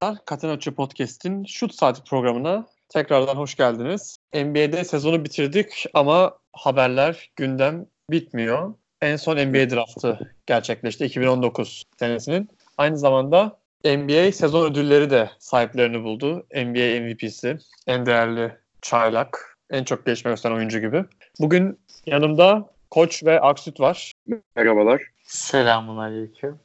Katanaçı 0.00 0.74
Podcast'in 0.74 1.44
Şut 1.44 1.74
Saati 1.74 2.04
programına 2.04 2.66
tekrardan 2.88 3.34
hoş 3.34 3.54
geldiniz. 3.54 4.16
NBA'de 4.34 4.84
sezonu 4.84 5.24
bitirdik 5.24 5.86
ama 5.94 6.38
haberler, 6.52 7.30
gündem 7.36 7.86
bitmiyor. 8.10 8.74
En 9.00 9.16
son 9.16 9.36
NBA 9.36 9.70
draftı 9.70 10.34
gerçekleşti 10.46 11.04
2019 11.04 11.84
senesinin. 11.98 12.48
Aynı 12.78 12.98
zamanda 12.98 13.58
NBA 13.84 14.32
sezon 14.32 14.70
ödülleri 14.70 15.10
de 15.10 15.30
sahiplerini 15.38 16.04
buldu. 16.04 16.46
NBA 16.54 17.00
MVP'si, 17.00 17.58
en 17.86 18.06
değerli 18.06 18.52
çaylak, 18.82 19.58
en 19.70 19.84
çok 19.84 20.06
gelişme 20.06 20.30
gösteren 20.30 20.54
oyuncu 20.54 20.80
gibi. 20.80 21.04
Bugün 21.40 21.80
yanımda 22.06 22.70
Koç 22.90 23.24
ve 23.24 23.40
Aksüt 23.40 23.80
var. 23.80 24.12
Merhabalar. 24.56 25.02
Selamun 25.24 25.96
aleyküm. 25.96 26.58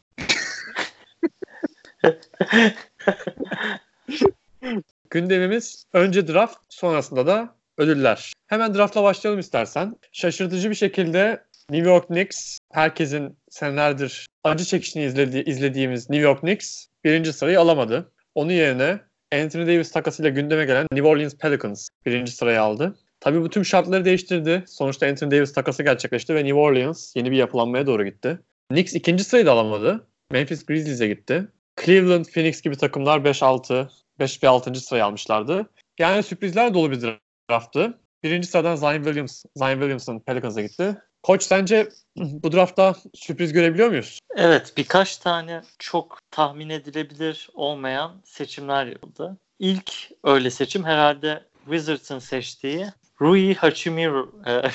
Gündemimiz 5.10 5.84
önce 5.94 6.28
draft, 6.28 6.58
sonrasında 6.70 7.28
da 7.28 7.56
ödüller. 7.78 8.34
Hemen 8.48 8.76
draftla 8.76 9.04
başlayalım 9.04 9.40
istersen. 9.40 9.96
Şaşırtıcı 10.12 10.70
bir 10.70 10.76
şekilde 10.76 11.44
New 11.70 11.90
York 11.90 12.08
Knicks, 12.08 12.58
herkesin 12.72 13.38
senelerdir 13.50 14.28
acı 14.44 14.66
çekişini 14.66 15.04
izledi, 15.04 15.44
izlediğimiz 15.46 16.10
New 16.10 16.24
York 16.24 16.40
Knicks 16.40 16.88
birinci 17.04 17.34
sırayı 17.34 17.60
alamadı. 17.60 18.12
Onun 18.36 18.52
yerine 18.52 19.00
Anthony 19.34 19.68
Davis 19.68 19.92
takasıyla 19.92 20.30
gündeme 20.30 20.66
gelen 20.66 20.88
New 20.92 21.08
Orleans 21.08 21.36
Pelicans 21.38 21.90
birinci 22.06 22.32
sırayı 22.32 22.62
aldı. 22.62 22.96
Tabii 23.20 23.42
bu 23.42 23.50
tüm 23.50 23.66
şartları 23.66 24.06
değiştirdi. 24.06 24.64
Sonuçta 24.68 25.08
Anthony 25.08 25.32
Davis 25.32 25.54
takası 25.54 25.84
gerçekleşti 25.84 26.36
ve 26.36 26.44
New 26.44 26.60
Orleans 26.60 27.16
yeni 27.16 27.32
bir 27.32 27.38
yapılanmaya 27.38 27.88
doğru 27.88 28.06
gitti. 28.06 28.40
Knicks 28.70 28.94
ikinci 28.94 29.24
sırayı 29.24 29.46
da 29.46 29.52
alamadı. 29.52 30.08
Memphis 30.32 30.66
Grizzlies'e 30.66 31.08
gitti. 31.08 31.48
Cleveland, 31.82 32.26
Phoenix 32.26 32.62
gibi 32.62 32.78
takımlar 32.78 33.20
5-6, 33.20 33.90
5 34.20 34.44
ve 34.44 34.48
6. 34.48 34.76
sırayı 34.76 35.06
almışlardı. 35.06 35.70
Yani 36.00 36.24
sürprizler 36.24 36.74
dolu 36.74 36.92
bir 36.92 37.20
drafttı. 37.50 38.00
Birinci 38.24 38.48
sıradan 38.48 38.76
Zion 38.76 39.04
Williams, 39.04 39.44
Zion 39.56 39.74
Williamson 39.74 40.20
Pelicans'a 40.20 40.62
gitti. 40.62 40.98
Koç 41.24 41.44
sence 41.44 41.90
bu 42.18 42.52
draftta 42.52 42.96
sürpriz 43.14 43.54
görebiliyor 43.54 43.90
muyuz? 43.90 44.20
Evet 44.36 44.74
birkaç 44.78 45.18
tane 45.18 45.62
çok 45.80 46.18
tahmin 46.32 46.70
edilebilir 46.70 47.50
olmayan 47.54 48.22
seçimler 48.24 48.86
yapıldı. 48.86 49.38
İlk 49.60 49.92
öyle 50.24 50.52
seçim 50.52 50.84
herhalde 50.84 51.44
Wizards'ın 51.66 52.20
seçtiği 52.20 52.88
Rui 53.22 53.56
Hachimura. 53.56 54.26
E, 54.48 54.72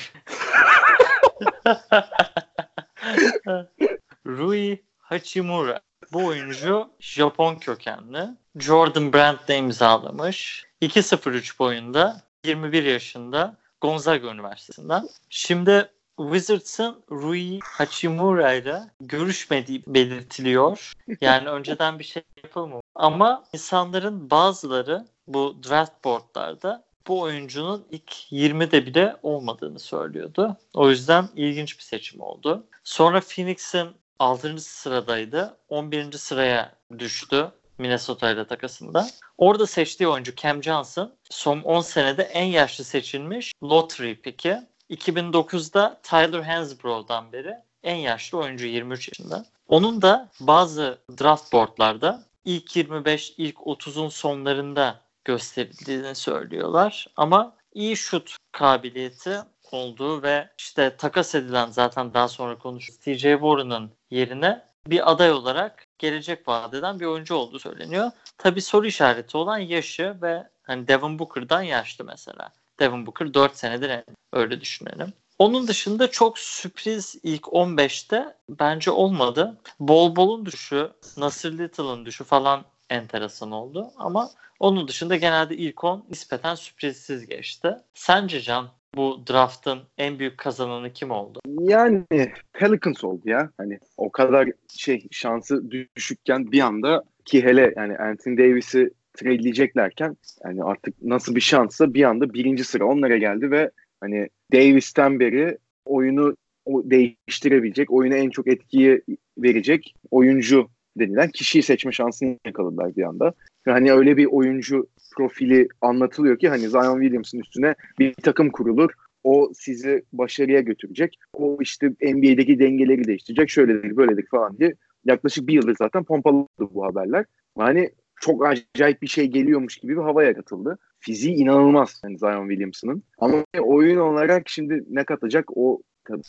Rui 4.27 4.83
Hachimura. 4.97 5.81
Bu 6.13 6.25
oyuncu 6.25 6.89
Japon 6.99 7.55
kökenli. 7.55 8.29
Jordan 8.55 9.13
Brand'le 9.13 9.57
imzalamış. 9.57 10.65
2.03 10.81 11.59
boyunda 11.59 12.21
21 12.45 12.83
yaşında 12.83 13.57
Gonzaga 13.81 14.27
Üniversitesi'nden. 14.27 15.09
Şimdi 15.29 15.89
Wizards'ın 16.17 17.03
Rui 17.11 17.59
Hachimura 17.63 18.53
ile 18.53 18.81
görüşmediği 19.01 19.83
belirtiliyor. 19.87 20.93
Yani 21.21 21.49
önceden 21.49 21.99
bir 21.99 22.03
şey 22.03 22.23
yapılmamış. 22.43 22.85
Ama 22.95 23.43
insanların 23.53 24.29
bazıları 24.29 25.05
bu 25.27 25.55
draft 25.69 26.03
boardlarda 26.03 26.83
bu 27.07 27.21
oyuncunun 27.21 27.85
ilk 27.91 28.11
20'de 28.31 28.85
bile 28.85 29.17
olmadığını 29.23 29.79
söylüyordu. 29.79 30.57
O 30.73 30.89
yüzden 30.89 31.29
ilginç 31.35 31.77
bir 31.77 31.83
seçim 31.83 32.21
oldu. 32.21 32.67
Sonra 32.83 33.21
Phoenix'in 33.21 33.89
6. 34.21 34.59
sıradaydı. 34.59 35.57
11. 35.69 36.11
sıraya 36.11 36.75
düştü 36.99 37.51
Minnesota 37.77 38.31
ile 38.31 38.47
takasında. 38.47 39.07
Orada 39.37 39.67
seçtiği 39.67 40.07
oyuncu 40.07 40.35
Cam 40.35 40.63
Johnson 40.63 41.13
son 41.29 41.61
10 41.61 41.81
senede 41.81 42.23
en 42.23 42.45
yaşlı 42.45 42.83
seçilmiş 42.83 43.53
lottery 43.63 44.15
pick'i. 44.15 44.57
2009'da 44.89 45.99
Tyler 46.03 46.41
Hansbrough'dan 46.41 47.31
beri 47.31 47.53
en 47.83 47.95
yaşlı 47.95 48.37
oyuncu 48.37 48.65
23 48.65 49.07
yaşında. 49.07 49.45
Onun 49.67 50.01
da 50.01 50.29
bazı 50.39 50.97
draft 51.19 51.53
boardlarda 51.53 52.23
ilk 52.45 52.75
25, 52.75 53.33
ilk 53.37 53.55
30'un 53.55 54.09
sonlarında 54.09 55.01
gösterildiğini 55.25 56.15
söylüyorlar. 56.15 57.07
Ama 57.17 57.55
iyi 57.73 57.97
şut 57.97 58.35
kabiliyeti 58.51 59.39
olduğu 59.73 60.23
ve 60.23 60.49
işte 60.57 60.95
takas 60.97 61.35
edilen 61.35 61.67
zaten 61.67 62.13
daha 62.13 62.27
sonra 62.27 62.57
konuşuruz 62.57 62.99
TJ 62.99 63.21
Warren'ın 63.21 63.91
yerine 64.09 64.65
bir 64.87 65.11
aday 65.11 65.31
olarak 65.31 65.87
gelecek 65.99 66.47
vadeden 66.47 66.99
bir 66.99 67.05
oyuncu 67.05 67.35
olduğu 67.35 67.59
söyleniyor. 67.59 68.11
Tabii 68.37 68.61
soru 68.61 68.87
işareti 68.87 69.37
olan 69.37 69.57
yaşı 69.57 70.17
ve 70.21 70.43
hani 70.63 70.87
Devin 70.87 71.19
Booker'dan 71.19 71.61
yaşlı 71.61 72.05
mesela. 72.05 72.49
Devin 72.79 73.05
Booker 73.05 73.33
4 73.33 73.55
senedir 73.57 74.03
öyle 74.33 74.61
düşünelim. 74.61 75.13
Onun 75.39 75.67
dışında 75.67 76.11
çok 76.11 76.39
sürpriz 76.39 77.15
ilk 77.23 77.43
15'te 77.43 78.37
bence 78.49 78.91
olmadı. 78.91 79.57
Bol 79.79 80.15
Bol'un 80.15 80.45
düşü, 80.45 80.91
Nasir 81.17 81.57
Little'ın 81.57 82.05
düşü 82.05 82.23
falan 82.23 82.65
enteresan 82.89 83.51
oldu. 83.51 83.91
Ama 83.97 84.29
onun 84.59 84.87
dışında 84.87 85.15
genelde 85.15 85.57
ilk 85.57 85.83
10 85.83 86.05
nispeten 86.09 86.55
sürprizsiz 86.55 87.25
geçti. 87.25 87.77
Sence 87.93 88.41
Can 88.41 88.69
bu 88.95 89.23
draftın 89.29 89.79
en 89.97 90.19
büyük 90.19 90.37
kazananı 90.37 90.93
kim 90.93 91.11
oldu? 91.11 91.39
Yani 91.59 92.05
Pelicans 92.53 93.03
oldu 93.03 93.29
ya. 93.29 93.49
Hani 93.57 93.79
o 93.97 94.11
kadar 94.11 94.49
şey 94.77 95.07
şansı 95.11 95.71
düşükken 95.71 96.51
bir 96.51 96.59
anda 96.59 97.03
ki 97.25 97.43
hele 97.43 97.73
yani 97.77 97.97
Anthony 97.97 98.37
Davis'i 98.37 98.91
trade'leyeceklerken 99.13 100.17
yani 100.45 100.63
artık 100.63 101.01
nasıl 101.01 101.35
bir 101.35 101.41
şansa 101.41 101.93
bir 101.93 102.03
anda 102.03 102.33
birinci 102.33 102.63
sıra 102.63 102.85
onlara 102.85 103.17
geldi 103.17 103.51
ve 103.51 103.71
hani 104.01 104.29
Davis'ten 104.53 105.19
beri 105.19 105.57
oyunu 105.85 106.35
değiştirebilecek, 106.67 107.91
oyuna 107.91 108.15
en 108.15 108.29
çok 108.29 108.47
etkiyi 108.47 109.01
verecek 109.37 109.95
oyuncu 110.11 110.67
denilen 110.99 111.29
kişiyi 111.29 111.63
seçme 111.63 111.91
şansını 111.91 112.37
yakaladılar 112.45 112.95
bir 112.95 113.03
anda. 113.03 113.33
Hani 113.65 113.93
öyle 113.93 114.17
bir 114.17 114.25
oyuncu 114.25 114.87
profili 115.15 115.67
anlatılıyor 115.81 116.39
ki 116.39 116.49
hani 116.49 116.69
Zion 116.69 117.01
Williams'ın 117.01 117.39
üstüne 117.39 117.75
bir 117.99 118.13
takım 118.13 118.49
kurulur. 118.49 118.91
O 119.23 119.51
sizi 119.55 120.03
başarıya 120.13 120.61
götürecek. 120.61 121.19
O 121.33 121.57
işte 121.61 121.87
NBA'deki 121.87 122.59
dengeleri 122.59 123.03
değiştirecek. 123.03 123.49
Şöyledir 123.49 123.97
böyledir 123.97 124.25
falan 124.31 124.57
diye. 124.57 124.75
Yaklaşık 125.05 125.47
bir 125.47 125.53
yıldır 125.53 125.75
zaten 125.79 126.03
pompaladı 126.03 126.47
bu 126.59 126.85
haberler. 126.85 127.25
Hani 127.57 127.89
çok 128.21 128.45
acayip 128.45 129.01
bir 129.01 129.07
şey 129.07 129.27
geliyormuş 129.27 129.77
gibi 129.77 129.97
bir 129.97 130.01
hava 130.01 130.23
yaratıldı. 130.23 130.77
Fiziği 130.99 131.35
inanılmaz 131.35 132.01
yani 132.03 132.17
Zion 132.17 132.49
Williamson'ın. 132.49 133.03
Ama 133.17 133.45
oyun 133.59 133.97
olarak 133.97 134.49
şimdi 134.49 134.83
ne 134.89 135.03
katacak 135.03 135.45
o 135.57 135.81
tabii 136.07 136.21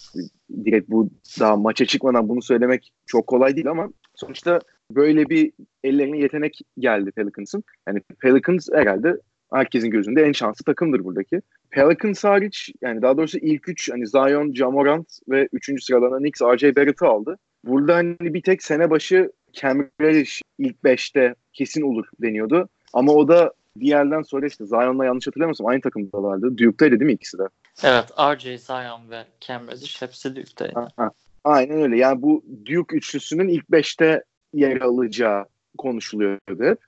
direkt 0.64 0.90
bu 0.90 1.10
daha 1.40 1.56
maça 1.56 1.86
çıkmadan 1.86 2.28
bunu 2.28 2.42
söylemek 2.42 2.92
çok 3.06 3.26
kolay 3.26 3.56
değil 3.56 3.70
ama 3.70 3.88
sonuçta 4.14 4.60
böyle 4.94 5.28
bir 5.28 5.52
ellerine 5.84 6.18
yetenek 6.18 6.60
geldi 6.78 7.10
Pelicans'ın. 7.10 7.64
Yani 7.88 8.00
Pelicans 8.20 8.68
herhalde 8.72 9.16
herkesin 9.52 9.90
gözünde 9.90 10.22
en 10.22 10.32
şanslı 10.32 10.64
takımdır 10.64 11.04
buradaki. 11.04 11.42
Pelicans 11.70 12.24
hariç 12.24 12.70
yani 12.82 13.02
daha 13.02 13.16
doğrusu 13.16 13.38
ilk 13.38 13.68
üç 13.68 13.90
hani 13.90 14.06
Zion, 14.06 14.52
Jamorant 14.54 15.18
ve 15.28 15.48
üçüncü 15.52 15.82
sıralarına 15.82 16.18
Knicks 16.18 16.42
RJ 16.42 16.76
Barrett'ı 16.76 17.06
aldı. 17.06 17.38
Burada 17.64 17.94
hani 17.94 18.16
bir 18.20 18.42
tek 18.42 18.62
sene 18.62 18.90
başı 18.90 19.32
Cam 19.52 19.88
Reddish 20.00 20.42
ilk 20.58 20.84
beşte 20.84 21.34
kesin 21.52 21.82
olur 21.82 22.06
deniyordu. 22.22 22.68
Ama 22.92 23.12
o 23.12 23.28
da 23.28 23.52
bir 23.76 23.86
yerden 23.86 24.22
sonra 24.22 24.46
işte 24.46 24.66
Zion'la 24.66 25.04
yanlış 25.04 25.26
hatırlamıyorsam 25.26 25.66
aynı 25.66 25.80
takımdalardı. 25.80 26.58
Duke'daydı 26.58 27.00
değil 27.00 27.06
mi 27.06 27.12
ikisi 27.12 27.38
de? 27.38 27.48
Evet 27.84 28.04
RJ, 28.18 28.60
Zion 28.60 29.10
ve 29.10 29.24
Cam 29.40 29.68
Reddish 29.68 30.02
hepsi 30.02 30.36
Duke'daydı. 30.36 30.78
Aha. 30.96 31.10
Aynen 31.44 31.82
öyle. 31.82 31.96
Yani 31.96 32.22
bu 32.22 32.44
Duke 32.66 32.96
üçlüsünün 32.96 33.48
ilk 33.48 33.70
beşte 33.70 34.24
yer 34.52 34.80
alacağı 34.80 35.44
konuşuluyordu 35.78 36.64
hep. 36.64 36.78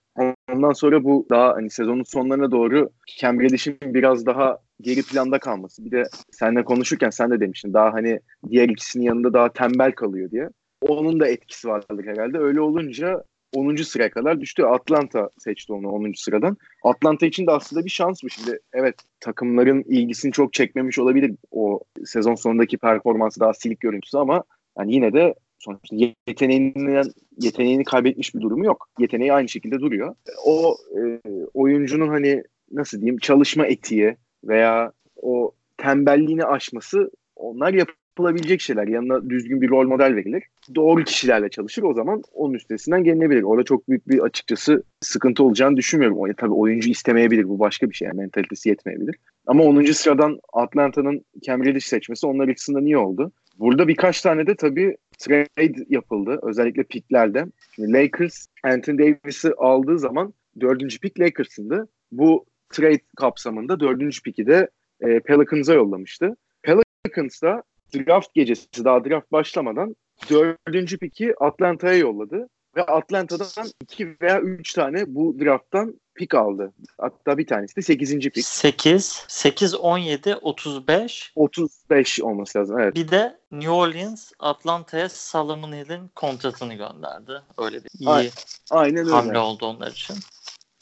Ondan 0.52 0.72
sonra 0.72 1.04
bu 1.04 1.26
daha 1.30 1.54
hani 1.54 1.70
sezonun 1.70 2.02
sonlarına 2.02 2.50
doğru 2.50 2.90
Cam 3.18 3.40
Reddish'in 3.40 3.78
biraz 3.82 4.26
daha 4.26 4.58
geri 4.80 5.02
planda 5.02 5.38
kalması. 5.38 5.84
Bir 5.84 5.90
de 5.90 6.04
seninle 6.30 6.64
konuşurken 6.64 7.10
sen 7.10 7.30
de 7.30 7.40
demiştin 7.40 7.72
daha 7.72 7.92
hani 7.92 8.20
diğer 8.50 8.68
ikisinin 8.68 9.04
yanında 9.04 9.32
daha 9.32 9.52
tembel 9.52 9.92
kalıyor 9.92 10.30
diye. 10.30 10.48
Onun 10.80 11.20
da 11.20 11.28
etkisi 11.28 11.68
vardır 11.68 12.06
herhalde. 12.06 12.38
Öyle 12.38 12.60
olunca 12.60 13.24
10. 13.54 13.76
sıraya 13.76 14.10
kadar 14.10 14.40
düştü. 14.40 14.62
Atlanta 14.62 15.30
seçti 15.38 15.72
onu 15.72 15.88
10. 15.88 16.12
sıradan. 16.16 16.56
Atlanta 16.84 17.26
için 17.26 17.46
de 17.46 17.50
aslında 17.50 17.84
bir 17.84 17.90
şans 17.90 18.22
bu 18.24 18.30
şimdi. 18.30 18.58
Evet 18.72 18.94
takımların 19.20 19.82
ilgisini 19.82 20.32
çok 20.32 20.52
çekmemiş 20.52 20.98
olabilir 20.98 21.34
o 21.50 21.80
sezon 22.04 22.34
sonundaki 22.34 22.78
performansı 22.78 23.40
daha 23.40 23.54
silik 23.54 23.80
görüntüsü 23.80 24.18
ama 24.18 24.44
yani 24.78 24.94
yine 24.94 25.12
de 25.12 25.34
sonuçta 25.64 25.96
yeteneğini, 26.26 27.02
yeteneğini 27.40 27.84
kaybetmiş 27.84 28.34
bir 28.34 28.40
durumu 28.40 28.64
yok. 28.64 28.88
Yeteneği 28.98 29.32
aynı 29.32 29.48
şekilde 29.48 29.80
duruyor. 29.80 30.14
O 30.46 30.76
e, 30.98 31.20
oyuncunun 31.54 32.08
hani 32.08 32.42
nasıl 32.72 33.00
diyeyim 33.00 33.18
çalışma 33.18 33.66
etiği 33.66 34.16
veya 34.44 34.92
o 35.22 35.52
tembelliğini 35.76 36.44
aşması 36.44 37.10
onlar 37.36 37.74
yapılabilecek 37.74 38.60
şeyler. 38.60 38.86
Yanına 38.86 39.30
düzgün 39.30 39.60
bir 39.60 39.70
rol 39.70 39.86
model 39.86 40.16
verilir. 40.16 40.42
Doğru 40.74 41.04
kişilerle 41.04 41.48
çalışır 41.48 41.82
o 41.82 41.94
zaman 41.94 42.22
onun 42.32 42.54
üstesinden 42.54 43.04
gelinebilir. 43.04 43.42
Orada 43.42 43.64
çok 43.64 43.88
büyük 43.88 44.08
bir 44.08 44.18
açıkçası 44.18 44.82
sıkıntı 45.00 45.44
olacağını 45.44 45.76
düşünmüyorum. 45.76 46.18
O, 46.18 46.26
tabii 46.36 46.54
oyuncu 46.54 46.90
istemeyebilir 46.90 47.48
bu 47.48 47.58
başka 47.58 47.90
bir 47.90 47.94
şey. 47.94 48.08
Yani 48.08 48.18
mentalitesi 48.18 48.68
yetmeyebilir. 48.68 49.16
Ama 49.46 49.64
10. 49.64 49.82
sıradan 49.82 50.38
Atlanta'nın 50.52 51.24
Cam 51.42 51.64
Reddish 51.64 51.86
seçmesi 51.86 52.26
onlar 52.26 52.48
açısından 52.48 52.86
iyi 52.86 52.98
oldu. 52.98 53.32
Burada 53.58 53.88
birkaç 53.88 54.20
tane 54.20 54.46
de 54.46 54.56
tabii 54.56 54.96
trade 55.18 55.84
yapıldı. 55.88 56.38
Özellikle 56.42 56.82
picklerde. 56.82 57.44
Şimdi 57.74 57.92
Lakers 57.92 58.46
Anthony 58.62 58.98
Davis'i 58.98 59.52
aldığı 59.58 59.98
zaman 59.98 60.34
dördüncü 60.60 61.00
pick 61.00 61.20
Lakers'ındı. 61.20 61.88
Bu 62.12 62.46
trade 62.70 63.00
kapsamında 63.16 63.80
dördüncü 63.80 64.22
pick'i 64.22 64.46
de 64.46 64.68
e, 65.00 65.20
Pelicans'a 65.20 65.74
yollamıştı. 65.74 66.36
Pelicans 66.62 67.42
da 67.42 67.62
draft 67.94 68.34
gecesi 68.34 68.84
daha 68.84 69.04
draft 69.04 69.32
başlamadan 69.32 69.96
dördüncü 70.30 70.98
pick'i 70.98 71.34
Atlanta'ya 71.40 71.98
yolladı. 71.98 72.48
Ve 72.76 72.82
Atlanta'dan 72.82 73.66
iki 73.82 74.16
veya 74.22 74.40
üç 74.40 74.72
tane 74.72 75.04
bu 75.06 75.40
drafttan 75.40 76.00
pick 76.14 76.34
aldı. 76.34 76.72
Hatta 77.00 77.38
bir 77.38 77.46
tanesi 77.46 77.76
de 77.76 77.82
8. 77.82 78.18
pick. 78.18 78.46
8, 78.46 79.24
8, 79.28 79.74
17, 79.74 80.36
35. 80.36 81.32
35 81.34 82.20
olması 82.20 82.58
lazım 82.58 82.80
evet. 82.80 82.94
Bir 82.94 83.08
de 83.08 83.38
New 83.52 83.70
Orleans 83.70 84.32
Atlanta'ya 84.38 85.08
Solomon 85.08 85.72
Hill'in 85.72 86.08
kontratını 86.14 86.74
gönderdi. 86.74 87.32
Öyle 87.58 87.84
bir 87.84 87.90
iyi. 88.00 88.30
Aynen 88.70 89.04
öyle. 89.04 89.10
hamle 89.10 89.38
oldu 89.38 89.66
onlar 89.66 89.90
için. 89.90 90.16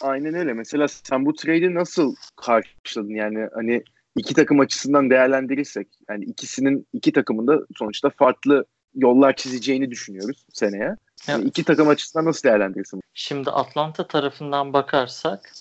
Aynen 0.03 0.35
öyle. 0.35 0.53
Mesela 0.53 0.89
sen 0.89 1.27
bu 1.27 1.35
trade'i 1.35 1.75
nasıl 1.75 2.15
karşıladın? 2.37 3.15
Yani 3.15 3.49
hani 3.55 3.83
iki 4.17 4.35
takım 4.35 4.61
açısından 4.61 5.11
değerlendirirsek 5.11 5.89
yani 6.09 6.25
ikisinin 6.25 6.87
iki 6.93 7.13
takımında 7.13 7.59
sonuçta 7.77 8.11
farklı 8.11 8.65
yollar 8.95 9.37
çizeceğini 9.37 9.91
düşünüyoruz 9.91 10.47
seneye. 10.53 10.97
Yani 11.27 11.43
Evet. 11.43 11.47
iki 11.47 11.65
takım 11.65 11.89
açısından 11.89 12.25
nasıl 12.27 12.49
değerlendirirsin? 12.49 13.03
Şimdi 13.15 13.51
Atlanta 13.51 14.07
tarafından 14.07 14.73
bakarsak 14.73 15.53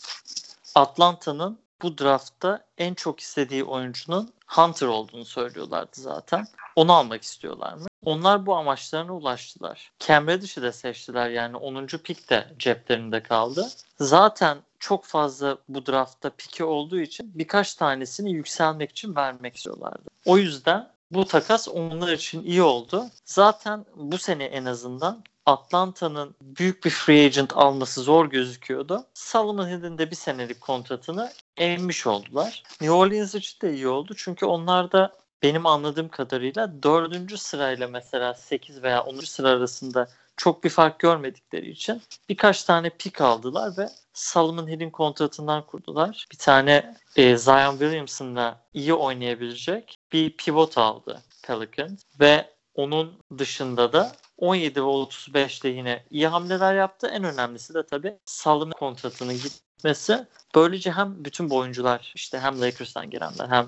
Atlanta'nın 0.76 1.60
bu 1.82 1.98
draftta 1.98 2.66
en 2.78 2.94
çok 2.94 3.20
istediği 3.20 3.64
oyuncunun 3.64 4.30
Hunter 4.48 4.88
olduğunu 4.88 5.26
söylüyorlardı 5.26 5.92
zaten. 6.02 6.46
Onu 6.76 6.94
almak 6.94 7.24
istiyorlar 7.24 7.74
mı? 7.74 7.86
Onlar 8.06 8.46
bu 8.46 8.56
amaçlarına 8.56 9.16
ulaştılar. 9.16 9.92
Cam 10.00 10.28
Reddish'i 10.28 10.62
de 10.62 10.72
seçtiler 10.72 11.30
yani 11.30 11.58
10. 11.58 11.88
pick 11.88 12.30
de 12.30 12.48
ceplerinde 12.60 13.24
kaldı. 13.24 13.68
Zaten 14.00 14.58
çok 14.80 15.06
fazla 15.06 15.58
bu 15.70 15.86
draftta 15.86 16.30
piki 16.30 16.64
olduğu 16.64 17.00
için 17.00 17.32
birkaç 17.36 17.76
tanesini 17.76 18.32
yükselmek 18.32 18.92
için 18.92 19.16
vermek 19.16 19.56
istiyorlardı. 19.56 20.10
O 20.26 20.38
yüzden 20.38 20.90
bu 21.12 21.26
takas 21.26 21.68
onlar 21.68 22.12
için 22.12 22.44
iyi 22.44 22.62
oldu. 22.62 23.06
Zaten 23.26 23.86
bu 23.96 24.18
sene 24.18 24.44
en 24.44 24.66
azından 24.66 25.24
Atlanta'nın 25.46 26.36
büyük 26.42 26.86
bir 26.86 26.90
free 26.90 27.26
agent 27.26 27.58
alması 27.58 28.02
zor 28.02 28.26
gözüküyordu. 28.30 29.06
Solomon 29.14 29.68
Hill'in 29.68 29.98
de 29.98 30.12
bir 30.12 30.16
senelik 30.16 30.62
kontratını 30.62 31.32
emmiş 31.58 32.08
oldular. 32.08 32.64
New 32.82 32.96
Orleans 32.96 33.36
için 33.36 33.62
de 33.62 33.74
iyi 33.74 33.88
oldu. 33.88 34.14
Çünkü 34.18 34.46
onlar 34.46 34.92
da 34.92 35.18
benim 35.44 35.66
anladığım 35.66 36.10
kadarıyla 36.10 36.84
dördüncü 36.84 37.38
sırayla 37.38 37.88
mesela 37.88 38.34
8 38.34 38.84
veya 38.84 39.04
10. 39.04 39.20
sıra 39.20 39.50
arasında 39.50 40.08
çok 40.38 40.64
bir 40.64 40.70
fark 40.70 41.00
görmedikleri 41.00 41.70
için 41.70 42.02
birkaç 42.30 42.64
tane 42.64 42.90
pik 42.90 43.22
aldılar 43.22 43.78
ve 43.78 43.90
Solomon 44.14 44.68
Hill'in 44.68 44.90
kontratından 44.90 45.66
kurdular. 45.66 46.28
Bir 46.32 46.38
tane 46.38 46.96
e, 47.16 47.38
Zion 47.38 47.72
Williamson'la 47.72 48.60
iyi 48.74 48.94
oynayabilecek 48.94 50.00
bir 50.12 50.38
pivot 50.38 50.78
aldı 50.78 51.22
Pelicans 51.44 52.04
ve 52.20 52.50
onun 52.76 53.14
dışında 53.38 53.94
da 53.94 54.12
17 54.38 54.82
ve 54.82 54.86
35'te 54.86 55.70
yine 55.70 56.04
iyi 56.10 56.28
hamleler 56.28 56.76
yaptı. 56.76 57.08
En 57.08 57.24
önemlisi 57.24 57.74
de 57.74 57.86
tabii 57.86 58.18
Solomon 58.26 58.72
kontratının 58.72 59.34
gitmesi. 59.34 60.28
Böylece 60.56 60.92
hem 60.92 61.26
bütün 61.26 61.50
bu 61.50 61.58
oyuncular 61.58 62.12
işte 62.16 62.40
hem 62.40 62.62
Lakers'tan 62.62 63.10
gelenler 63.10 63.48
hem 63.48 63.68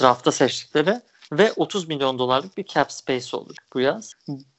draftta 0.00 0.32
seçtikleri 0.32 1.00
ve 1.32 1.52
30 1.52 1.88
milyon 1.88 2.18
dolarlık 2.18 2.56
bir 2.56 2.64
cap 2.64 2.92
space 2.92 3.36
olur 3.36 3.54
bu 3.74 3.80
yaz. 3.80 4.14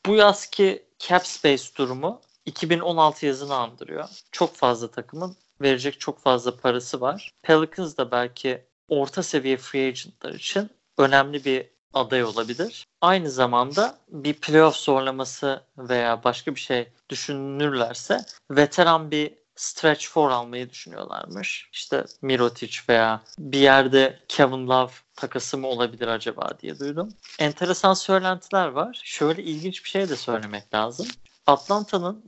Bu 0.06 0.16
yazki 0.16 0.85
cap 1.00 1.28
space 1.28 1.64
durumu 1.78 2.22
2016 2.46 3.26
yazını 3.26 3.56
andırıyor. 3.56 4.10
Çok 4.32 4.56
fazla 4.56 4.92
takımın 4.92 5.36
verecek 5.62 6.00
çok 6.00 6.20
fazla 6.20 6.58
parası 6.58 7.02
var. 7.02 7.32
Pelicans 7.44 7.98
da 7.98 8.12
belki 8.12 8.66
orta 8.90 9.24
seviye 9.24 9.58
free 9.58 9.88
agentlar 9.88 10.34
için 10.34 10.70
önemli 10.98 11.46
bir 11.46 11.70
aday 11.94 12.24
olabilir. 12.24 12.86
Aynı 13.02 13.30
zamanda 13.30 13.98
bir 14.10 14.34
playoff 14.34 14.76
zorlaması 14.76 15.64
veya 15.78 16.24
başka 16.24 16.56
bir 16.56 16.60
şey 16.60 16.92
düşünürlerse 17.10 18.26
veteran 18.52 19.12
bir 19.12 19.34
stretch 19.56 20.08
four 20.08 20.30
almayı 20.30 20.70
düşünüyorlarmış. 20.70 21.70
İşte 21.74 22.06
Mirotic 22.22 22.78
veya 22.90 23.22
bir 23.40 23.60
yerde 23.60 24.20
Kevin 24.28 24.68
Love 24.68 24.92
takası 25.16 25.58
mı 25.58 25.68
olabilir 25.68 26.08
acaba 26.08 26.50
diye 26.62 26.80
duydum. 26.80 27.14
Enteresan 27.40 27.94
söylentiler 27.94 28.68
var. 28.68 29.02
Şöyle 29.04 29.44
ilginç 29.44 29.84
bir 29.84 29.90
şey 29.90 30.10
de 30.10 30.16
söylemek 30.16 30.74
lazım. 30.74 31.08
Atlanta'nın 31.48 32.24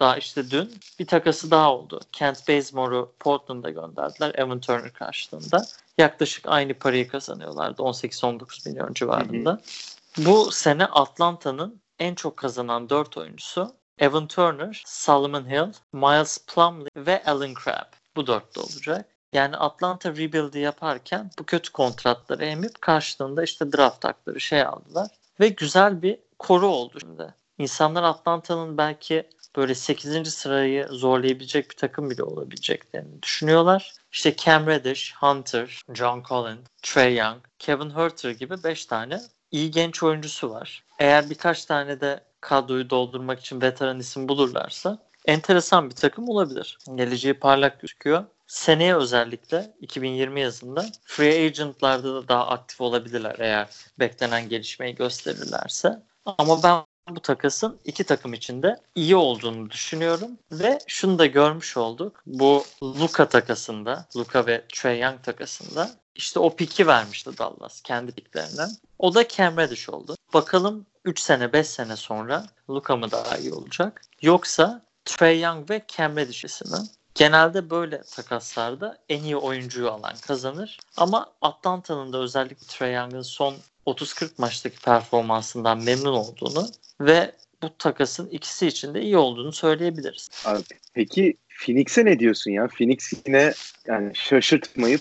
daha 0.00 0.16
işte 0.16 0.50
dün 0.50 0.74
bir 0.98 1.06
takası 1.06 1.50
daha 1.50 1.74
oldu. 1.74 2.00
Kent 2.12 2.48
Bazemore'u 2.48 3.12
Portland'a 3.18 3.70
gönderdiler 3.70 4.32
Evan 4.34 4.60
Turner 4.60 4.92
karşılığında. 4.92 5.66
Yaklaşık 5.98 6.44
aynı 6.48 6.74
parayı 6.74 7.08
kazanıyorlardı. 7.08 7.82
18-19 7.82 8.68
milyon 8.68 8.94
civarında. 8.94 9.60
Bu 10.18 10.52
sene 10.52 10.84
Atlanta'nın 10.84 11.80
en 11.98 12.14
çok 12.14 12.36
kazanan 12.36 12.90
4 12.90 13.16
oyuncusu 13.16 13.74
Evan 14.00 14.26
Turner, 14.26 14.82
Solomon 14.86 15.50
Hill, 15.50 15.72
Miles 15.92 16.38
Plumlee 16.46 16.88
ve 16.96 17.22
Alan 17.24 17.54
Crabb. 17.64 17.92
Bu 18.16 18.26
dörtte 18.26 18.60
olacak. 18.60 19.06
Yani 19.32 19.56
Atlanta 19.56 20.10
rebuild'i 20.10 20.58
yaparken 20.58 21.30
bu 21.38 21.44
kötü 21.44 21.72
kontratları 21.72 22.44
emip 22.44 22.80
karşılığında 22.80 23.42
işte 23.42 23.72
draft 23.72 24.04
hakları 24.04 24.40
şey 24.40 24.62
aldılar. 24.62 25.08
Ve 25.40 25.48
güzel 25.48 26.02
bir 26.02 26.18
koru 26.38 26.66
oldu 26.66 27.00
şimdi. 27.00 27.34
İnsanlar 27.58 28.02
Atlanta'nın 28.02 28.78
belki 28.78 29.28
böyle 29.56 29.74
8. 29.74 30.34
sırayı 30.34 30.88
zorlayabilecek 30.90 31.70
bir 31.70 31.76
takım 31.76 32.10
bile 32.10 32.22
olabileceklerini 32.22 33.22
düşünüyorlar. 33.22 33.92
İşte 34.12 34.36
Cam 34.36 34.66
Reddish, 34.66 35.14
Hunter, 35.16 35.82
John 35.94 36.22
Collins, 36.28 36.66
Trey 36.82 37.16
Young, 37.16 37.38
Kevin 37.58 37.90
Huerter 37.90 38.30
gibi 38.30 38.64
5 38.64 38.86
tane 38.86 39.20
iyi 39.50 39.70
genç 39.70 40.02
oyuncusu 40.02 40.50
var. 40.50 40.84
Eğer 40.98 41.30
birkaç 41.30 41.64
tane 41.64 42.00
de 42.00 42.29
kadroyu 42.40 42.90
doldurmak 42.90 43.40
için 43.40 43.60
veteran 43.60 43.98
isim 43.98 44.28
bulurlarsa 44.28 44.98
enteresan 45.26 45.90
bir 45.90 45.94
takım 45.94 46.28
olabilir. 46.28 46.78
Geleceği 46.94 47.34
parlak 47.34 47.80
gözüküyor. 47.80 48.24
Seneye 48.46 48.96
özellikle 48.96 49.74
2020 49.80 50.40
yazında 50.40 50.86
free 51.04 51.46
agentlarda 51.46 52.14
da 52.14 52.28
daha 52.28 52.46
aktif 52.46 52.80
olabilirler 52.80 53.36
eğer 53.38 53.68
beklenen 53.98 54.48
gelişmeyi 54.48 54.94
gösterirlerse. 54.94 56.02
Ama 56.38 56.62
ben 56.62 56.82
bu 57.16 57.20
takasın 57.20 57.78
iki 57.84 58.04
takım 58.04 58.34
içinde 58.34 58.76
iyi 58.94 59.16
olduğunu 59.16 59.70
düşünüyorum 59.70 60.30
ve 60.52 60.78
şunu 60.86 61.18
da 61.18 61.26
görmüş 61.26 61.76
olduk. 61.76 62.22
Bu 62.26 62.64
Luka 62.82 63.28
takasında, 63.28 64.06
Luka 64.16 64.46
ve 64.46 64.64
Trey 64.68 65.00
Young 65.00 65.22
takasında 65.22 65.90
işte 66.14 66.40
o 66.40 66.56
piki 66.56 66.86
vermişti 66.86 67.38
Dallas 67.38 67.80
kendi 67.80 68.12
piklerinden. 68.12 68.70
O 68.98 69.14
da 69.14 69.28
Cam 69.28 69.56
Reddish 69.56 69.88
oldu. 69.88 70.16
Bakalım 70.34 70.86
3 71.04 71.20
sene 71.20 71.52
5 71.52 71.66
sene 71.66 71.96
sonra 71.96 72.46
Luka 72.70 72.96
mı 72.96 73.10
daha 73.10 73.36
iyi 73.38 73.52
olacak? 73.52 74.02
Yoksa 74.22 74.82
Trey 75.04 75.40
Young 75.40 75.70
ve 75.70 75.82
Cam 75.96 76.16
Reddish'isi 76.16 76.64
mi? 76.64 76.78
Genelde 77.14 77.70
böyle 77.70 78.02
takaslarda 78.02 78.98
en 79.08 79.22
iyi 79.22 79.36
oyuncuyu 79.36 79.90
alan 79.90 80.14
kazanır. 80.26 80.78
Ama 80.96 81.32
Atlanta'nın 81.42 82.12
da 82.12 82.18
özellikle 82.18 82.66
Trey 82.66 82.94
Young'ın 82.94 83.22
son 83.22 83.54
30-40 83.86 84.30
maçtaki 84.38 84.80
performansından 84.80 85.78
memnun 85.78 86.12
olduğunu 86.12 86.68
ve 87.00 87.32
bu 87.62 87.76
takasın 87.78 88.26
ikisi 88.26 88.66
için 88.66 88.94
de 88.94 89.02
iyi 89.02 89.16
olduğunu 89.16 89.52
söyleyebiliriz. 89.52 90.28
Abi, 90.44 90.62
peki 90.94 91.36
Phoenix'e 91.48 92.04
ne 92.04 92.18
diyorsun 92.18 92.50
ya? 92.50 92.68
Phoenix 92.68 93.12
yine 93.26 93.52
yani 93.86 94.16
şaşırtmayıp 94.16 95.00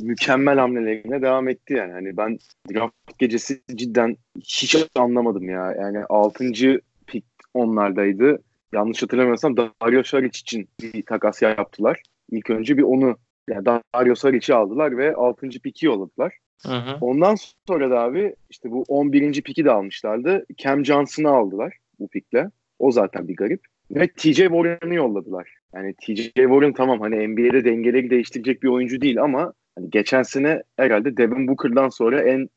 mükemmel 0.00 0.58
hamlelerine 0.58 1.22
devam 1.22 1.48
etti 1.48 1.74
yani. 1.74 1.92
Hani 1.92 2.16
ben 2.16 2.38
draft 2.72 3.18
gecesi 3.18 3.62
cidden 3.74 4.16
hiç 4.40 4.76
anlamadım 4.94 5.48
ya. 5.48 5.72
Yani 5.72 6.04
6. 6.08 6.44
pick 7.06 7.26
onlardaydı. 7.54 8.42
Yanlış 8.72 9.02
hatırlamıyorsam 9.02 9.56
Dario 9.56 10.02
Saric 10.02 10.38
için 10.38 10.68
bir 10.82 11.02
takas 11.02 11.42
yaptılar. 11.42 12.02
İlk 12.30 12.50
önce 12.50 12.76
bir 12.76 12.82
onu 12.82 13.16
yani 13.50 13.66
Dario 13.66 14.14
Saric'i 14.14 14.54
aldılar 14.54 14.98
ve 14.98 15.14
6. 15.14 15.48
pick'i 15.48 15.86
yolladılar. 15.86 16.34
Hı 16.66 16.76
hı. 16.76 16.96
Ondan 17.00 17.36
sonra 17.68 17.90
da 17.90 18.00
abi 18.00 18.34
işte 18.50 18.70
bu 18.70 18.84
11. 18.88 19.42
piki 19.42 19.64
de 19.64 19.70
almışlardı. 19.70 20.46
Cam 20.56 20.84
Johnson'ı 20.84 21.30
aldılar 21.30 21.76
bu 21.98 22.08
pikle. 22.08 22.50
O 22.78 22.92
zaten 22.92 23.28
bir 23.28 23.36
garip. 23.36 23.60
Ve 23.90 24.08
TJ 24.08 24.36
Warren'ı 24.36 24.94
yolladılar. 24.94 25.54
Yani 25.74 25.94
TJ 25.94 26.24
Warren 26.24 26.72
tamam 26.72 27.00
hani 27.00 27.28
NBA'de 27.28 27.64
dengeleri 27.64 28.10
değiştirecek 28.10 28.62
bir 28.62 28.68
oyuncu 28.68 29.00
değil 29.00 29.22
ama 29.22 29.52
hani 29.78 29.90
geçen 29.90 30.22
sene 30.22 30.62
herhalde 30.76 31.16
Devin 31.16 31.48
Booker'dan 31.48 31.88
sonra 31.88 32.22
en 32.22 32.48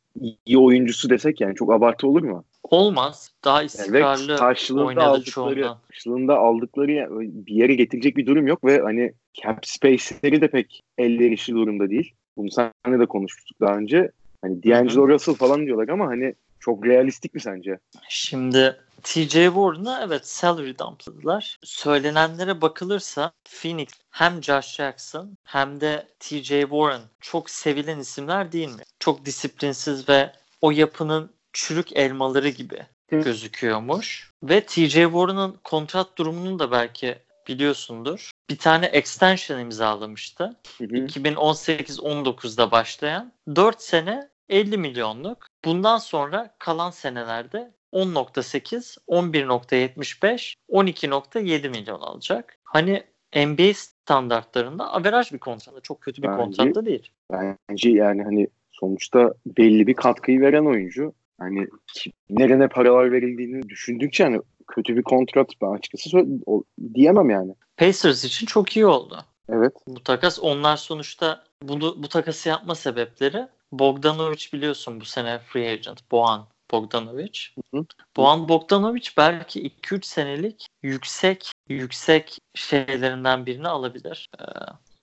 iyi 0.46 0.58
oyuncusu 0.58 1.10
desek 1.10 1.42
yani 1.42 1.56
çok 1.56 1.74
abartı 1.74 2.08
olur 2.08 2.24
mu? 2.24 2.44
Olmaz. 2.64 3.32
Daha 3.46 3.64
istikrarlı 3.64 4.34
ve 4.34 4.38
karşılığında 4.38 5.04
aldıkları, 5.04 5.32
çoğundan. 5.32 5.78
karşılığında 5.88 6.38
aldıkları 6.38 7.08
bir 7.46 7.54
yere 7.54 7.76
getirecek 7.76 8.18
bir 8.18 8.26
durum 8.26 8.48
yok 8.48 8.64
ve 8.66 8.80
hani 8.82 9.14
cap 9.44 9.66
space'leri 9.66 10.42
de 10.42 10.48
pek 10.48 10.82
elverişli 10.98 11.54
durumda 11.54 11.90
değil. 11.90 12.14
Bunu 12.38 12.52
seninle 12.52 13.00
de 13.00 13.06
konuşmuştuk 13.06 13.62
daha 13.62 13.78
önce. 13.78 14.12
Hani 14.42 14.64
D'Angelo 14.64 15.08
Russell 15.08 15.36
falan 15.36 15.66
diyorlar 15.66 15.90
ama 15.90 16.08
hani 16.08 16.34
çok 16.60 16.86
realistik 16.86 17.34
mi 17.34 17.42
sence? 17.42 17.80
Şimdi 18.10 18.78
TJ 19.04 19.32
Warren'a 19.32 20.02
evet 20.04 20.28
salary 20.28 20.78
dumpladılar. 20.78 21.60
Söylenenlere 21.64 22.62
bakılırsa 22.62 23.32
Phoenix 23.44 23.88
hem 24.10 24.44
Josh 24.44 24.76
Jackson 24.76 25.38
hem 25.44 25.82
de 25.82 26.08
TJ 26.20 26.50
Warren 26.50 27.02
çok 27.20 27.50
sevilen 27.50 28.00
isimler 28.00 28.52
değil 28.52 28.70
mi? 28.70 28.84
Çok 29.00 29.26
disiplinsiz 29.26 30.10
ve 30.10 30.32
o 30.62 30.72
yapının 30.72 31.32
çürük 31.54 31.98
elmaları 31.98 32.50
gibi 32.50 32.86
gözüküyormuş. 33.08 34.32
Ve 34.44 34.66
TJ 34.66 34.94
Warren'ın 34.94 35.58
kontrat 35.64 36.18
durumunu 36.18 36.60
da 36.60 36.72
belki 36.72 37.18
biliyorsundur. 37.48 38.32
Bir 38.50 38.58
tane 38.58 38.86
extension 38.86 39.60
imzalamıştı. 39.60 40.44
Hı 40.78 40.84
hı. 40.84 40.88
2018-19'da 40.88 42.72
başlayan 42.72 43.34
4 43.56 43.82
sene 43.82 44.30
50 44.50 44.78
milyonluk. 44.78 45.48
Bundan 45.66 45.98
sonra 45.98 46.56
kalan 46.60 46.90
senelerde 46.92 47.72
10.8, 47.94 48.98
11.75, 49.08 50.54
12.7 50.70 51.70
milyon 51.70 52.00
alacak. 52.02 52.58
Hani 52.64 53.04
NBA 53.36 53.74
standartlarında 53.74 54.94
averaj 54.94 55.34
bir 55.34 55.38
kontrat. 55.40 55.84
Çok 55.84 56.02
kötü 56.02 56.22
bir 56.22 56.28
Bence- 56.28 56.38
kontrat 56.44 56.76
da 56.76 56.86
değil. 56.86 57.12
Bence 57.32 57.90
yani 57.90 58.24
hani 58.24 58.48
sonuçta 58.72 59.34
belli 59.46 59.88
bir 59.88 59.94
katkıyı 59.94 60.42
veren 60.42 60.66
oyuncu. 60.66 61.14
Hani 61.40 61.68
kim- 61.94 62.14
nereye 62.30 62.68
paralar 62.68 63.12
verildiğini 63.12 63.70
düşündükçe 63.70 64.24
hani 64.24 64.42
kötü 64.68 64.98
bir 64.98 65.04
kontrat 65.04 65.50
ben 65.62 65.68
açıkçası 65.68 66.26
o- 66.46 66.64
diyemem 66.94 67.30
yani. 67.30 67.56
Pacers 67.78 68.26
için 68.26 68.46
çok 68.46 68.76
iyi 68.78 68.86
oldu. 68.86 69.18
Evet. 69.50 69.74
Bu 69.88 70.04
takas 70.04 70.40
onlar 70.42 70.78
sonuçta 70.78 71.44
bunu 71.62 72.04
bu 72.04 72.08
takası 72.10 72.50
yapma 72.50 72.76
sebepleri 72.76 73.48
Bogdanovic 73.72 74.48
biliyorsun 74.54 75.02
bu 75.02 75.06
sene 75.06 75.40
free 75.40 75.70
agent. 75.70 76.12
Boğan 76.12 76.48
Bogdanovic. 76.72 77.40
Hı 77.56 77.78
hı. 77.78 77.86
Boğan 78.18 78.50
Bogdanovic 78.50 79.10
belki 79.18 79.62
2-3 79.62 80.06
senelik 80.06 80.68
yüksek 80.82 81.52
yüksek 81.70 82.38
şeylerinden 82.56 83.46
birini 83.46 83.68
alabilir. 83.68 84.30
Ee, 84.40 84.44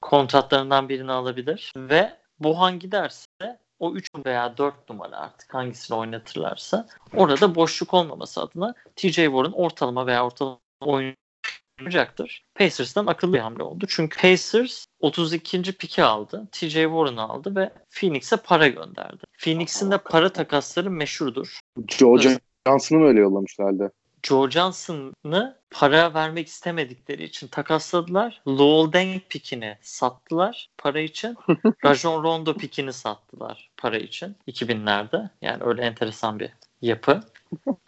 kontratlarından 0.00 0.88
birini 0.88 1.12
alabilir 1.12 1.72
ve 1.76 2.16
Bohan 2.38 2.78
giderse 2.78 3.26
o 3.78 3.94
3 3.94 4.08
veya 4.26 4.56
4 4.58 4.90
numara 4.90 5.16
artık 5.16 5.54
hangisini 5.54 5.96
oynatırlarsa 5.96 6.86
orada 7.16 7.54
boşluk 7.54 7.94
olmaması 7.94 8.42
adına 8.42 8.74
TJ 8.96 9.14
Warren 9.14 9.52
ortalama 9.52 10.06
veya 10.06 10.26
ortalama 10.26 10.58
oyun 10.80 11.16
oynayacaktır. 11.80 12.44
Pacers'tan 12.54 13.06
akıllı 13.06 13.32
bir 13.32 13.38
hamle 13.38 13.62
oldu. 13.62 13.84
Çünkü 13.88 14.20
Pacers 14.20 14.86
32. 15.00 15.62
piki 15.62 16.02
aldı. 16.02 16.48
TJ 16.52 16.72
Warren'ı 16.72 17.22
aldı 17.22 17.56
ve 17.56 17.70
Phoenix'e 17.90 18.36
para 18.36 18.68
gönderdi. 18.68 19.24
Phoenix'in 19.38 19.90
de 19.90 19.98
para 19.98 20.32
takasları 20.32 20.90
meşhurdur. 20.90 21.58
Joe. 21.88 22.18
Johnson'ı 22.66 22.98
mı 22.98 23.06
öyle 23.06 23.20
yollamışlardı? 23.20 23.92
Joe 24.22 24.50
Johnson'ı 24.50 25.58
para 25.70 26.14
vermek 26.14 26.48
istemedikleri 26.48 27.24
için 27.24 27.48
takasladılar. 27.48 28.42
Lowell 28.48 28.92
Deng 28.92 29.22
pikini 29.28 29.78
sattılar 29.82 30.70
para 30.78 31.00
için. 31.00 31.36
Rajon 31.84 32.22
Rondo 32.22 32.54
pikini 32.54 32.92
sattılar 32.92 33.70
para 33.76 33.98
için 33.98 34.36
2000'lerde. 34.48 35.28
Yani 35.42 35.64
öyle 35.64 35.82
enteresan 35.82 36.40
bir 36.40 36.50
yapı. 36.82 37.20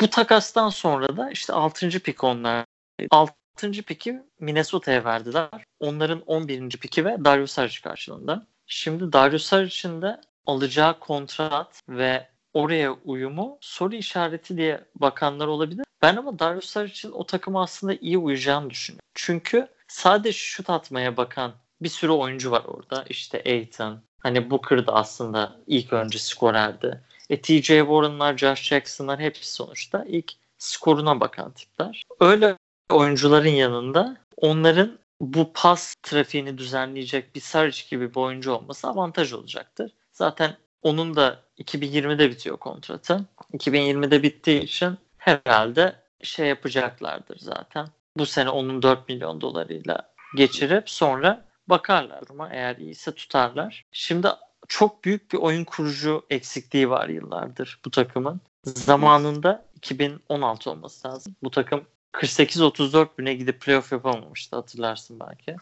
Bu 0.01 0.11
takastan 0.11 0.69
sonra 0.69 1.17
da 1.17 1.31
işte 1.31 1.53
6. 1.53 1.89
pik 1.89 2.25
onlar. 2.25 2.65
6. 3.11 3.35
piki 3.57 4.23
Minnesota'ya 4.41 5.05
verdiler. 5.05 5.49
Onların 5.81 6.23
11. 6.27 6.71
piki 6.71 7.05
ve 7.05 7.25
Darius 7.25 7.53
Saric 7.53 7.81
karşılığında. 7.81 8.47
Şimdi 8.67 9.13
Darius 9.13 9.45
Saric'in 9.45 10.03
de 10.03 10.21
alacağı 10.47 10.99
kontrat 10.99 11.81
ve 11.89 12.29
oraya 12.55 12.93
uyumu 12.93 13.59
soru 13.61 13.95
işareti 13.95 14.57
diye 14.57 14.85
bakanlar 14.95 15.47
olabilir. 15.47 15.85
Ben 16.03 16.17
ama 16.17 16.39
Darius 16.39 16.67
Saric'in 16.67 17.13
o 17.13 17.27
takıma 17.27 17.63
aslında 17.63 17.95
iyi 17.95 18.19
uyacağını 18.19 18.71
düşünüyorum. 18.71 19.09
Çünkü 19.15 19.69
sadece 19.89 20.33
şut 20.33 20.71
atmaya 20.71 21.17
bakan 21.17 21.55
bir 21.81 21.89
sürü 21.89 22.13
oyuncu 22.13 22.51
var 22.51 22.63
orada. 22.65 23.05
İşte 23.09 23.43
Aiton, 23.47 24.03
hani 24.19 24.51
Booker 24.51 24.87
da 24.87 24.93
aslında 24.93 25.57
ilk 25.67 25.93
önce 25.93 26.19
skorerdi. 26.19 27.05
E, 27.31 27.41
TJ 27.41 27.67
Warren'lar, 27.67 28.39
Josh 28.39 28.63
Jackson'lar 28.63 29.21
hepsi 29.21 29.53
sonuçta 29.53 30.05
ilk 30.09 30.33
skoruna 30.59 31.21
bakan 31.21 31.53
tipler. 31.53 32.03
Öyle 32.21 32.57
oyuncuların 32.91 33.49
yanında 33.49 34.17
onların 34.37 34.99
bu 35.21 35.53
pas 35.53 35.95
trafiğini 36.03 36.59
düzenleyecek 36.59 37.35
bir 37.35 37.41
Saric 37.41 37.83
gibi 37.91 38.11
bir 38.11 38.21
oyuncu 38.21 38.53
olması 38.53 38.89
avantaj 38.89 39.33
olacaktır. 39.33 39.93
Zaten 40.13 40.57
onun 40.83 41.17
da 41.17 41.41
2020'de 41.59 42.31
bitiyor 42.31 42.57
kontratı. 42.57 43.25
2020'de 43.53 44.23
bittiği 44.23 44.63
için 44.63 44.99
herhalde 45.19 45.97
şey 46.23 46.49
yapacaklardır 46.49 47.39
zaten. 47.39 47.89
Bu 48.17 48.27
sene 48.27 48.51
onun 48.51 48.83
4 48.83 49.09
milyon 49.09 49.41
dolarıyla 49.41 50.13
geçirip 50.37 50.91
sonra 50.91 51.45
bakarlar 51.69 52.21
duruma. 52.21 52.49
Eğer 52.53 52.77
iyiyse 52.77 53.15
tutarlar. 53.15 53.85
Şimdi 53.93 54.29
çok 54.69 55.05
büyük 55.05 55.33
bir 55.33 55.39
oyun 55.39 55.65
kurucu 55.65 56.27
eksikliği 56.31 56.91
var 56.91 57.09
yıllardır 57.09 57.81
bu 57.85 57.91
takımın. 57.91 58.41
Zamanında 58.65 59.65
2016 59.77 60.71
olması 60.71 61.09
lazım. 61.09 61.37
Bu 61.43 61.51
takım 61.51 61.85
48-34 62.21 63.09
bine 63.19 63.35
gidip 63.35 63.61
playoff 63.61 63.93
yapamamıştı 63.93 64.57
hatırlarsın 64.57 65.21
belki. 65.21 65.57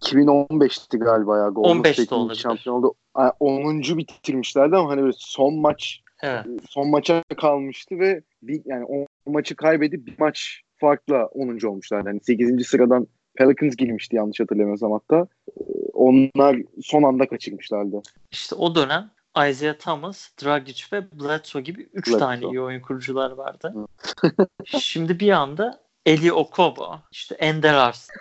2015'ti 0.00 0.98
galiba 0.98 1.38
ya. 1.38 1.48
Golden 1.48 1.70
15'te 1.76 1.92
State'in 1.92 2.20
olabilir. 2.20 2.38
Şampiyon 2.40 2.76
oldu. 2.76 2.94
Ha, 3.14 3.32
10. 3.40 3.80
bitirmişlerdi 3.82 4.76
ama 4.76 4.90
hani 4.90 5.02
böyle 5.02 5.14
son 5.16 5.54
maç 5.54 6.00
Evet. 6.22 6.46
son 6.68 6.88
maça 6.88 7.22
kalmıştı 7.36 7.98
ve 7.98 8.22
bir 8.42 8.62
yani 8.64 8.84
o 8.88 9.06
maçı 9.30 9.56
kaybedip 9.56 10.06
bir 10.06 10.14
maç 10.18 10.60
farkla 10.76 11.26
10. 11.26 11.66
olmuşlardı. 11.66 12.08
Hani 12.08 12.20
8. 12.20 12.66
sıradan 12.66 13.06
Pelicans 13.34 13.76
girmişti 13.76 14.16
yanlış 14.16 14.40
hatırlamıyorsam 14.40 14.92
hatta. 14.92 15.26
Ee, 15.60 15.62
Onlar 15.92 16.56
son 16.82 17.02
anda 17.02 17.28
kaçırmışlardı. 17.28 18.02
İşte 18.30 18.54
o 18.54 18.74
dönem 18.74 19.10
Isaiah 19.50 19.74
Thomas, 19.78 20.28
Dragic 20.44 20.84
ve 20.92 21.02
Bledsoe 21.12 21.62
gibi 21.62 21.82
3 21.82 22.06
Bledsoe. 22.06 22.18
tane 22.18 22.46
iyi 22.46 22.60
oyun 22.60 22.80
kurucular 22.80 23.30
vardı. 23.30 23.74
Şimdi 24.64 25.20
bir 25.20 25.30
anda 25.30 25.80
Eli 26.06 26.32
Okobo, 26.32 27.00
işte 27.10 27.34
Ender 27.34 27.74
Arslan. 27.74 28.16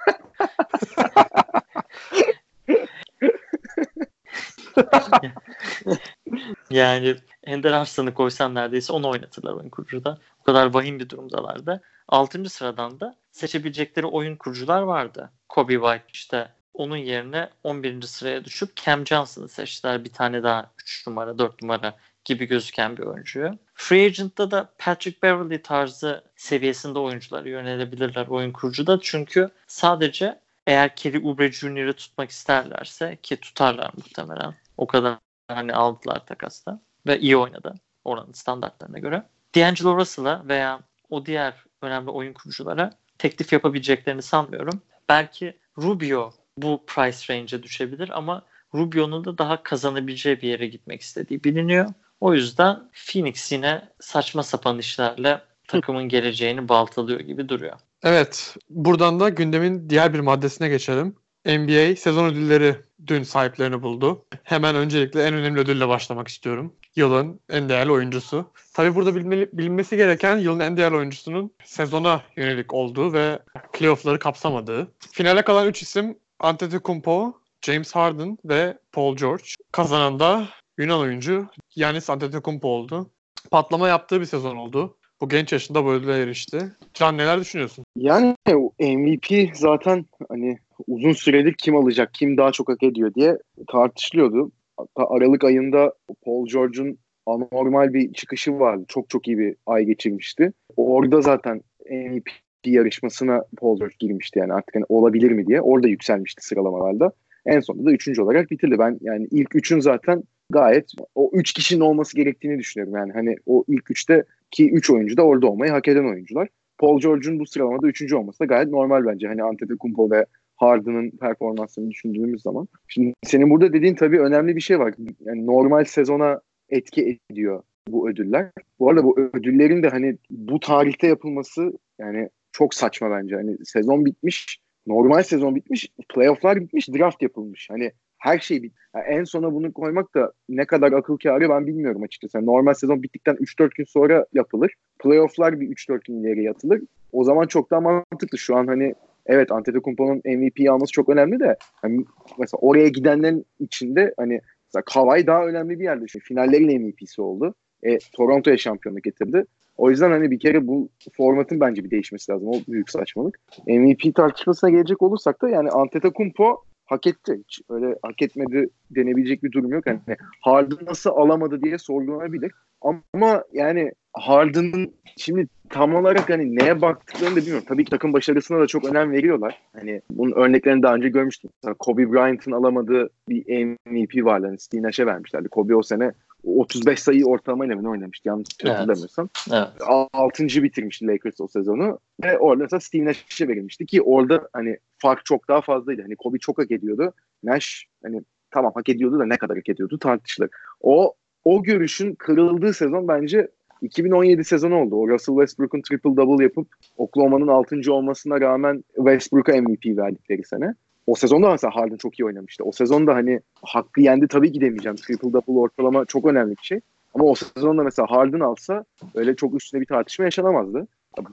yani 6.70 7.16
Ender 7.44 7.72
Arslan'ı 7.72 8.14
koysan 8.14 8.56
neredeyse 8.56 8.94
onu 8.94 9.10
oynatırlar 9.10 9.54
oyun 9.54 9.70
kurucuda. 9.70 10.18
O 10.42 10.44
kadar 10.44 10.74
vahim 10.74 11.00
bir 11.00 11.10
durumdalardı. 11.10 11.82
6. 12.08 12.50
sıradan 12.50 13.00
da 13.00 13.16
seçebilecekleri 13.32 14.06
oyun 14.06 14.36
kurucular 14.36 14.82
vardı. 14.82 15.32
Kobe 15.50 15.74
White 15.74 16.06
işte 16.14 16.50
onun 16.74 16.98
yerine 16.98 17.50
11. 17.64 18.02
sıraya 18.02 18.46
düşüp 18.46 18.76
Cam 18.76 19.08
Johnson'ı 19.08 19.50
seçtiler. 19.50 20.04
Bir 20.04 20.14
tane 20.14 20.44
daha 20.44 20.72
3 20.82 21.08
numara 21.08 21.38
4 21.38 21.62
numara 21.62 21.98
gibi 22.26 22.46
gözüken 22.46 22.98
bir 22.98 23.04
oyuncuyu. 23.04 23.58
Free 23.76 24.06
Agent'ta 24.06 24.52
da 24.52 24.74
Patrick 24.78 25.22
Beverly 25.24 25.62
tarzı 25.62 26.24
seviyesinde 26.36 27.00
oyunculara 27.00 27.50
yönelebilirler 27.50 28.28
oyun 28.28 28.52
kurucuda. 28.52 29.00
Çünkü 29.02 29.50
sadece 29.68 30.40
eğer 30.68 30.96
Kelly 30.96 31.18
Oubre 31.18 31.52
Jr.'ı 31.52 31.94
tutmak 31.94 32.30
isterlerse 32.30 33.18
ki 33.24 33.38
tutarlar 33.38 33.92
muhtemelen. 33.98 34.56
O 34.78 34.88
kadar 34.88 35.18
hani 35.48 35.74
aldılar 35.74 36.26
takasta 36.26 36.82
ve 37.08 37.20
iyi 37.20 37.38
oynadı 37.38 37.76
oranın 38.04 38.34
standartlarına 38.34 39.00
göre. 39.00 39.24
D'Angelo 39.56 39.98
Russell'a 39.98 40.48
veya 40.48 40.80
o 41.10 41.26
diğer 41.26 41.54
önemli 41.82 42.10
oyun 42.10 42.34
kuruculara 42.34 42.92
teklif 43.18 43.54
yapabileceklerini 43.54 44.22
sanmıyorum. 44.22 44.82
Belki 45.10 45.58
Rubio 45.78 46.32
bu 46.58 46.84
price 46.88 47.34
range'e 47.34 47.64
düşebilir 47.64 48.10
ama 48.18 48.46
Rubio'nun 48.76 49.26
da 49.26 49.38
daha 49.38 49.64
kazanabileceği 49.64 50.42
bir 50.42 50.48
yere 50.48 50.68
gitmek 50.68 51.02
istediği 51.02 51.44
biliniyor. 51.44 51.94
O 52.20 52.34
yüzden 52.34 52.90
Phoenix 52.94 53.52
yine 53.52 53.90
saçma 54.00 54.44
sapan 54.44 54.80
işlerle 54.80 55.42
takımın 55.68 56.10
geleceğini 56.10 56.70
baltalıyor 56.70 57.20
gibi 57.20 57.50
duruyor. 57.50 57.80
Evet, 58.04 58.56
buradan 58.70 59.20
da 59.20 59.30
gündemin 59.30 59.90
diğer 59.90 60.14
bir 60.14 60.20
maddesine 60.20 60.70
geçelim. 60.70 61.16
NBA 61.46 61.96
sezon 61.96 62.26
ödülleri 62.26 62.76
dün 63.08 63.24
sahiplerini 63.24 63.82
buldu. 63.84 64.26
Hemen 64.44 64.76
öncelikle 64.76 65.24
en 65.24 65.34
önemli 65.34 65.60
ödülle 65.60 65.88
başlamak 65.88 66.28
istiyorum. 66.28 66.74
Yılın 66.96 67.40
en 67.50 67.70
değerli 67.70 67.92
oyuncusu. 67.92 68.52
Tabii 68.74 68.96
burada 68.96 69.16
bilinmesi 69.58 69.98
gereken 69.98 70.38
yılın 70.38 70.60
en 70.60 70.78
değerli 70.78 70.96
oyuncusunun 70.96 71.52
sezona 71.64 72.22
yönelik 72.36 72.74
olduğu 72.74 73.14
ve 73.14 73.40
playoff'ları 73.74 74.20
kapsamadığı. 74.20 74.92
Finale 75.12 75.42
kalan 75.42 75.68
3 75.68 75.82
isim 75.82 76.18
Antetokounmpo, 76.40 77.34
James 77.62 77.96
Harden 77.96 78.38
ve 78.46 78.78
Paul 78.92 79.16
George. 79.16 79.44
Kazanan 79.72 80.20
da 80.20 80.48
Yunan 80.80 81.00
oyuncu 81.00 81.48
Yanis 81.76 82.10
Antetokounmpo 82.10 82.68
oldu. 82.68 83.10
Patlama 83.52 83.88
yaptığı 83.88 84.20
bir 84.20 84.26
sezon 84.26 84.56
oldu. 84.56 84.98
Bu 85.22 85.30
genç 85.30 85.52
yaşında 85.52 85.86
bu 85.86 85.92
ödüle 85.92 86.22
erişti. 86.22 86.72
Can 86.94 87.18
neler 87.18 87.40
düşünüyorsun? 87.40 87.86
Yani 87.96 88.36
MVP 88.80 89.56
zaten 89.56 90.06
hani 90.30 90.58
uzun 90.88 91.12
süredir 91.12 91.54
kim 91.54 91.76
alacak, 91.76 92.14
kim 92.14 92.38
daha 92.38 92.52
çok 92.52 92.70
hak 92.70 92.84
ediyor 92.84 93.14
diye 93.14 93.38
tartışılıyordu. 93.68 94.52
Hatta 94.78 95.10
Aralık 95.10 95.44
ayında 95.44 95.94
Paul 96.26 96.48
George'un 96.48 96.98
anormal 97.26 97.94
bir 97.94 98.14
çıkışı 98.14 98.60
vardı. 98.60 98.86
Çok 98.88 99.10
çok 99.10 99.28
iyi 99.28 99.38
bir 99.38 99.56
ay 99.66 99.84
geçirmişti. 99.84 100.54
Orada 100.78 101.22
zaten 101.22 101.62
MVP 101.90 102.30
yarışmasına 102.66 103.44
Paul 103.58 103.80
George 103.80 103.96
girmişti 104.00 104.40
yani 104.40 104.54
artık 104.54 104.76
hani 104.76 104.86
olabilir 104.90 105.32
mi 105.32 105.48
diye. 105.48 105.62
Orada 105.62 105.88
yükselmişti 105.88 106.46
sıralamalarda. 106.46 107.12
En 107.46 107.60
sonunda 107.60 107.90
da 107.90 107.94
üçüncü 107.94 108.22
olarak 108.22 108.52
bitirdi. 108.52 108.80
Ben 108.80 108.98
yani 109.02 109.28
ilk 109.32 109.56
üçün 109.56 109.80
zaten 109.80 110.24
gayet 110.50 110.92
o 111.16 111.32
üç 111.34 111.54
kişinin 111.54 111.82
olması 111.82 112.16
gerektiğini 112.16 112.60
düşünüyorum. 112.60 112.96
Yani 112.96 113.12
hani 113.14 113.36
o 113.46 113.64
ilk 113.68 113.92
üçte 113.92 114.24
ki 114.52 114.72
üç 114.72 114.90
oyuncu 114.90 115.18
da 115.18 115.24
orada 115.24 115.48
olmayı 115.48 115.72
hak 115.72 115.88
eden 115.88 116.06
oyuncular. 116.06 116.48
Paul 116.78 117.00
George'un 117.00 117.40
bu 117.40 117.46
sıralamada 117.46 117.88
üçüncü 117.88 118.16
olması 118.16 118.40
da 118.40 118.46
gayet 118.46 118.70
normal 118.70 119.06
bence. 119.06 119.28
Hani 119.28 119.44
Antetokounmpo 119.44 120.12
ve 120.12 120.26
Harden'ın 120.56 121.10
performansını 121.10 121.92
düşündüğümüz 121.92 122.42
zaman. 122.42 122.68
Şimdi 122.88 123.14
senin 123.24 123.50
burada 123.50 123.74
dediğin 123.74 123.96
tabii 123.96 124.20
önemli 124.20 124.56
bir 124.56 124.62
şey 124.62 124.80
var. 124.80 124.94
Yani 125.26 125.46
normal 125.46 125.84
sezona 125.84 126.42
etki 126.70 127.20
ediyor 127.32 127.64
bu 127.88 128.10
ödüller. 128.10 128.50
Bu 128.80 128.90
arada 128.90 129.04
bu 129.04 129.20
ödüllerin 129.20 129.84
de 129.84 129.90
hani 129.90 130.18
bu 130.30 130.60
tarihte 130.60 131.08
yapılması 131.08 131.74
yani 132.00 132.30
çok 132.52 132.74
saçma 132.74 133.12
bence. 133.12 133.36
Hani 133.36 133.58
sezon 133.66 134.06
bitmiş, 134.06 134.60
normal 134.90 135.24
sezon 135.24 135.56
bitmiş, 135.56 135.90
playofflar 136.10 136.62
bitmiş, 136.62 136.90
draft 136.90 137.22
yapılmış. 137.22 137.70
Hani 137.70 137.92
her 138.18 138.40
şey 138.40 138.64
bit. 138.64 138.74
Yani 138.96 139.06
en 139.06 139.24
sona 139.24 139.54
bunu 139.54 139.74
koymak 139.74 140.16
da 140.16 140.32
ne 140.50 140.66
kadar 140.66 140.92
akıl 140.92 141.18
kârı 141.18 141.50
ben 141.50 141.68
bilmiyorum 141.68 142.04
açıkçası. 142.04 142.38
Yani 142.38 142.46
normal 142.46 142.74
sezon 142.74 143.04
bittikten 143.04 143.36
3-4 143.36 143.70
gün 143.76 143.86
sonra 143.86 144.26
yapılır. 144.34 144.74
Playoff'lar 145.00 145.60
bir 145.60 145.68
3-4 145.68 146.00
gün 146.08 146.24
ileri 146.24 146.44
yatılır. 146.44 146.82
O 147.12 147.24
zaman 147.24 147.48
çok 147.48 147.72
daha 147.72 147.82
mantıklı. 147.82 148.38
Şu 148.38 148.56
an 148.56 148.68
hani 148.68 148.94
evet 149.26 149.52
Antetokounmpo'nun 149.52 150.22
MVP'yi 150.26 150.72
alması 150.72 150.92
çok 150.92 151.10
önemli 151.10 151.40
de 151.40 151.56
hani 151.74 152.06
mesela 152.40 152.60
oraya 152.62 152.88
gidenlerin 152.88 153.46
içinde 153.60 154.14
hani 154.18 154.42
mesela 154.68 154.84
Kawhi 154.86 155.28
daha 155.28 155.46
önemli 155.46 155.80
bir 155.80 155.84
yerde. 155.84 156.08
Şimdi 156.08 156.26
finallerin 156.26 156.82
MVP'si 156.82 157.22
oldu. 157.22 157.56
E, 157.84 157.98
Toronto'ya 158.14 158.58
şampiyonluk 158.58 159.04
getirdi. 159.04 159.46
O 159.80 159.90
yüzden 159.90 160.12
hani 160.12 160.32
bir 160.32 160.40
kere 160.40 160.68
bu 160.68 160.90
formatın 161.18 161.60
bence 161.60 161.84
bir 161.84 161.92
değişmesi 161.92 162.32
lazım. 162.32 162.48
O 162.48 162.54
büyük 162.68 162.90
saçmalık. 162.90 163.40
MVP 163.68 164.16
tartışmasına 164.16 164.70
gelecek 164.70 165.02
olursak 165.02 165.42
da 165.42 165.50
yani 165.50 165.70
Antetokounmpo 165.70 166.64
hak 166.86 167.08
etti. 167.08 167.40
Hiç 167.44 167.62
öyle 167.70 167.96
hak 168.02 168.22
etmedi 168.22 168.70
denebilecek 168.92 169.44
bir 169.44 169.52
durum 169.52 169.72
yok. 169.72 169.88
Yani 169.88 170.00
Harden 170.42 170.86
nasıl 170.88 171.10
alamadı 171.10 171.62
diye 171.62 171.78
sorgulanabilir. 171.78 172.52
Ama 172.82 173.44
yani 173.54 173.92
Harden'ın 174.14 174.94
şimdi 175.18 175.48
tam 175.70 175.96
olarak 175.96 176.30
hani 176.30 176.56
neye 176.56 176.82
baktıklarını 176.82 177.36
da 177.36 177.40
bilmiyorum. 177.40 177.66
Tabii 177.68 177.86
ki 177.86 177.92
takım 177.92 178.14
başarısına 178.14 178.60
da 178.60 178.68
çok 178.68 178.86
önem 178.86 179.12
veriyorlar. 179.12 179.62
Hani 179.74 180.02
bunun 180.12 180.32
örneklerini 180.32 180.84
daha 180.84 180.96
önce 180.96 181.10
görmüştüm. 181.10 181.50
Mesela 181.64 181.76
Kobe 181.80 182.12
Bryant'ın 182.12 182.52
alamadığı 182.52 183.10
bir 183.30 183.66
MVP 183.86 184.26
vardı. 184.26 184.46
Hani 184.46 184.60
Steve 184.60 184.82
Nash'e 184.82 185.06
vermişlerdi. 185.06 185.50
Kobe 185.50 185.76
o 185.76 185.84
sene 185.84 186.12
35 186.44 187.00
sayı 187.00 187.26
ortalamayla 187.26 187.76
mı 187.76 187.90
oynamıştı 187.90 188.28
yanlış 188.28 188.48
evet. 188.64 188.74
hatırlamıyorsam. 188.74 189.30
Evet. 189.52 189.68
6. 190.14 190.44
bitirmişti 190.44 191.08
Lakers 191.08 191.42
o 191.42 191.48
sezonu 191.48 192.00
ve 192.24 192.38
orada 192.38 192.64
mesela 192.64 192.80
Steve 192.80 193.06
Nash'e 193.06 193.48
verilmişti 193.48 193.86
ki 193.86 194.02
orada 194.02 194.50
hani 194.54 194.78
fark 194.98 195.26
çok 195.26 195.48
daha 195.48 195.62
fazlaydı. 195.62 196.02
Hani 196.02 196.16
Kobe 196.16 196.38
çok 196.38 196.58
hak 196.58 196.72
ediyordu. 196.72 197.14
Nash 197.44 197.86
hani 198.04 198.22
tamam 198.52 198.72
hak 198.76 198.90
ediyordu 198.90 199.20
da 199.20 199.26
ne 199.26 199.38
kadar 199.38 199.58
hak 199.58 199.70
ediyordu 199.70 200.00
tartışılır. 200.00 200.50
O 200.82 201.14
o 201.46 201.64
görüşün 201.64 202.16
kırıldığı 202.16 202.74
sezon 202.74 203.08
bence 203.08 203.48
2017 203.82 204.44
sezonu 204.44 204.76
oldu. 204.76 204.96
O 204.96 205.10
Russell 205.10 205.36
Westbrook'un 205.36 205.82
triple 205.82 206.16
double 206.18 206.44
yapıp 206.44 206.68
Oklahoma'nın 206.98 207.48
6. 207.48 207.94
olmasına 207.94 208.42
rağmen 208.42 208.84
Westbrook'a 208.96 209.62
MVP 209.62 209.98
verdikleri 209.98 210.44
sene. 210.44 210.76
O 211.10 211.16
sezonda 211.16 211.52
mesela 211.52 211.76
Harden 211.76 211.98
çok 211.98 212.20
iyi 212.20 212.26
oynamıştı. 212.26 212.64
O 212.64 212.72
sezonda 212.72 213.16
hani 213.16 213.40
hakkı 213.62 214.02
yendi 214.02 214.28
tabii 214.28 214.52
ki 214.52 214.62
demeyeceğim. 214.62 214.96
Triple 214.96 215.34
double 215.34 215.60
ortalama 215.60 216.06
çok 216.06 216.26
önemli 216.26 216.52
bir 216.52 216.64
şey. 216.64 216.80
Ama 217.14 217.26
o 217.26 217.36
sezonda 217.36 217.84
mesela 217.84 218.12
Harden 218.12 218.40
alsa 218.40 218.86
öyle 219.16 219.36
çok 219.36 219.56
üstüne 219.56 219.82
bir 219.82 219.86
tartışma 219.86 220.26
yaşanamazdı. 220.26 220.88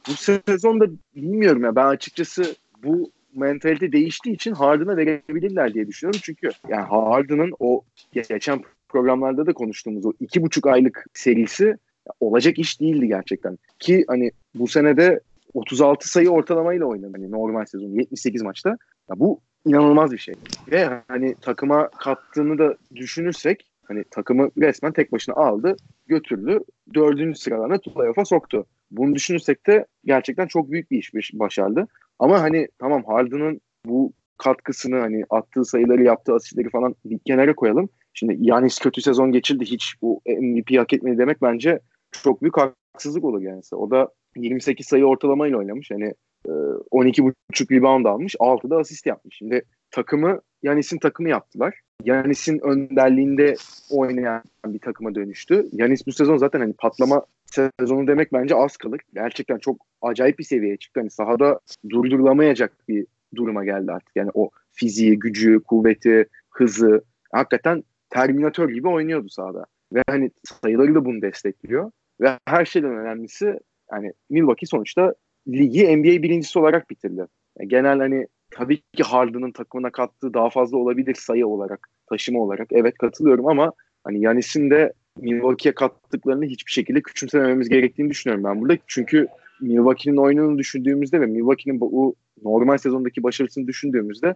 Bu 0.09 0.13
sezonda 0.13 0.87
bilmiyorum 1.17 1.65
ya 1.65 1.77
ben 1.77 1.87
açıkçası 1.87 2.55
bu 2.83 3.11
mentalite 3.35 3.93
değiştiği 3.93 4.35
için 4.35 4.53
Harden'a 4.53 4.97
verebilirler 4.97 5.75
diye 5.75 5.87
düşünüyorum. 5.87 6.21
Çünkü 6.25 6.51
yani 6.69 6.87
Harden'ın 6.87 7.53
o 7.59 7.83
geçen 8.13 8.61
programlarda 8.89 9.47
da 9.47 9.53
konuştuğumuz 9.53 10.07
o 10.07 10.13
iki 10.21 10.43
buçuk 10.43 10.67
aylık 10.67 11.07
serisi 11.15 11.77
olacak 12.21 12.59
iş 12.59 12.81
değildi 12.81 13.09
gerçekten. 13.09 13.59
Ki 13.79 14.05
hani 14.09 14.31
bu 14.55 14.69
senede 14.69 15.21
36 15.55 16.09
sayı 16.09 16.31
ortalamayla 16.31 16.87
oynadı 16.87 17.13
hani 17.17 17.31
normal 17.31 17.65
sezon 17.65 17.89
78 17.89 18.43
maçta. 18.43 18.71
Ya 19.11 19.19
bu 19.19 19.41
inanılmaz 19.67 20.13
bir 20.13 20.19
şey. 20.19 20.35
Ve 20.71 20.89
hani 21.09 21.35
takıma 21.41 21.89
kattığını 21.89 22.59
da 22.59 22.77
düşünürsek 22.95 23.67
hani 23.85 24.05
takımı 24.11 24.51
resmen 24.59 24.93
tek 24.93 25.13
başına 25.13 25.35
aldı, 25.35 25.77
götürdü. 26.07 26.61
Dördüncü 26.95 27.39
sıralarına 27.39 27.79
playoff'a 27.79 28.25
soktu. 28.25 28.67
Bunu 28.91 29.15
düşünürsek 29.15 29.67
de 29.67 29.87
gerçekten 30.05 30.47
çok 30.47 30.71
büyük 30.71 30.91
bir 30.91 30.99
iş 30.99 31.35
başardı. 31.35 31.87
Ama 32.19 32.43
hani 32.43 32.69
tamam 32.79 33.05
Harden'ın 33.05 33.61
bu 33.87 34.13
katkısını 34.39 34.99
hani 35.01 35.25
attığı 35.31 35.65
sayıları 35.65 36.03
yaptığı 36.03 36.35
asistleri 36.35 36.71
falan 36.71 36.95
bir 37.05 37.19
kenara 37.19 37.55
koyalım. 37.55 37.89
Şimdi 38.15 38.37
Yanis 38.41 38.79
kötü 38.79 39.03
sezon 39.03 39.33
geçirdi 39.33 39.65
hiç 39.65 39.95
bu 40.03 40.21
MVP 40.27 40.79
hak 40.79 40.93
etmedi 40.93 41.19
demek 41.19 41.43
bence 41.43 41.81
çok 42.13 42.43
büyük 42.43 42.57
haksızlık 42.57 43.25
olur 43.25 43.43
yani. 43.43 43.61
O 43.73 43.91
da 43.91 44.09
28 44.37 44.87
sayı 44.87 45.05
ortalamayla 45.07 45.59
oynamış. 45.59 45.91
Hani 45.91 46.13
12.5 46.47 47.71
rebound 47.71 48.05
almış. 48.05 48.37
6 48.39 48.71
da 48.71 48.77
asist 48.77 49.07
yapmış. 49.07 49.37
Şimdi 49.37 49.63
takımı 49.91 50.41
Yanis'in 50.63 50.99
takımı 50.99 51.29
yaptılar. 51.29 51.81
Yanis'in 52.05 52.59
önderliğinde 52.59 53.55
oynayan 53.91 54.43
bir 54.67 54.79
takıma 54.79 55.15
dönüştü. 55.15 55.67
Yanis 55.73 56.07
bu 56.07 56.13
sezon 56.13 56.37
zaten 56.37 56.61
hani 56.61 56.73
patlama 56.73 57.27
sezonu 57.47 58.07
demek 58.07 58.33
bence 58.33 58.55
az 58.55 58.77
kalır. 58.77 59.01
Gerçekten 59.15 59.59
çok 59.59 59.77
acayip 60.03 60.39
bir 60.39 60.45
seviyeye 60.45 60.77
çıktı. 60.77 61.01
Hani 61.01 61.11
sahada 61.11 61.61
durdurulamayacak 61.91 62.89
bir 62.89 63.07
duruma 63.35 63.65
geldi 63.65 63.93
artık. 63.93 64.17
Yani 64.17 64.31
o 64.35 64.51
fiziği, 64.73 65.19
gücü, 65.19 65.61
kuvveti, 65.61 66.29
hızı 66.51 67.05
hakikaten 67.33 67.85
Terminator 68.11 68.69
gibi 68.69 68.89
oynuyordu 68.89 69.29
sahada. 69.29 69.67
Ve 69.93 70.03
hani 70.09 70.31
sayıları 70.45 70.95
da 70.95 71.05
bunu 71.05 71.23
destekliyor. 71.23 71.91
Ve 72.21 72.39
her 72.47 72.65
şeyden 72.65 72.97
önemlisi 72.97 73.61
yani 73.93 74.13
Milwaukee 74.31 74.67
sonuçta 74.67 75.15
ligi 75.49 75.97
NBA 75.97 76.23
birincisi 76.23 76.59
olarak 76.59 76.91
bitirdi. 76.91 77.27
Yani 77.59 77.69
genel 77.69 77.99
hani 77.99 78.27
tabii 78.51 78.81
ki 78.81 79.03
Harden'ın 79.03 79.53
takımına 79.53 79.91
kattığı 79.91 80.35
daha 80.35 80.51
fazla 80.51 80.79
olabilir 80.79 81.15
sayı 81.15 81.47
olarak, 81.47 81.89
taşıma 82.11 82.41
olarak. 82.41 82.69
Evet 82.71 82.99
katılıyorum 82.99 83.49
ama 83.49 83.73
hani 84.05 84.21
Yanis'in 84.21 84.71
de 84.71 84.93
Milwaukee'ye 85.21 85.75
kattıklarını 85.75 86.45
hiçbir 86.45 86.73
şekilde 86.73 87.01
küçümsemememiz 87.01 87.69
gerektiğini 87.69 88.11
düşünüyorum 88.11 88.45
ben 88.45 88.61
burada. 88.61 88.79
Çünkü 88.87 89.29
Milwaukee'nin 89.61 90.17
oyununu 90.17 90.59
düşündüğümüzde 90.59 91.21
ve 91.21 91.27
Milwaukee'nin 91.27 91.81
bu 91.81 92.15
normal 92.43 92.79
sezondaki 92.79 93.23
başarısını 93.23 93.67
düşündüğümüzde 93.67 94.35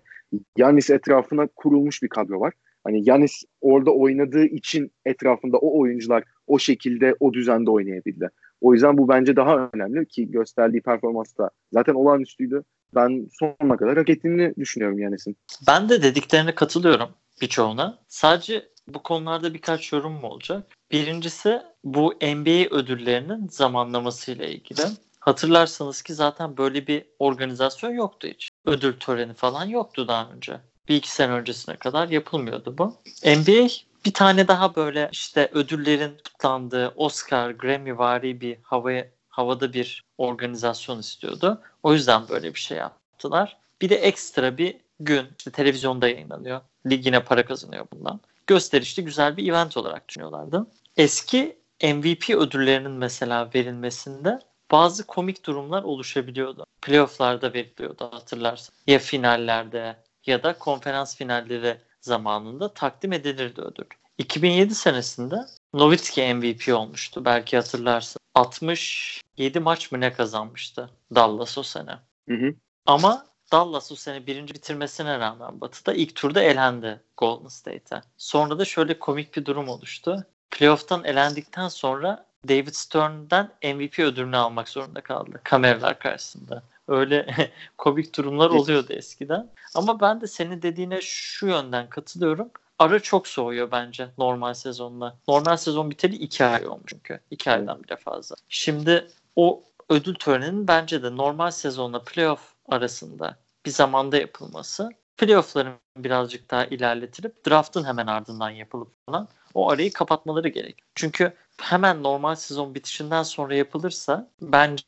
Yanis 0.56 0.90
etrafına 0.90 1.46
kurulmuş 1.56 2.02
bir 2.02 2.08
kadro 2.08 2.40
var. 2.40 2.52
Hani 2.84 3.08
Yanis 3.08 3.44
orada 3.60 3.90
oynadığı 3.90 4.44
için 4.44 4.92
etrafında 5.04 5.58
o 5.58 5.80
oyuncular 5.80 6.24
o 6.46 6.58
şekilde 6.58 7.14
o 7.20 7.32
düzende 7.32 7.70
oynayabildi. 7.70 8.28
O 8.60 8.74
yüzden 8.74 8.98
bu 8.98 9.08
bence 9.08 9.36
daha 9.36 9.70
önemli 9.72 10.06
ki 10.06 10.30
gösterdiği 10.30 10.82
performans 10.82 11.38
da 11.38 11.50
zaten 11.72 11.94
olağanüstüydü. 11.94 12.62
Ben 12.94 13.28
sonuna 13.38 13.76
kadar 13.76 13.98
hak 13.98 14.08
ettiğini 14.08 14.54
düşünüyorum 14.56 14.98
Yanis'in. 14.98 15.36
Ben 15.66 15.88
de 15.88 16.02
dediklerine 16.02 16.54
katılıyorum 16.54 17.08
birçoğuna. 17.40 17.98
Sadece 18.08 18.68
bu 18.88 19.02
konularda 19.02 19.54
birkaç 19.54 19.92
yorum 19.92 20.12
mu 20.12 20.26
olacak? 20.26 20.66
Birincisi 20.92 21.62
bu 21.84 22.14
NBA 22.22 22.76
ödüllerinin 22.76 23.48
zamanlamasıyla 23.48 24.44
ilgili. 24.44 24.80
Hatırlarsanız 25.20 26.02
ki 26.02 26.14
zaten 26.14 26.56
böyle 26.56 26.86
bir 26.86 27.04
organizasyon 27.18 27.90
yoktu 27.90 28.28
hiç. 28.28 28.48
Ödül 28.66 28.92
töreni 28.92 29.34
falan 29.34 29.64
yoktu 29.64 30.08
daha 30.08 30.30
önce. 30.30 30.60
Bir 30.88 30.96
iki 30.96 31.10
sene 31.10 31.32
öncesine 31.32 31.76
kadar 31.76 32.08
yapılmıyordu 32.08 32.78
bu. 32.78 32.94
NBA 33.24 33.68
bir 34.04 34.12
tane 34.12 34.48
daha 34.48 34.74
böyle 34.76 35.08
işte 35.12 35.50
ödüllerin 35.52 36.16
kutlandığı 36.24 36.88
Oscar, 36.88 37.50
Grammy 37.50 37.98
vari 37.98 38.40
bir 38.40 38.56
havaya, 38.62 39.06
havada 39.28 39.72
bir 39.72 40.04
organizasyon 40.18 40.98
istiyordu. 40.98 41.60
O 41.82 41.92
yüzden 41.92 42.28
böyle 42.28 42.54
bir 42.54 42.60
şey 42.60 42.78
yaptılar. 42.78 43.56
Bir 43.80 43.88
de 43.88 43.96
ekstra 43.96 44.58
bir 44.58 44.76
gün 45.00 45.26
işte 45.38 45.50
televizyonda 45.50 46.08
yayınlanıyor. 46.08 46.60
Ligine 46.86 47.24
para 47.24 47.44
kazanıyor 47.44 47.86
bundan. 47.92 48.20
Gösterişli 48.46 49.04
güzel 49.04 49.36
bir 49.36 49.48
event 49.50 49.76
olarak 49.76 50.08
düşünüyorlardı. 50.08 50.66
Eski 50.96 51.60
MVP 51.82 52.30
ödüllerinin 52.30 52.90
mesela 52.90 53.50
verilmesinde 53.54 54.38
bazı 54.70 55.06
komik 55.06 55.46
durumlar 55.46 55.82
oluşabiliyordu. 55.82 56.66
Playoff'larda 56.82 57.52
veriliyordu 57.52 58.08
hatırlarsın. 58.12 58.74
Ya 58.86 58.98
finallerde 58.98 59.96
ya 60.26 60.42
da 60.42 60.52
konferans 60.52 61.16
finalleri 61.16 61.76
zamanında 62.00 62.74
takdim 62.74 63.12
edilirdi 63.12 63.60
ödül. 63.60 63.84
2007 64.18 64.74
senesinde 64.74 65.36
Nowitzki 65.74 66.34
MVP 66.34 66.74
olmuştu. 66.74 67.24
Belki 67.24 67.56
hatırlarsın. 67.56 68.20
67 68.34 69.60
maç 69.60 69.92
mı 69.92 70.00
ne 70.00 70.12
kazanmıştı 70.12 70.90
Dallas 71.14 71.58
o 71.58 71.62
sene. 71.62 71.98
Hı 72.28 72.34
hı. 72.34 72.54
Ama 72.86 73.26
Dallas 73.52 73.92
o 73.92 73.94
sene 73.94 74.26
birinci 74.26 74.54
bitirmesine 74.54 75.18
rağmen 75.18 75.60
Batı'da 75.60 75.92
ilk 75.94 76.14
turda 76.14 76.42
elendi 76.42 77.00
Golden 77.16 77.48
State'e. 77.48 78.02
Sonra 78.16 78.58
da 78.58 78.64
şöyle 78.64 78.98
komik 78.98 79.36
bir 79.36 79.44
durum 79.44 79.68
oluştu. 79.68 80.26
Playoff'tan 80.50 81.04
elendikten 81.04 81.68
sonra 81.68 82.26
David 82.48 82.72
Stern'den 82.72 83.50
MVP 83.62 83.98
ödülünü 83.98 84.36
almak 84.36 84.68
zorunda 84.68 85.00
kaldı 85.00 85.40
kameralar 85.44 85.98
karşısında. 85.98 86.62
Öyle 86.90 87.26
komik 87.78 88.16
durumlar 88.16 88.50
oluyordu 88.50 88.92
eskiden. 88.92 89.50
Ama 89.74 90.00
ben 90.00 90.20
de 90.20 90.26
senin 90.26 90.62
dediğine 90.62 90.98
şu 91.02 91.46
yönden 91.46 91.88
katılıyorum. 91.88 92.50
Ara 92.78 93.00
çok 93.00 93.28
soğuyor 93.28 93.70
bence 93.70 94.08
normal 94.18 94.54
sezonla. 94.54 95.16
Normal 95.28 95.56
sezon 95.56 95.90
biteli 95.90 96.16
iki 96.16 96.44
ay 96.44 96.66
olmuş 96.66 96.84
çünkü. 96.86 97.20
iki 97.30 97.50
aydan 97.50 97.82
bile 97.84 97.96
fazla. 97.96 98.36
Şimdi 98.48 99.08
o 99.36 99.62
ödül 99.88 100.14
töreninin 100.14 100.68
bence 100.68 101.02
de 101.02 101.16
normal 101.16 101.50
sezonla 101.50 102.02
playoff 102.02 102.54
arasında 102.68 103.36
bir 103.66 103.70
zamanda 103.70 104.16
yapılması 104.16 104.90
playoff'ların 105.16 105.72
birazcık 105.96 106.50
daha 106.50 106.64
ilerletilip 106.64 107.46
draft'ın 107.46 107.84
hemen 107.84 108.06
ardından 108.06 108.50
yapılıp 108.50 108.92
falan 109.06 109.28
o 109.54 109.70
arayı 109.70 109.92
kapatmaları 109.92 110.48
gerek. 110.48 110.78
Çünkü 110.94 111.32
hemen 111.60 112.02
normal 112.02 112.34
sezon 112.34 112.74
bitişinden 112.74 113.22
sonra 113.22 113.54
yapılırsa 113.54 114.30
bence 114.42 114.84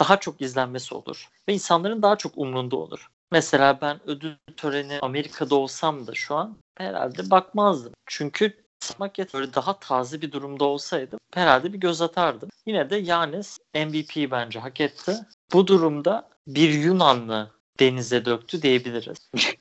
daha 0.00 0.20
çok 0.20 0.40
izlenmesi 0.40 0.94
olur 0.94 1.28
ve 1.48 1.54
insanların 1.54 2.02
daha 2.02 2.16
çok 2.16 2.38
umrunda 2.38 2.76
olur. 2.76 3.10
Mesela 3.32 3.80
ben 3.80 4.00
ödül 4.06 4.34
töreni 4.56 4.98
Amerika'da 5.02 5.54
olsam 5.54 6.06
da 6.06 6.14
şu 6.14 6.34
an 6.34 6.56
herhalde 6.78 7.30
bakmazdım. 7.30 7.92
Çünkü 8.06 8.64
bakmak 8.90 9.34
böyle 9.34 9.54
daha 9.54 9.78
taze 9.78 10.22
bir 10.22 10.32
durumda 10.32 10.64
olsaydım 10.64 11.20
herhalde 11.34 11.72
bir 11.72 11.78
göz 11.78 12.02
atardım. 12.02 12.48
Yine 12.66 12.90
de 12.90 12.96
Yanis 12.96 13.58
MVP'yi 13.74 14.30
bence 14.30 14.58
hak 14.58 14.80
etti. 14.80 15.16
Bu 15.52 15.66
durumda 15.66 16.28
bir 16.46 16.70
Yunanlı 16.70 17.50
denize 17.80 18.24
döktü 18.24 18.62
diyebiliriz. 18.62 19.30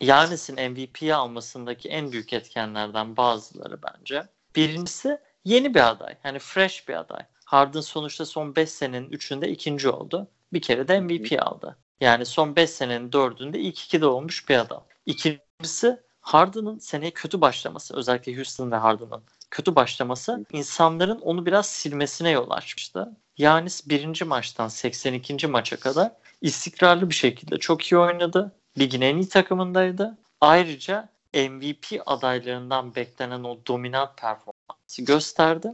Yanis'in 0.00 0.70
MVP'yi 0.70 1.14
almasındaki 1.14 1.88
en 1.88 2.12
büyük 2.12 2.32
etkenlerden 2.32 3.16
bazıları 3.16 3.78
bence. 3.82 4.22
Birincisi 4.56 5.18
yeni 5.44 5.74
bir 5.74 5.88
aday. 5.88 6.16
Yani 6.24 6.38
fresh 6.38 6.88
bir 6.88 6.94
aday. 6.94 7.22
Harden 7.52 7.80
sonuçta 7.80 8.26
son 8.26 8.56
5 8.56 8.70
senenin 8.70 9.10
3'ünde 9.10 9.48
ikinci 9.48 9.88
oldu. 9.88 10.28
Bir 10.52 10.62
kere 10.62 10.88
de 10.88 11.00
MVP 11.00 11.42
aldı. 11.42 11.76
Yani 12.00 12.26
son 12.26 12.56
5 12.56 12.70
senenin 12.70 13.10
4'ünde 13.10 13.58
ilk 13.58 13.78
2'de 13.78 14.06
olmuş 14.06 14.48
bir 14.48 14.56
adam. 14.58 14.84
İkincisi 15.06 16.00
Harden'ın 16.20 16.78
seneye 16.78 17.10
kötü 17.10 17.40
başlaması. 17.40 17.96
Özellikle 17.96 18.36
Houston 18.36 18.70
ve 18.70 18.76
Harden'ın 18.76 19.22
kötü 19.50 19.74
başlaması 19.74 20.44
insanların 20.52 21.18
onu 21.18 21.46
biraz 21.46 21.66
silmesine 21.66 22.30
yol 22.30 22.50
açmıştı. 22.50 23.16
Yanis 23.38 23.88
birinci 23.88 24.24
maçtan 24.24 24.68
82. 24.68 25.46
maça 25.46 25.76
kadar 25.76 26.12
istikrarlı 26.40 27.08
bir 27.10 27.14
şekilde 27.14 27.58
çok 27.58 27.92
iyi 27.92 27.98
oynadı. 27.98 28.52
Ligin 28.78 29.00
en 29.00 29.16
iyi 29.16 29.28
takımındaydı. 29.28 30.18
Ayrıca 30.40 31.08
MVP 31.34 32.02
adaylarından 32.06 32.94
beklenen 32.94 33.44
o 33.44 33.58
dominant 33.66 34.18
performansı 34.18 35.02
gösterdi. 35.02 35.72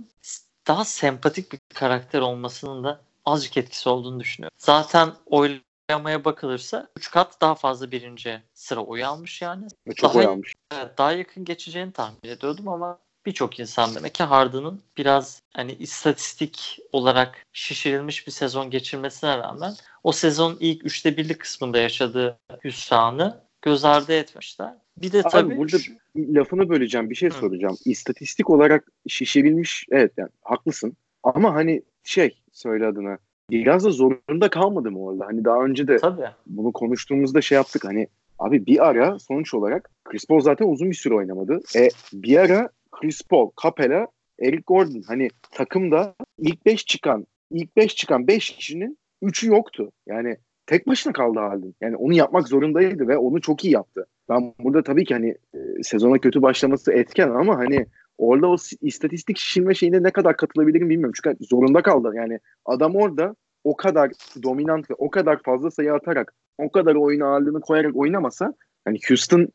Daha 0.69 0.85
sempatik 0.85 1.53
bir 1.53 1.59
karakter 1.75 2.21
olmasının 2.21 2.85
da 2.85 3.01
azıcık 3.25 3.57
etkisi 3.57 3.89
olduğunu 3.89 4.21
düşünüyorum. 4.21 4.57
Zaten 4.59 5.13
oylamaya 5.27 6.25
bakılırsa 6.25 6.89
3 6.97 7.11
kat 7.11 7.41
daha 7.41 7.55
fazla 7.55 7.91
birinci 7.91 8.43
sıra 8.55 8.81
oy 8.81 9.05
almış 9.05 9.43
yani. 9.43 9.67
Çok 9.97 10.11
daha, 10.11 10.19
oy 10.19 10.27
almış. 10.27 10.55
Evet, 10.73 10.99
daha 10.99 11.13
yakın 11.13 11.45
geçeceğini 11.45 11.93
tahmin 11.93 12.19
ediyordum 12.25 12.69
ama 12.69 12.99
birçok 13.27 13.61
insan 13.61 13.95
demek 13.95 14.15
ki 14.15 14.23
Harden'ın 14.23 14.83
biraz 14.97 15.43
hani 15.55 15.73
istatistik 15.73 16.79
olarak 16.93 17.47
şişirilmiş 17.53 18.27
bir 18.27 18.33
sezon 18.33 18.71
geçirmesine 18.71 19.39
rağmen 19.39 19.75
o 20.05 20.13
sezon 20.13 20.57
ilk 20.61 20.87
üçte 20.87 21.17
birlik 21.17 21.41
kısmında 21.41 21.79
yaşadığı 21.79 22.39
hüsranı 22.65 23.41
göz 23.63 23.85
ardı 23.85 24.13
etmişler. 24.13 24.75
Bir 25.03 25.13
de 25.13 25.21
Abi 25.21 25.29
tabii 25.31 25.57
burada 25.57 25.77
lafını 26.17 26.69
böleceğim 26.69 27.11
bir 27.11 27.15
şey 27.15 27.31
Hı. 27.31 27.35
soracağım. 27.35 27.77
İstatistik 27.85 28.51
olarak 28.51 28.93
şişirilmiş 29.09 29.87
evet 29.91 30.13
yani 30.17 30.31
haklısın. 30.43 30.93
Ama 31.23 31.55
hani 31.55 31.83
şey 32.03 32.39
söyle 32.53 32.87
adına 32.87 33.19
biraz 33.51 33.85
da 33.85 33.91
zorunda 33.91 34.51
kalmadı 34.51 34.91
mı 34.91 35.03
orada? 35.03 35.27
Hani 35.27 35.45
daha 35.45 35.65
önce 35.65 35.89
de 35.89 35.97
tabii 35.97 36.23
bunu 36.47 36.73
konuştuğumuzda 36.73 37.41
şey 37.41 37.57
yaptık 37.57 37.85
hani 37.85 38.07
abi 38.39 38.67
bir 38.67 38.87
ara 38.89 39.19
sonuç 39.19 39.55
olarak 39.55 39.91
Chris 40.05 40.27
Paul 40.27 40.41
zaten 40.41 40.67
uzun 40.67 40.91
bir 40.91 40.97
süre 40.97 41.15
oynamadı. 41.15 41.61
E 41.77 41.89
bir 42.13 42.37
ara 42.37 42.69
Chris 42.93 43.23
Paul, 43.23 43.51
Capela, 43.63 44.07
Eric 44.41 44.63
Gordon 44.67 45.03
hani 45.07 45.29
takımda 45.51 46.15
ilk 46.39 46.67
5 46.67 46.87
çıkan 46.87 47.27
ilk 47.51 47.77
5 47.77 47.97
çıkan 47.97 48.27
5 48.27 48.51
kişinin 48.51 48.99
3'ü 49.23 49.49
yoktu. 49.49 49.91
Yani 50.07 50.37
tek 50.67 50.89
başına 50.89 51.13
kaldı 51.13 51.39
Harden. 51.39 51.75
Yani 51.81 51.97
onu 51.97 52.13
yapmak 52.13 52.49
zorundaydı 52.49 53.09
ve 53.09 53.19
onu 53.19 53.41
çok 53.41 53.65
iyi 53.65 53.75
yaptı. 53.75 54.07
Ben 54.29 54.55
burada 54.59 54.83
tabii 54.83 55.05
ki 55.05 55.15
hani 55.15 55.29
e, 55.55 55.83
sezona 55.83 56.19
kötü 56.19 56.43
başlaması 56.43 56.93
etken 56.93 57.31
ama 57.31 57.59
hani 57.59 57.87
orada 58.19 58.47
o 58.49 58.57
istatistik 58.81 59.39
şişirme 59.39 59.75
şeyine 59.75 60.03
ne 60.03 60.11
kadar 60.11 60.37
katılabilirim 60.37 60.91
bilmiyorum. 60.91 61.15
Çünkü 61.23 61.45
zorunda 61.45 61.83
kaldı. 61.83 62.13
Yani 62.15 62.39
adam 62.65 62.97
orada 62.97 63.35
o 63.65 63.77
kadar 63.77 64.11
dominant 64.43 64.91
ve 64.91 64.95
o 64.99 65.11
kadar 65.11 65.43
fazla 65.43 65.71
sayı 65.71 65.93
atarak 65.93 66.35
o 66.59 66.73
kadar 66.73 66.95
oyun 66.95 67.21
ağırlığını 67.21 67.61
koyarak 67.61 67.97
oynamasa 67.97 68.55
hani 68.85 68.99
Houston 69.09 69.49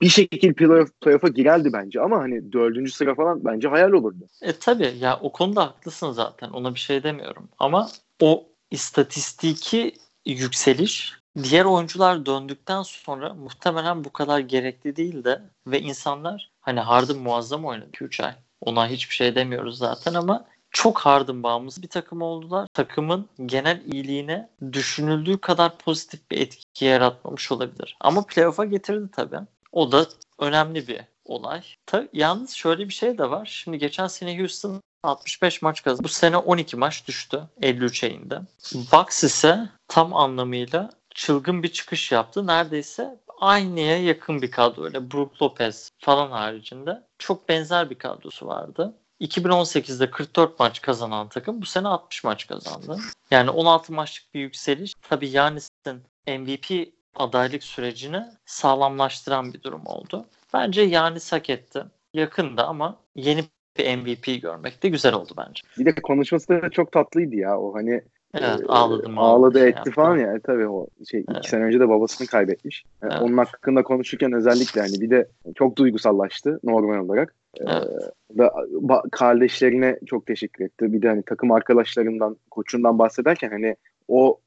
bir 0.00 0.08
şekilde 0.08 0.52
playoff, 0.52 0.90
playoff'a 1.00 1.28
girerdi 1.28 1.72
bence 1.72 2.00
ama 2.00 2.18
hani 2.18 2.52
dördüncü 2.52 2.92
sıra 2.92 3.14
falan 3.14 3.44
bence 3.44 3.68
hayal 3.68 3.92
olurdu. 3.92 4.26
E 4.42 4.52
tabii 4.52 4.92
ya 5.00 5.18
o 5.22 5.32
konuda 5.32 5.66
haklısın 5.66 6.10
zaten 6.10 6.48
ona 6.48 6.74
bir 6.74 6.80
şey 6.80 7.02
demiyorum 7.02 7.48
ama 7.58 7.88
o 8.22 8.46
istatistiki 8.70 9.94
yükseliş 10.26 11.12
diğer 11.42 11.64
oyuncular 11.64 12.26
döndükten 12.26 12.82
sonra 12.82 13.34
muhtemelen 13.34 14.04
bu 14.04 14.12
kadar 14.12 14.38
gerekli 14.38 14.96
değil 14.96 15.24
de 15.24 15.42
ve 15.66 15.80
insanlar 15.80 16.50
hani 16.60 16.80
Harden 16.80 17.18
muazzam 17.18 17.64
oynadı 17.64 17.90
3 18.00 18.20
ay. 18.20 18.34
Ona 18.60 18.88
hiçbir 18.88 19.14
şey 19.14 19.34
demiyoruz 19.34 19.78
zaten 19.78 20.14
ama 20.14 20.44
çok 20.70 20.98
Harden 20.98 21.42
bağımlısı 21.42 21.82
bir 21.82 21.88
takım 21.88 22.22
oldular. 22.22 22.66
Takımın 22.74 23.28
genel 23.46 23.82
iyiliğine 23.92 24.48
düşünüldüğü 24.72 25.38
kadar 25.38 25.78
pozitif 25.78 26.30
bir 26.30 26.40
etki 26.40 26.84
yaratmamış 26.84 27.52
olabilir. 27.52 27.96
Ama 28.00 28.26
playoff'a 28.26 28.64
getirdi 28.64 29.08
tabii. 29.12 29.40
O 29.72 29.92
da 29.92 30.06
önemli 30.38 30.88
bir 30.88 31.00
olay. 31.24 31.62
Ta- 31.86 32.08
yalnız 32.12 32.50
şöyle 32.50 32.88
bir 32.88 32.94
şey 32.94 33.18
de 33.18 33.30
var. 33.30 33.46
Şimdi 33.46 33.78
geçen 33.78 34.06
sene 34.06 34.38
Houston 34.38 34.80
65 35.02 35.62
maç 35.62 35.82
kazandı. 35.82 36.04
Bu 36.04 36.08
sene 36.08 36.36
12 36.36 36.76
maç 36.76 37.08
düştü 37.08 37.42
53'e 37.62 38.10
indi. 38.10 38.40
Bucks 38.74 39.24
ise 39.24 39.68
tam 39.88 40.14
anlamıyla 40.14 40.90
çılgın 41.14 41.62
bir 41.62 41.72
çıkış 41.72 42.12
yaptı. 42.12 42.46
Neredeyse 42.46 43.18
aynıya 43.40 44.02
yakın 44.02 44.42
bir 44.42 44.50
kadro. 44.50 44.84
Öyle 44.84 45.10
Brook 45.10 45.42
Lopez 45.42 45.90
falan 45.98 46.30
haricinde 46.30 47.02
çok 47.18 47.48
benzer 47.48 47.90
bir 47.90 47.98
kadrosu 47.98 48.46
vardı. 48.46 48.94
2018'de 49.20 50.10
44 50.10 50.58
maç 50.60 50.80
kazanan 50.80 51.28
takım 51.28 51.62
bu 51.62 51.66
sene 51.66 51.88
60 51.88 52.24
maç 52.24 52.46
kazandı. 52.46 52.98
Yani 53.30 53.50
16 53.50 53.92
maçlık 53.92 54.34
bir 54.34 54.40
yükseliş. 54.40 54.94
Tabii 55.02 55.28
Yanis'in 55.28 56.02
MVP 56.26 56.94
adaylık 57.16 57.62
sürecini 57.62 58.22
sağlamlaştıran 58.46 59.52
bir 59.52 59.62
durum 59.62 59.86
oldu. 59.86 60.26
Bence 60.54 60.82
Yanis 60.82 61.32
hak 61.32 61.50
etti. 61.50 61.84
Yakında 62.14 62.68
ama 62.68 62.96
yeni 63.16 63.44
bir 63.76 63.96
MVP 63.96 64.42
görmek 64.42 64.82
de 64.82 64.88
güzel 64.88 65.14
oldu 65.14 65.32
bence. 65.36 65.62
Bir 65.78 65.84
de 65.84 65.94
konuşması 65.94 66.48
da 66.48 66.70
çok 66.70 66.92
tatlıydı 66.92 67.36
ya. 67.36 67.60
O 67.60 67.74
hani 67.74 68.02
Evet 68.34 68.60
ağladım. 68.68 69.18
ağladı 69.18 69.58
şey 69.58 69.68
etti 69.68 69.76
yaptı. 69.76 69.90
falan 69.90 70.16
ya. 70.18 70.32
E, 70.34 70.40
tabii 70.40 70.68
o 70.68 70.86
şey 71.10 71.24
Evet. 71.28 71.38
iki 71.38 71.48
sene 71.48 71.64
önce 71.64 71.80
de 71.80 71.88
babasını 71.88 72.26
kaybetmiş. 72.26 72.84
E, 73.02 73.06
Evet. 73.06 73.22
Onun 73.22 73.36
hakkında 73.36 73.82
konuşurken 73.82 74.32
özellikle 74.32 74.80
hani 74.80 75.00
bir 75.00 75.10
de 75.10 75.28
çok 75.54 75.76
duygusallaştı 75.76 76.60
normal 76.64 76.98
olarak. 77.04 77.34
E, 77.60 77.64
Evet. 77.66 77.88
ve 78.30 78.42
ba- 78.72 79.10
kardeşlerine 79.10 79.98
çok 80.06 80.26
teşekkür 80.26 80.64
etti. 80.64 80.92
Bir 80.92 81.02
de 81.02 81.08
hani 81.08 81.22
takım 81.22 81.50
arkadaşlarından, 81.52 82.36
koçundan 82.50 82.98
bahsederken 82.98 83.50
hani 83.50 83.76
o 84.08 84.40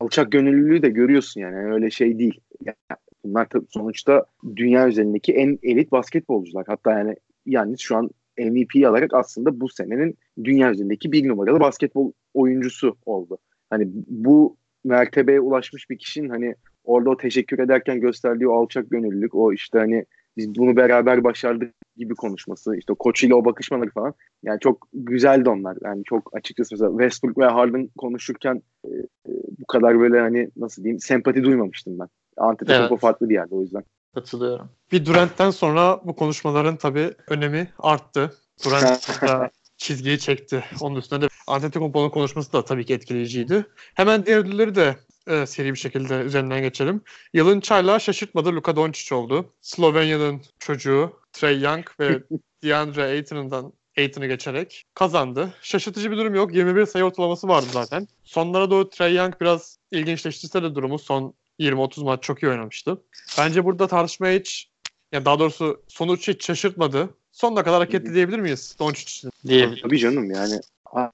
alçak 0.00 0.32
gönüllülüğü 0.32 0.82
de 0.82 0.88
görüyorsun 0.88 1.40
yani. 1.40 1.54
Yani 1.54 1.72
öyle 1.74 1.90
şey 1.90 2.18
değil. 2.18 2.40
Yani 2.64 2.76
bunlar 3.24 3.46
tabii 3.50 3.66
sonuçta 3.70 4.24
dünya 4.56 4.88
üzerindeki 4.88 5.32
en 5.32 5.58
elit 5.62 5.92
basketbolcular. 5.92 6.64
Hatta 6.68 6.92
yani 6.98 7.16
yani 7.46 7.78
şu 7.78 7.96
an 7.96 8.10
MVP 8.38 8.86
alarak 8.86 9.14
aslında 9.14 9.60
bu 9.60 9.68
senenin 9.68 10.14
dünya 10.44 10.70
üzerindeki 10.70 11.12
bir 11.12 11.28
numaralı 11.28 11.60
basketbol 11.60 12.12
oyuncusu 12.34 12.96
oldu. 13.06 13.38
Hani 13.70 13.88
bu 14.06 14.56
mertebeye 14.84 15.40
ulaşmış 15.40 15.90
bir 15.90 15.98
kişinin 15.98 16.28
hani 16.28 16.54
orada 16.84 17.10
o 17.10 17.16
teşekkür 17.16 17.58
ederken 17.58 18.00
gösterdiği 18.00 18.48
o 18.48 18.54
alçak 18.54 18.90
gönüllülük, 18.90 19.34
o 19.34 19.52
işte 19.52 19.78
hani 19.78 20.04
biz 20.36 20.54
bunu 20.54 20.76
beraber 20.76 21.24
başardık 21.24 21.72
gibi 21.96 22.14
konuşması, 22.14 22.76
işte 22.76 22.94
koçuyla 22.98 23.36
o 23.36 23.44
bakışmaları 23.44 23.90
falan. 23.90 24.14
Yani 24.42 24.60
çok 24.60 24.88
güzeldi 24.92 25.48
onlar. 25.48 25.76
Yani 25.84 26.02
çok 26.04 26.36
açıkçası 26.36 26.74
mesela 26.74 26.90
Westbrook 26.90 27.38
ve 27.38 27.44
Harden 27.44 27.88
konuşurken 27.98 28.62
e, 28.84 28.88
e, 28.88 29.32
bu 29.58 29.66
kadar 29.66 30.00
böyle 30.00 30.20
hani 30.20 30.48
nasıl 30.56 30.82
diyeyim 30.82 31.00
sempati 31.00 31.42
duymamıştım 31.42 31.98
ben. 31.98 32.08
Antetokounmpo 32.36 32.94
Evet. 32.94 33.00
farklı 33.00 33.28
bir 33.28 33.34
yerde 33.34 33.54
o 33.54 33.62
yüzden. 33.62 33.82
Katılıyorum. 34.16 34.70
Bir 34.92 35.06
Durant'ten 35.06 35.50
sonra 35.50 36.00
bu 36.04 36.16
konuşmaların 36.16 36.76
tabii 36.76 37.14
önemi 37.28 37.72
arttı. 37.78 38.34
Durant 38.64 39.22
da 39.22 39.50
çizgiyi 39.76 40.18
çekti. 40.18 40.64
Onun 40.80 40.96
üstünde 40.96 41.20
de 41.20 41.28
Antetokounmpo'nun 41.46 42.10
konuşması 42.10 42.52
da 42.52 42.64
tabii 42.64 42.86
ki 42.86 42.94
etkileyiciydi. 42.94 43.66
Hemen 43.94 44.26
diğer 44.26 44.38
ödülleri 44.38 44.74
de 44.74 44.96
e, 45.26 45.46
seri 45.46 45.72
bir 45.72 45.78
şekilde 45.78 46.14
üzerinden 46.14 46.62
geçelim. 46.62 47.00
Yılın 47.34 47.60
çaylağı 47.60 48.00
şaşırtmadı 48.00 48.52
Luka 48.52 48.76
Doncic 48.76 49.14
oldu. 49.14 49.52
Slovenya'nın 49.60 50.42
çocuğu 50.58 51.12
Trey 51.32 51.60
Young 51.60 51.86
ve 52.00 52.22
DeAndre 52.62 53.04
Ayton'dan 53.04 53.72
Ayton'u 53.98 54.26
geçerek 54.26 54.84
kazandı. 54.94 55.54
Şaşırtıcı 55.62 56.10
bir 56.10 56.16
durum 56.16 56.34
yok. 56.34 56.54
21 56.54 56.86
sayı 56.86 57.04
ortalaması 57.04 57.48
vardı 57.48 57.66
zaten. 57.72 58.08
Sonlara 58.24 58.70
doğru 58.70 58.90
Trey 58.90 59.14
Young 59.14 59.34
biraz 59.40 59.78
ilginçleştirse 59.92 60.62
de 60.62 60.74
durumu 60.74 60.98
son 60.98 61.34
20-30 61.60 62.04
maç 62.04 62.22
çok 62.22 62.42
iyi 62.42 62.48
oynamıştı. 62.48 63.02
Bence 63.38 63.64
burada 63.64 63.86
tartışmaya 63.86 64.38
hiç 64.38 64.70
ya 65.12 65.24
daha 65.24 65.38
doğrusu 65.38 65.82
sonuç 65.88 66.28
hiç 66.28 66.44
şaşırtmadı. 66.44 67.08
Sonuna 67.32 67.62
kadar 67.62 67.78
hareketli 67.78 68.14
diyebilir 68.14 68.38
miyiz 68.38 68.76
Doncic 68.78 69.02
için? 69.02 69.30
Diyebilirim. 69.46 69.82
Tabii 69.82 69.98
canım 69.98 70.30
yani 70.30 70.60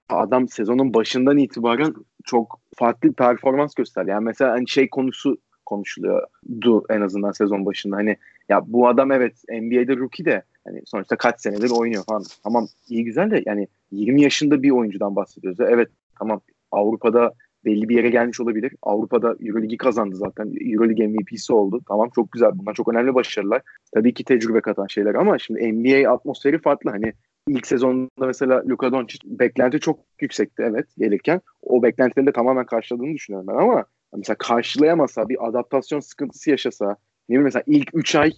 adam 0.08 0.48
sezonun 0.48 0.94
başından 0.94 1.38
itibaren 1.38 1.94
çok 2.24 2.60
farklı 2.76 3.08
bir 3.08 3.14
performans 3.14 3.74
gösterdi. 3.74 4.10
Yani 4.10 4.24
mesela 4.24 4.52
hani 4.52 4.68
şey 4.68 4.90
konusu 4.90 5.36
konuşuluyordu 5.66 6.84
en 6.90 7.00
azından 7.00 7.32
sezon 7.32 7.66
başında. 7.66 7.96
Hani 7.96 8.16
ya 8.48 8.60
bu 8.66 8.88
adam 8.88 9.12
evet 9.12 9.34
NBA'de 9.48 9.96
rookie 9.96 10.24
de 10.24 10.42
hani 10.64 10.82
sonuçta 10.86 11.16
kaç 11.16 11.40
senedir 11.40 11.70
oynuyor 11.70 12.04
falan. 12.08 12.24
Tamam 12.42 12.68
iyi 12.88 13.04
güzel 13.04 13.30
de 13.30 13.42
yani 13.46 13.68
20 13.90 14.22
yaşında 14.22 14.62
bir 14.62 14.70
oyuncudan 14.70 15.16
bahsediyoruz. 15.16 15.60
Evet 15.60 15.88
tamam 16.18 16.40
Avrupa'da 16.70 17.34
belli 17.64 17.88
bir 17.88 17.96
yere 17.96 18.10
gelmiş 18.10 18.40
olabilir. 18.40 18.72
Avrupa'da 18.82 19.36
Euroligi 19.40 19.76
kazandı 19.76 20.16
zaten. 20.16 20.52
Euroleague 20.72 21.06
MVP'si 21.06 21.52
oldu. 21.52 21.80
Tamam 21.88 22.10
çok 22.14 22.32
güzel. 22.32 22.50
Bunlar 22.54 22.74
çok 22.74 22.88
önemli 22.88 23.14
başarılar. 23.14 23.62
Tabii 23.94 24.14
ki 24.14 24.24
tecrübe 24.24 24.60
katan 24.60 24.86
şeyler 24.86 25.14
ama 25.14 25.38
şimdi 25.38 25.72
NBA 25.72 26.12
atmosferi 26.12 26.58
farklı. 26.58 26.90
Hani 26.90 27.12
ilk 27.48 27.66
sezonda 27.66 28.26
mesela 28.26 28.62
Luka 28.68 28.92
Doncic 28.92 29.18
beklenti 29.24 29.80
çok 29.80 30.00
yüksekti 30.20 30.62
evet 30.62 30.86
gelirken. 30.98 31.40
O 31.62 31.82
beklentileri 31.82 32.26
de 32.26 32.32
tamamen 32.32 32.66
karşıladığını 32.66 33.14
düşünüyorum 33.14 33.48
ben 33.48 33.62
ama 33.62 33.84
mesela 34.16 34.36
karşılayamasa 34.38 35.28
bir 35.28 35.48
adaptasyon 35.48 36.00
sıkıntısı 36.00 36.50
yaşasa 36.50 36.86
ne 36.88 36.96
bileyim 37.28 37.44
mesela 37.44 37.62
ilk 37.66 37.90
3 37.94 38.14
ay 38.14 38.32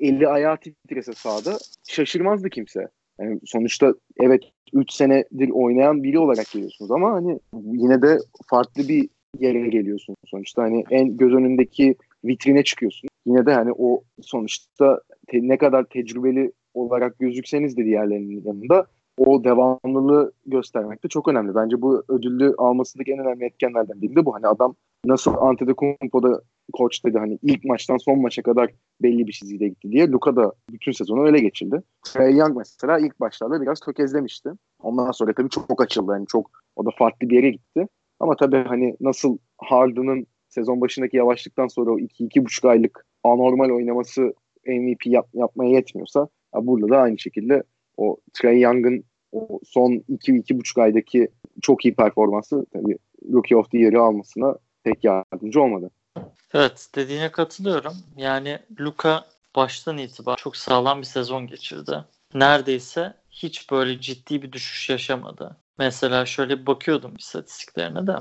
eli 0.00 0.28
ayağı 0.28 0.56
titrese 0.56 1.12
sahada 1.12 1.58
şaşırmazdı 1.88 2.50
kimse. 2.50 2.88
Yani 3.20 3.40
sonuçta 3.44 3.94
evet 4.20 4.42
3 4.74 4.92
senedir 4.92 5.50
oynayan 5.50 6.02
biri 6.02 6.18
olarak 6.18 6.50
geliyorsunuz 6.52 6.90
ama 6.90 7.12
hani 7.12 7.38
yine 7.52 8.02
de 8.02 8.18
farklı 8.46 8.88
bir 8.88 9.08
yere 9.38 9.68
geliyorsunuz 9.68 10.18
sonuçta. 10.24 10.62
Hani 10.62 10.84
en 10.90 11.16
göz 11.16 11.32
önündeki 11.32 11.94
vitrine 12.24 12.64
çıkıyorsun. 12.64 13.08
Yine 13.26 13.46
de 13.46 13.54
hani 13.54 13.72
o 13.78 14.02
sonuçta 14.22 15.00
te, 15.26 15.38
ne 15.42 15.58
kadar 15.58 15.84
tecrübeli 15.84 16.52
olarak 16.74 17.18
gözükseniz 17.18 17.76
de 17.76 17.84
diğerlerinin 17.84 18.42
yanında 18.46 18.86
o 19.18 19.44
devamlılığı 19.44 20.32
göstermek 20.46 21.04
de 21.04 21.08
çok 21.08 21.28
önemli. 21.28 21.54
Bence 21.54 21.82
bu 21.82 22.02
ödülü 22.08 22.54
almasındaki 22.58 23.12
en 23.12 23.18
önemli 23.18 23.44
etkenlerden 23.44 24.02
biri 24.02 24.16
de 24.16 24.24
bu. 24.24 24.34
Hani 24.34 24.46
adam 24.46 24.74
nasıl 25.04 25.34
Antetokounmpo'da 25.34 26.40
koç 26.72 27.04
dedi 27.04 27.18
hani 27.18 27.38
ilk 27.42 27.64
maçtan 27.64 27.96
son 27.96 28.20
maça 28.20 28.42
kadar 28.42 28.70
belli 29.02 29.26
bir 29.26 29.32
çizgide 29.32 29.68
gitti 29.68 29.90
diye. 29.90 30.08
Luka 30.08 30.36
da 30.36 30.52
bütün 30.70 30.92
sezonu 30.92 31.24
öyle 31.24 31.38
geçirdi. 31.38 31.82
Trey 32.06 32.36
Young 32.36 32.56
mesela 32.56 32.98
ilk 32.98 33.20
başlarda 33.20 33.62
biraz 33.62 33.80
tökezlemişti. 33.80 34.50
Ondan 34.82 35.10
sonra 35.10 35.32
tabii 35.32 35.50
çok, 35.50 35.82
açıldı. 35.82 36.12
Yani 36.12 36.26
çok 36.26 36.50
o 36.76 36.86
da 36.86 36.90
farklı 36.98 37.28
bir 37.28 37.36
yere 37.36 37.50
gitti. 37.50 37.88
Ama 38.20 38.36
tabii 38.36 38.64
hani 38.68 38.96
nasıl 39.00 39.38
Harden'ın 39.58 40.26
sezon 40.48 40.80
başındaki 40.80 41.16
yavaşlıktan 41.16 41.66
sonra 41.66 41.90
o 41.90 41.98
2-2,5 41.98 42.68
aylık 42.68 43.06
anormal 43.24 43.70
oynaması 43.70 44.34
MVP 44.66 45.06
yap, 45.06 45.28
yapmaya 45.34 45.70
yetmiyorsa 45.70 46.28
burada 46.54 46.88
da 46.88 46.98
aynı 46.98 47.18
şekilde 47.18 47.62
o 47.96 48.16
Trey 48.32 48.60
Young'ın 48.60 49.04
o 49.32 49.60
son 49.64 49.92
2-2,5 49.92 50.82
aydaki 50.82 51.28
çok 51.62 51.84
iyi 51.84 51.94
performansı 51.94 52.66
tabii 52.72 52.98
Rookie 53.32 53.56
of 53.56 53.70
the 53.70 53.78
Year'ı 53.78 54.02
almasına 54.02 54.56
pek 54.84 55.04
yardımcı 55.04 55.62
olmadı. 55.62 55.90
Evet 56.54 56.88
dediğine 56.94 57.32
katılıyorum. 57.32 57.94
Yani 58.16 58.58
Luka 58.80 59.24
baştan 59.56 59.98
itibaren 59.98 60.36
çok 60.36 60.56
sağlam 60.56 61.00
bir 61.00 61.06
sezon 61.06 61.46
geçirdi. 61.46 62.04
Neredeyse 62.34 63.14
hiç 63.30 63.70
böyle 63.70 64.00
ciddi 64.00 64.42
bir 64.42 64.52
düşüş 64.52 64.90
yaşamadı. 64.90 65.56
Mesela 65.78 66.26
şöyle 66.26 66.66
bakıyordum 66.66 67.16
istatistiklerine 67.16 68.06
de. 68.06 68.16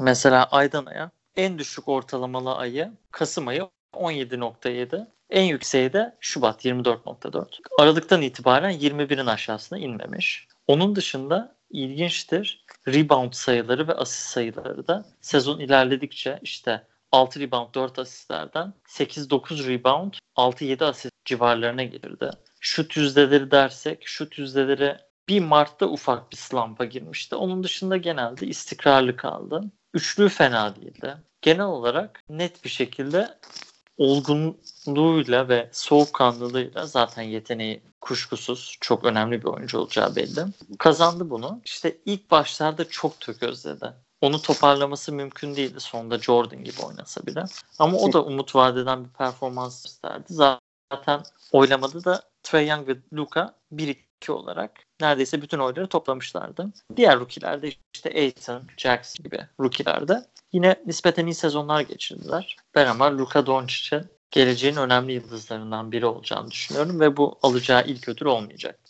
Mesela 0.00 0.44
aydan 0.44 0.86
aya 0.86 1.10
en 1.36 1.58
düşük 1.58 1.88
ortalamalı 1.88 2.56
ayı 2.56 2.92
Kasım 3.10 3.48
ayı 3.48 3.68
17.7. 3.92 5.06
En 5.30 5.42
yükseği 5.42 5.92
de 5.92 6.16
Şubat 6.20 6.64
24.4. 6.64 7.46
Aralıktan 7.78 8.22
itibaren 8.22 8.72
21'in 8.72 9.26
aşağısına 9.26 9.78
inmemiş. 9.78 10.48
Onun 10.66 10.96
dışında 10.96 11.56
ilginçtir. 11.70 12.63
Rebound 12.88 13.32
sayıları 13.32 13.88
ve 13.88 13.94
asist 13.94 14.28
sayıları 14.28 14.86
da 14.86 15.04
sezon 15.20 15.60
ilerledikçe 15.60 16.38
işte 16.42 16.86
6 17.12 17.40
rebound 17.40 17.74
4 17.74 17.98
asistlerden 17.98 18.74
8-9 18.88 19.68
rebound 19.68 20.14
6-7 20.36 20.84
asist 20.84 21.24
civarlarına 21.24 21.82
gelirdi. 21.82 22.30
Şut 22.60 22.96
yüzdeleri 22.96 23.50
dersek 23.50 24.08
şut 24.08 24.38
yüzdeleri 24.38 24.96
bir 25.28 25.40
Mart'ta 25.40 25.86
ufak 25.86 26.32
bir 26.32 26.36
slump'a 26.36 26.84
girmişti. 26.84 27.36
Onun 27.36 27.64
dışında 27.64 27.96
genelde 27.96 28.46
istikrarlı 28.46 29.16
kaldı. 29.16 29.62
Üçlü 29.94 30.28
fena 30.28 30.76
değildi. 30.76 31.14
Genel 31.42 31.64
olarak 31.64 32.22
net 32.28 32.64
bir 32.64 32.70
şekilde 32.70 33.38
olgunluğuyla 33.96 35.48
ve 35.48 35.68
soğukkanlılığıyla 35.72 36.86
zaten 36.86 37.22
yeteneği 37.22 37.82
kuşkusuz 38.00 38.76
çok 38.80 39.04
önemli 39.04 39.42
bir 39.42 39.48
oyuncu 39.48 39.78
olacağı 39.78 40.16
belli. 40.16 40.40
Kazandı 40.78 41.30
bunu. 41.30 41.60
İşte 41.64 41.96
ilk 42.04 42.30
başlarda 42.30 42.88
çok 42.88 43.20
tökezledi. 43.20 43.92
Onu 44.20 44.42
toparlaması 44.42 45.12
mümkün 45.12 45.56
değildi 45.56 45.80
sonunda 45.80 46.18
Jordan 46.18 46.64
gibi 46.64 46.82
oynasa 46.82 47.26
bile. 47.26 47.44
Ama 47.78 47.98
o 47.98 48.12
da 48.12 48.24
umut 48.24 48.54
vadeden 48.54 49.04
bir 49.04 49.10
performans 49.10 49.82
gösterdi. 49.82 50.24
Zaten 50.90 51.22
oylamada 51.52 52.04
da 52.04 52.22
Trey 52.42 52.68
Young 52.68 52.88
ve 52.88 52.96
Luka 53.12 53.54
1-2 53.72 54.32
olarak 54.32 54.70
neredeyse 55.00 55.42
bütün 55.42 55.58
oyları 55.58 55.86
toplamışlardı. 55.86 56.72
Diğer 56.96 57.18
rookilerde 57.18 57.70
işte 57.94 58.10
Aiton, 58.10 58.62
Jackson 58.76 59.24
gibi 59.24 59.46
rookilerde 59.60 60.26
yine 60.54 60.76
nispeten 60.86 61.26
iyi 61.26 61.34
sezonlar 61.34 61.80
geçirdiler. 61.80 62.56
Ben 62.74 62.86
ama 62.86 63.18
Luka 63.18 63.46
Doncic'in 63.46 64.02
geleceğin 64.30 64.76
önemli 64.76 65.12
yıldızlarından 65.12 65.92
biri 65.92 66.06
olacağını 66.06 66.50
düşünüyorum 66.50 67.00
ve 67.00 67.16
bu 67.16 67.38
alacağı 67.42 67.84
ilk 67.86 68.08
ödül 68.08 68.26
olmayacak. 68.26 68.80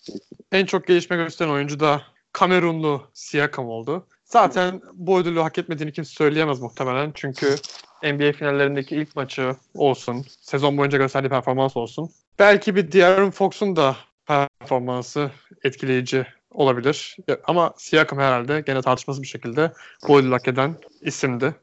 En 0.53 0.66
çok 0.66 0.87
gelişme 0.87 1.16
gösteren 1.16 1.50
oyuncu 1.50 1.81
da 1.81 2.03
Kamerunlu 2.33 3.03
Siakam 3.12 3.68
oldu. 3.68 4.07
Zaten 4.24 4.81
bu 4.94 5.18
ödülü 5.18 5.40
hak 5.40 5.59
etmediğini 5.59 5.92
kimse 5.92 6.14
söyleyemez 6.14 6.61
muhtemelen. 6.61 7.12
Çünkü 7.14 7.57
NBA 8.03 8.33
finallerindeki 8.33 8.96
ilk 8.96 9.16
maçı 9.16 9.57
olsun, 9.74 10.27
sezon 10.40 10.79
boyunca 10.79 10.98
gösterdiği 10.98 11.29
performans 11.29 11.77
olsun. 11.77 12.11
Belki 12.38 12.77
bir 12.77 12.92
De'Aaron 12.92 13.31
Fox'un 13.31 13.77
da 13.77 13.96
performansı 14.27 15.31
etkileyici 15.64 16.27
olabilir. 16.55 17.17
Ama 17.45 17.75
Siakam 17.77 18.19
herhalde 18.19 18.61
gene 18.67 18.83
tartışmasız 18.83 19.23
bir 19.23 19.29
şekilde 19.29 19.73
bu 20.09 20.19
ödülü 20.19 20.33
hak 20.33 20.49
eden 20.49 20.77
isimdi. 21.01 21.55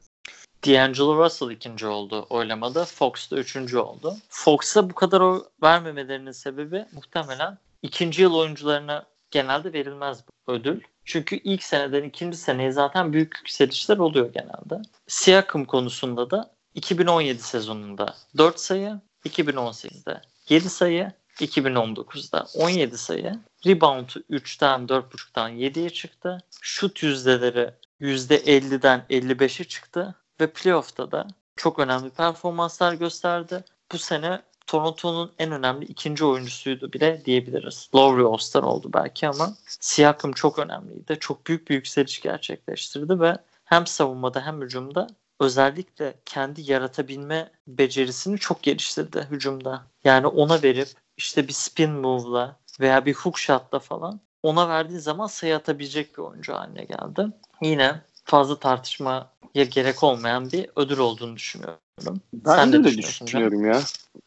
D'Angelo 0.66 1.24
Russell 1.24 1.50
ikinci 1.50 1.86
oldu 1.86 2.26
oylamada. 2.30 2.84
Fox 2.84 3.30
da 3.30 3.36
üçüncü 3.36 3.78
oldu. 3.78 4.16
Fox'a 4.28 4.90
bu 4.90 4.94
kadar 4.94 5.20
oy 5.20 5.44
vermemelerinin 5.62 6.30
sebebi 6.30 6.84
muhtemelen 6.92 7.58
ikinci 7.82 8.22
yıl 8.22 8.34
oyuncularına 8.34 9.06
genelde 9.30 9.72
verilmez 9.72 10.24
bu 10.28 10.52
ödül. 10.52 10.80
Çünkü 11.04 11.36
ilk 11.36 11.62
seneden 11.62 12.02
ikinci 12.02 12.36
seneye 12.36 12.72
zaten 12.72 13.12
büyük 13.12 13.38
yükselişler 13.38 13.98
oluyor 13.98 14.32
genelde. 14.32 14.88
Siakam 15.06 15.64
konusunda 15.64 16.30
da 16.30 16.54
2017 16.74 17.42
sezonunda 17.42 18.14
4 18.38 18.60
sayı, 18.60 19.00
2018'de 19.24 20.20
7 20.48 20.70
sayı, 20.70 21.12
2019'da 21.42 22.46
17 22.54 22.98
sayı. 22.98 23.38
Rebound'u 23.66 24.20
3'ten 24.30 24.86
4.5'tan 24.86 25.50
7'ye 25.50 25.90
çıktı. 25.90 26.38
Şut 26.60 27.02
yüzdeleri 27.02 27.70
%50'den 28.00 29.04
55'e 29.10 29.64
çıktı. 29.64 30.14
Ve 30.40 30.52
playoff'ta 30.52 31.10
da 31.12 31.28
çok 31.56 31.78
önemli 31.78 32.10
performanslar 32.10 32.92
gösterdi. 32.92 33.64
Bu 33.92 33.98
sene 33.98 34.42
Toronto'nun 34.66 35.32
en 35.38 35.52
önemli 35.52 35.84
ikinci 35.84 36.24
oyuncusuydu 36.24 36.92
bile 36.92 37.22
diyebiliriz. 37.24 37.90
Lowry 37.94 38.22
All-Star 38.22 38.62
oldu 38.62 38.90
belki 38.94 39.28
ama 39.28 39.54
Siakam 39.66 40.32
çok 40.32 40.58
önemliydi. 40.58 41.16
Çok 41.20 41.46
büyük 41.46 41.70
bir 41.70 41.74
yükseliş 41.74 42.20
gerçekleştirdi 42.20 43.20
ve 43.20 43.38
hem 43.64 43.86
savunmada 43.86 44.46
hem 44.46 44.60
hücumda 44.60 45.06
özellikle 45.40 46.14
kendi 46.24 46.70
yaratabilme 46.70 47.50
becerisini 47.66 48.38
çok 48.38 48.62
geliştirdi 48.62 49.26
hücumda. 49.30 49.82
Yani 50.04 50.26
ona 50.26 50.62
verip 50.62 50.88
işte 51.16 51.48
bir 51.48 51.52
spin 51.52 51.90
move'la 51.90 52.56
veya 52.80 53.06
bir 53.06 53.14
hook 53.14 53.38
shot'la 53.38 53.78
falan 53.78 54.20
ona 54.42 54.68
verdiği 54.68 54.98
zaman 54.98 55.26
sayı 55.26 55.56
atabilecek 55.56 56.18
bir 56.18 56.22
oyuncu 56.22 56.52
haline 56.52 56.84
geldi. 56.84 57.26
Yine 57.62 57.94
fazla 58.24 58.58
tartışmaya 58.58 59.30
gerek 59.54 60.02
olmayan 60.02 60.52
bir 60.52 60.66
ödül 60.76 60.98
olduğunu 60.98 61.36
düşünüyorum. 61.36 62.20
Ben 62.32 62.54
Sen 62.56 62.72
de 62.72 62.82
ne 62.82 62.86
öyle 62.86 62.98
düşünüyorum 62.98 63.64
ya. 63.64 63.80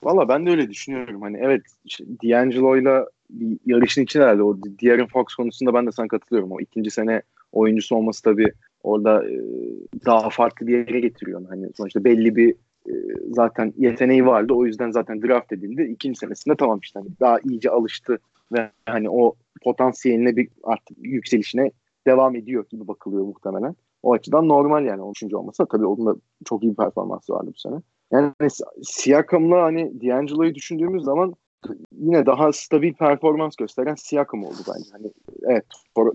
Valla 0.03 0.29
ben 0.29 0.45
de 0.45 0.49
öyle 0.49 0.69
düşünüyorum. 0.69 1.21
Hani 1.21 1.37
evet 1.41 1.61
işte 1.85 2.03
D'Angelo'yla 2.23 3.07
bir 3.29 3.57
yarışın 3.65 4.01
için 4.03 4.21
herhalde 4.21 4.43
o 4.43 4.57
De'Aaron 4.57 5.07
Fox 5.07 5.25
konusunda 5.25 5.73
ben 5.73 5.87
de 5.87 5.91
sana 5.91 6.07
katılıyorum. 6.07 6.51
O 6.51 6.59
ikinci 6.59 6.91
sene 6.91 7.21
oyuncusu 7.51 7.95
olması 7.95 8.23
tabii 8.23 8.53
orada 8.83 9.29
e, 9.29 9.39
daha 10.05 10.29
farklı 10.29 10.67
bir 10.67 10.77
yere 10.77 10.99
getiriyor. 10.99 11.41
Hani 11.49 11.69
sonuçta 11.77 12.03
belli 12.03 12.35
bir 12.35 12.55
e, 12.89 12.93
zaten 13.29 13.73
yeteneği 13.77 14.25
vardı. 14.25 14.53
O 14.53 14.65
yüzden 14.65 14.91
zaten 14.91 15.21
draft 15.21 15.51
edildi. 15.51 15.83
İkinci 15.83 16.19
senesinde 16.19 16.55
tamam 16.55 16.79
işte 16.83 16.99
hani 16.99 17.09
daha 17.19 17.39
iyice 17.39 17.69
alıştı 17.69 18.19
ve 18.51 18.71
hani 18.85 19.09
o 19.09 19.35
potansiyeline 19.63 20.35
bir 20.35 20.49
artık 20.63 20.97
yükselişine 20.97 21.71
devam 22.07 22.35
ediyor 22.35 22.65
gibi 22.69 22.87
bakılıyor 22.87 23.25
muhtemelen. 23.25 23.75
O 24.03 24.13
açıdan 24.13 24.47
normal 24.47 24.85
yani 24.85 25.01
13. 25.01 25.33
olmasa 25.33 25.65
tabii 25.65 25.85
onun 25.85 26.05
da 26.05 26.15
çok 26.45 26.63
iyi 26.63 26.71
bir 26.71 26.75
performansı 26.75 27.33
vardı 27.33 27.51
bu 27.55 27.59
sene. 27.59 27.75
Yani 28.11 28.31
Siakam'la 28.83 29.63
hani 29.63 30.01
D'Angelo'yu 30.01 30.55
düşündüğümüz 30.55 31.03
zaman 31.03 31.35
yine 31.91 32.25
daha 32.25 32.51
stabil 32.51 32.93
performans 32.93 33.55
gösteren 33.55 33.95
Siakam 33.95 34.43
oldu 34.43 34.57
bence. 34.67 34.89
Hani 34.91 35.11
evet 35.43 35.65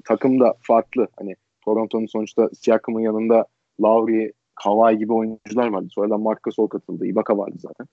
takım 0.05 0.41
da 0.41 0.55
farklı. 0.63 1.09
Hani 1.19 1.37
Toronto'nun 1.65 2.07
sonuçta 2.07 2.49
Siakam'ın 2.55 3.01
yanında 3.01 3.47
Lowry, 3.83 4.33
Kawhi 4.63 4.99
gibi 4.99 5.13
oyuncular 5.13 5.69
vardı. 5.69 5.89
Sonradan 5.91 6.21
Marc 6.21 6.41
Gasol 6.43 6.67
katıldı. 6.67 7.07
Ibaka 7.07 7.39
vardı 7.39 7.57
zaten. 7.59 7.87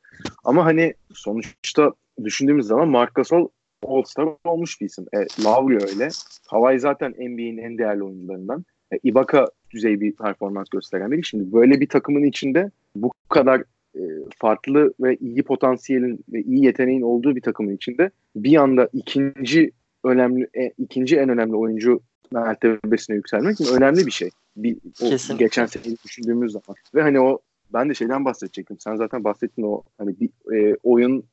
Ama 0.44 0.66
hani 0.66 0.94
sonuçta 1.14 1.94
düşündüğümüz 2.24 2.66
zaman 2.66 2.88
Marc 2.88 3.12
Gasol 3.16 3.48
All-Star 3.86 4.30
olmuş 4.46 4.82
bir 4.82 4.86
isim. 4.86 5.06
E, 5.14 5.18
Lowry 5.18 5.76
öyle. 5.76 6.10
Kawhi 6.50 6.80
zaten 6.80 7.12
NBA'nin 7.12 7.58
en 7.58 7.78
değerli 7.78 8.04
oyuncularından. 8.04 8.66
E, 8.94 9.00
Ibaka 9.04 9.48
düzey 9.72 10.02
bir 10.02 10.16
performans 10.16 10.70
gösteren 10.70 11.12
biri. 11.12 11.26
Şimdi 11.26 11.54
böyle 11.54 11.82
bir 11.82 11.90
takımın 11.90 12.24
içinde 12.24 12.72
bu 12.96 13.12
kadar 13.30 13.64
e, 13.96 14.02
farklı 14.38 14.94
ve 15.00 15.16
iyi 15.16 15.44
potansiyelin 15.44 16.20
ve 16.30 16.42
iyi 16.42 16.66
yeteneğin 16.66 17.02
olduğu 17.02 17.36
bir 17.36 17.42
takımın 17.42 17.76
içinde 17.76 18.12
bir 18.36 18.56
anda 18.56 18.90
ikinci 18.94 19.72
önemli 20.04 20.48
e, 20.58 20.72
ikinci 20.78 21.18
en 21.18 21.30
önemli 21.30 21.56
oyuncu 21.56 22.00
mertebesine 22.32 23.16
yükselmek 23.16 23.62
önemli 23.62 24.06
bir 24.06 24.12
şey. 24.12 24.30
Bir, 24.56 24.78
o 25.02 25.38
geçen 25.38 25.66
sene 25.66 25.84
düşündüğümüz 26.06 26.52
zaman. 26.52 26.76
Ve 26.96 27.02
hani 27.02 27.20
o 27.20 27.40
ben 27.74 27.90
de 27.90 27.94
şeyden 27.94 28.26
bahsedecektim. 28.26 28.80
Sen 28.80 28.96
zaten 28.96 29.24
bahsettin 29.24 29.64
o 29.64 29.84
hani 29.98 30.16
bir 30.20 30.30
e, 30.56 30.78
oyun 30.84 31.24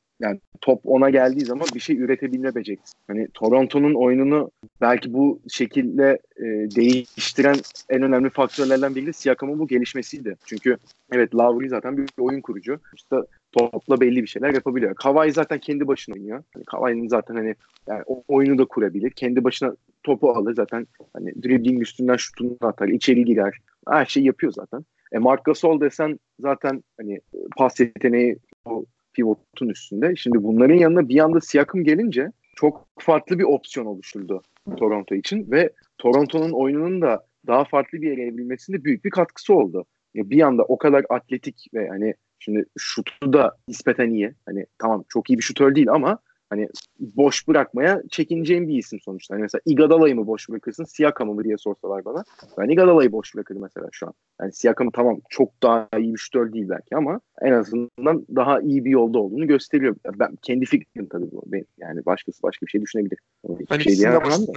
top 0.65 0.81
ona 0.83 1.09
geldiği 1.09 1.45
zaman 1.45 1.67
bir 1.75 1.79
şey 1.79 1.97
üretebilme 1.97 2.55
becerisi. 2.55 2.93
Hani 3.07 3.27
Toronto'nun 3.33 3.93
oyununu 3.93 4.51
belki 4.81 5.13
bu 5.13 5.41
şekilde 5.49 6.19
e, 6.37 6.43
değiştiren 6.75 7.55
en 7.89 8.01
önemli 8.01 8.29
faktörlerden 8.29 8.95
biri 8.95 9.05
de 9.05 9.13
Siakam'ın 9.13 9.59
bu 9.59 9.67
gelişmesiydi. 9.67 10.35
Çünkü 10.45 10.77
evet 11.11 11.35
Lowry 11.35 11.69
zaten 11.69 11.97
bir 11.97 12.09
oyun 12.19 12.41
kurucu. 12.41 12.79
İşte 12.95 13.15
topla 13.51 14.01
belli 14.01 14.21
bir 14.21 14.27
şeyler 14.27 14.53
yapabiliyor. 14.53 14.95
Kawhi 14.95 15.31
zaten 15.31 15.59
kendi 15.59 15.87
başına 15.87 16.15
oynuyor. 16.15 16.43
Hani 16.53 16.65
Kawhi'nin 16.65 17.07
zaten 17.07 17.35
hani 17.35 17.55
yani 17.87 18.03
oyunu 18.27 18.57
da 18.57 18.65
kurabilir. 18.65 19.11
Kendi 19.11 19.43
başına 19.43 19.75
topu 20.03 20.31
alır 20.31 20.55
zaten 20.55 20.87
hani 21.13 21.43
dribbling 21.43 21.81
üstünden 21.81 22.15
şutunu 22.15 22.57
atar, 22.61 22.87
içeri 22.87 23.25
girer. 23.25 23.57
Her 23.87 24.05
şeyi 24.05 24.25
yapıyor 24.25 24.53
zaten. 24.53 24.85
E 25.11 25.17
Marc 25.17 25.41
Gasol 25.45 25.81
desen 25.81 26.19
zaten 26.39 26.83
hani 26.97 27.19
pas 27.57 27.79
yeteneği 27.79 28.37
o 28.65 28.85
pivotun 29.15 29.69
üstünde. 29.69 30.15
Şimdi 30.15 30.43
bunların 30.43 30.75
yanına 30.75 31.09
bir 31.09 31.19
anda 31.19 31.41
Siakam 31.41 31.83
gelince 31.83 32.31
çok 32.55 32.87
farklı 32.99 33.39
bir 33.39 33.43
opsiyon 33.43 33.85
oluşturdu 33.85 34.41
Toronto 34.77 35.15
için 35.15 35.51
ve 35.51 35.69
Toronto'nun 35.97 36.51
oyununun 36.51 37.01
da 37.01 37.25
daha 37.47 37.63
farklı 37.63 38.01
bir 38.01 38.09
yere 38.09 38.21
evrilmesinde 38.21 38.83
büyük 38.83 39.05
bir 39.05 39.09
katkısı 39.09 39.53
oldu. 39.53 39.85
Ya 40.13 40.29
bir 40.29 40.41
anda 40.41 40.63
o 40.63 40.77
kadar 40.77 41.05
atletik 41.09 41.65
ve 41.73 41.87
hani 41.89 42.13
şimdi 42.39 42.65
şutu 42.77 43.33
da 43.33 43.57
nispeten 43.67 44.09
iyi. 44.09 44.33
Hani 44.45 44.65
tamam 44.79 45.03
çok 45.09 45.29
iyi 45.29 45.37
bir 45.37 45.43
şutör 45.43 45.75
değil 45.75 45.89
ama 45.89 46.19
hani 46.55 46.67
boş 46.99 47.47
bırakmaya 47.47 48.01
çekineceğim 48.11 48.67
bir 48.67 48.77
isim 48.77 48.99
sonuçta. 48.99 49.35
Hani 49.35 49.41
mesela 49.41 49.61
Iguodala'yı 49.65 50.15
mı 50.15 50.27
boş 50.27 50.49
bırakırsın, 50.49 50.83
Siakam'ı 50.83 51.33
mı 51.33 51.43
diye 51.43 51.57
sorsalar 51.57 52.05
bana. 52.05 52.23
Ben 52.57 52.69
Iguodala'yı 52.69 53.11
boş 53.11 53.35
bırakırım 53.35 53.61
mesela 53.61 53.87
şu 53.91 54.07
an. 54.07 54.13
Yani 54.41 54.53
Siakam 54.53 54.91
tamam 54.91 55.19
çok 55.29 55.63
daha 55.63 55.89
iyi 55.97 56.13
bir 56.13 56.17
şutör 56.17 56.53
değil 56.53 56.69
belki 56.69 56.95
ama 56.95 57.19
en 57.41 57.51
azından 57.51 58.25
daha 58.35 58.61
iyi 58.61 58.85
bir 58.85 58.89
yolda 58.89 59.19
olduğunu 59.19 59.47
gösteriyor. 59.47 59.95
Ben 60.19 60.35
kendi 60.41 60.65
fikrim 60.65 61.07
tabii 61.07 61.31
bu. 61.31 61.43
Ben, 61.45 61.65
yani 61.77 62.05
başkası 62.05 62.43
başka 62.43 62.65
bir 62.65 62.71
şey 62.71 62.81
düşünebilir. 62.81 63.19
Hiçbir 63.49 63.69
ben 63.69 63.77
şey 63.77 63.95
diyemem 63.95 64.21
da. 64.21 64.53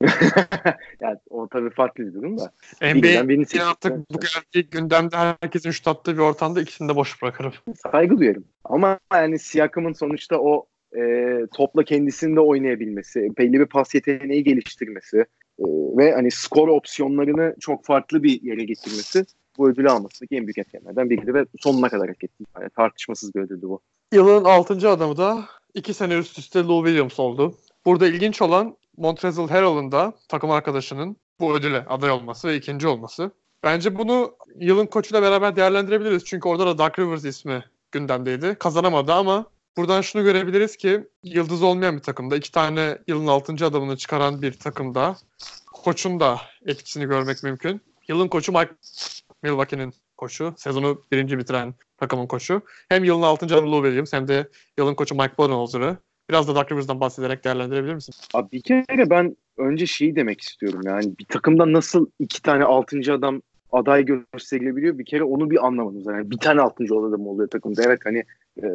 yani 1.00 1.18
o 1.30 1.48
tabii 1.48 1.70
farklı 1.70 2.06
bir 2.06 2.14
durum 2.14 2.38
da. 2.38 2.52
NBA 2.82 3.70
artık 3.70 4.10
bu 4.10 4.20
geldiği 4.20 4.70
gündemde 4.70 5.16
herkesin 5.16 5.70
şut 5.70 5.88
attığı 5.88 6.12
bir 6.14 6.22
ortamda 6.22 6.60
ikisini 6.60 6.88
de 6.88 6.96
boş 6.96 7.22
bırakırım. 7.22 7.52
Saygı 7.92 8.18
duyarım. 8.18 8.44
Ama 8.64 8.98
yani 9.12 9.38
Siakam'ın 9.38 9.92
sonuçta 9.92 10.38
o 10.38 10.66
e, 10.96 11.46
topla 11.56 11.84
kendisinde 11.84 12.40
oynayabilmesi, 12.40 13.28
belli 13.38 13.60
bir 13.60 13.66
pas 13.66 13.94
yeteneği 13.94 14.44
geliştirmesi 14.44 15.18
e, 15.58 15.64
ve 15.96 16.12
hani 16.12 16.30
skor 16.30 16.68
opsiyonlarını 16.68 17.54
çok 17.60 17.84
farklı 17.84 18.22
bir 18.22 18.42
yere 18.42 18.64
getirmesi 18.64 19.24
bu 19.58 19.68
ödülü 19.68 19.90
almasındaki 19.90 20.36
en 20.36 20.46
büyük 20.46 20.58
etkenlerden 20.58 21.10
biriydi 21.10 21.34
ve 21.34 21.46
sonuna 21.58 21.88
kadar 21.88 22.08
hak 22.08 22.24
etti. 22.24 22.44
Yani 22.60 22.70
tartışmasız 22.70 23.34
bir 23.34 23.40
ödüldü 23.40 23.68
bu. 23.68 23.80
Yılın 24.12 24.44
6. 24.44 24.88
adamı 24.88 25.16
da 25.16 25.44
2 25.74 25.94
sene 25.94 26.18
üst 26.18 26.38
üste 26.38 26.60
Lou 26.60 26.84
Williams 26.86 27.20
oldu. 27.20 27.54
Burada 27.84 28.06
ilginç 28.06 28.42
olan 28.42 28.76
Montrezl 28.96 29.48
Harrell'ın 29.48 29.92
da 29.92 30.12
takım 30.28 30.50
arkadaşının 30.50 31.16
bu 31.40 31.54
ödüle 31.54 31.84
aday 31.88 32.10
olması 32.10 32.48
ve 32.48 32.56
ikinci 32.56 32.88
olması. 32.88 33.30
Bence 33.64 33.98
bunu 33.98 34.34
yılın 34.56 34.86
koçuyla 34.86 35.22
beraber 35.22 35.56
değerlendirebiliriz. 35.56 36.24
Çünkü 36.24 36.48
orada 36.48 36.66
da 36.66 36.78
Doug 36.78 36.98
Rivers 36.98 37.24
ismi 37.24 37.64
gündemdeydi. 37.92 38.56
Kazanamadı 38.58 39.12
ama 39.12 39.46
Buradan 39.80 40.00
şunu 40.00 40.24
görebiliriz 40.24 40.76
ki 40.76 41.04
yıldız 41.24 41.62
olmayan 41.62 41.96
bir 41.96 42.02
takımda 42.02 42.36
iki 42.36 42.52
tane 42.52 42.98
yılın 43.08 43.26
altıncı 43.26 43.66
adamını 43.66 43.96
çıkaran 43.96 44.42
bir 44.42 44.52
takımda 44.52 45.16
koçun 45.72 46.20
da 46.20 46.40
etkisini 46.66 47.06
görmek 47.06 47.42
mümkün. 47.42 47.80
Yılın 48.08 48.28
koçu 48.28 48.52
Mike 48.52 48.70
Milwaukee'nin 49.42 49.92
koçu. 50.16 50.54
Sezonu 50.56 51.04
birinci 51.12 51.38
bitiren 51.38 51.74
takımın 51.96 52.26
koçu. 52.26 52.62
Hem 52.88 53.04
yılın 53.04 53.22
altıncı 53.22 53.54
adamı 53.54 53.72
Lou 53.72 53.82
Williams 53.82 54.12
hem 54.12 54.28
de 54.28 54.48
yılın 54.78 54.94
koçu 54.94 55.14
Mike 55.14 55.38
Budenholzer'ı. 55.38 55.96
Biraz 56.30 56.48
da 56.48 56.54
Doug 56.54 56.72
Rivers'dan 56.72 57.00
bahsederek 57.00 57.44
değerlendirebilir 57.44 57.94
misin? 57.94 58.14
Abi 58.34 58.52
bir 58.52 58.62
kere 58.62 59.10
ben 59.10 59.36
önce 59.58 59.86
şeyi 59.86 60.16
demek 60.16 60.40
istiyorum 60.40 60.80
yani 60.84 61.18
bir 61.18 61.24
takımda 61.24 61.72
nasıl 61.72 62.06
iki 62.18 62.42
tane 62.42 62.64
altıncı 62.64 63.14
adam 63.14 63.42
aday 63.72 64.04
gösterilebiliyor. 64.04 64.98
Bir 64.98 65.04
kere 65.04 65.24
onu 65.24 65.50
bir 65.50 65.66
anlamadım. 65.66 66.02
Yani 66.06 66.30
bir 66.30 66.38
tane 66.38 66.60
altıncı 66.60 66.94
adam 66.94 67.26
oluyor 67.26 67.48
takımda. 67.48 67.82
Evet 67.86 68.00
hani 68.04 68.24
e, 68.62 68.68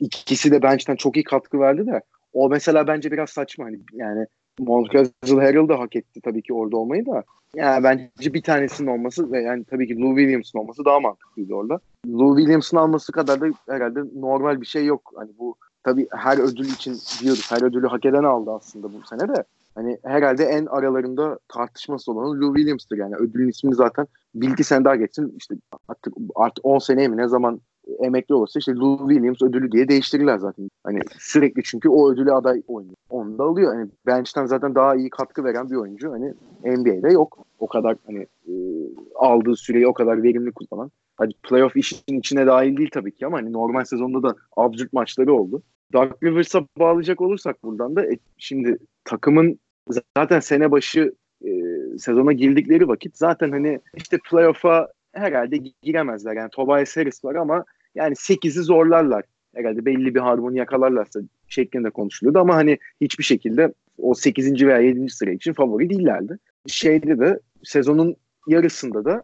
ikisi 0.00 0.50
de 0.50 0.62
bench'ten 0.62 0.96
çok 0.96 1.16
iyi 1.16 1.24
katkı 1.24 1.60
verdi 1.60 1.86
de 1.86 2.02
o 2.32 2.48
mesela 2.48 2.86
bence 2.86 3.12
biraz 3.12 3.30
saçma. 3.30 3.64
Hani 3.64 3.78
yani 3.92 4.26
Montrezl 4.58 5.36
Harrell 5.36 5.68
da 5.68 5.78
hak 5.78 5.96
etti 5.96 6.20
tabii 6.20 6.42
ki 6.42 6.54
orada 6.54 6.76
olmayı 6.76 7.06
da. 7.06 7.24
Yani 7.54 7.84
bence 7.84 8.34
bir 8.34 8.42
tanesinin 8.42 8.88
olması 8.88 9.32
ve 9.32 9.42
yani 9.42 9.64
tabii 9.64 9.88
ki 9.88 10.00
Lou 10.00 10.16
Williams'ın 10.16 10.58
olması 10.58 10.84
daha 10.84 11.00
mantıklıydı 11.00 11.54
orada. 11.54 11.80
Lou 12.08 12.36
Williams'ın 12.36 12.76
alması 12.76 13.12
kadar 13.12 13.40
da 13.40 13.46
herhalde 13.68 14.00
normal 14.14 14.60
bir 14.60 14.66
şey 14.66 14.84
yok. 14.84 15.12
Hani 15.16 15.30
bu 15.38 15.54
tabii 15.84 16.08
her 16.10 16.38
ödül 16.38 16.64
için 16.64 16.96
diyoruz. 17.20 17.50
Her 17.50 17.62
ödülü 17.62 17.86
hak 17.86 18.04
eden 18.04 18.24
aldı 18.24 18.50
aslında 18.50 18.92
bu 18.92 19.06
sene 19.06 19.28
de. 19.36 19.44
Hani 19.74 19.98
herhalde 20.04 20.44
en 20.44 20.66
aralarında 20.66 21.38
tartışması 21.48 22.12
olan 22.12 22.40
Lou 22.40 22.54
Williams'tır 22.54 22.98
yani. 22.98 23.16
Ödülün 23.16 23.48
ismini 23.48 23.74
zaten 23.74 24.06
bilgi 24.34 24.64
sen 24.64 24.84
daha 24.84 24.96
geçsin 24.96 25.34
işte 25.38 25.54
artık, 25.88 26.14
artık 26.34 26.64
10 26.64 26.78
seneye 26.78 27.08
mi 27.08 27.16
ne 27.16 27.28
zaman 27.28 27.60
emekli 27.98 28.34
olursa 28.34 28.58
işte 28.58 28.74
Lou 28.74 29.08
Williams 29.08 29.42
ödülü 29.42 29.72
diye 29.72 29.88
değiştirirler 29.88 30.38
zaten. 30.38 30.70
Hani 30.84 31.00
sürekli 31.18 31.62
çünkü 31.62 31.88
o 31.88 32.12
ödülü 32.12 32.32
aday 32.32 32.62
oynuyor. 32.66 32.96
Onu 33.10 33.38
da 33.38 33.44
alıyor. 33.44 33.74
Hani 33.74 33.90
bench'ten 34.06 34.46
zaten 34.46 34.74
daha 34.74 34.96
iyi 34.96 35.10
katkı 35.10 35.44
veren 35.44 35.70
bir 35.70 35.76
oyuncu 35.76 36.12
hani 36.12 36.34
NBA'de 36.64 37.12
yok. 37.12 37.38
O 37.58 37.66
kadar 37.66 37.96
hani 38.06 38.26
e, 38.48 38.52
aldığı 39.14 39.56
süreyi 39.56 39.86
o 39.86 39.92
kadar 39.92 40.22
verimli 40.22 40.52
kullanan. 40.52 40.90
Hadi 41.16 41.32
playoff 41.42 41.76
işin 41.76 42.18
içine 42.18 42.46
dahil 42.46 42.76
değil 42.76 42.90
tabii 42.92 43.14
ki 43.14 43.26
ama 43.26 43.38
hani 43.38 43.52
normal 43.52 43.84
sezonda 43.84 44.22
da 44.22 44.36
absürt 44.56 44.92
maçları 44.92 45.34
oldu. 45.34 45.62
Dark 45.92 46.22
Rivers'a 46.22 46.66
bağlayacak 46.78 47.20
olursak 47.20 47.64
buradan 47.64 47.96
da 47.96 48.06
e, 48.06 48.18
şimdi 48.38 48.78
takımın 49.04 49.58
zaten 50.16 50.40
sene 50.40 50.70
başı 50.70 51.14
e, 51.44 51.50
sezona 51.98 52.32
girdikleri 52.32 52.88
vakit 52.88 53.16
zaten 53.16 53.50
hani 53.50 53.80
işte 53.96 54.18
playoff'a 54.30 54.88
herhalde 55.12 55.56
giremezler. 55.82 56.36
Yani 56.36 56.50
Tobias 56.50 56.96
Harris 56.96 57.24
var 57.24 57.34
ama 57.34 57.64
yani 57.94 58.14
8'i 58.14 58.62
zorlarlar. 58.62 59.24
Herhalde 59.54 59.84
belli 59.84 60.14
bir 60.14 60.20
harmoni 60.20 60.58
yakalarlarsa 60.58 61.20
şeklinde 61.48 61.90
konuşuluyordu 61.90 62.38
ama 62.38 62.54
hani 62.54 62.78
hiçbir 63.00 63.24
şekilde 63.24 63.72
o 63.98 64.14
8. 64.14 64.66
veya 64.66 64.78
7. 64.78 65.10
sıra 65.10 65.30
için 65.30 65.52
favori 65.52 65.90
değillerdi. 65.90 66.38
Şeyde 66.66 67.18
de 67.18 67.40
sezonun 67.64 68.16
yarısında 68.46 69.04
da 69.04 69.22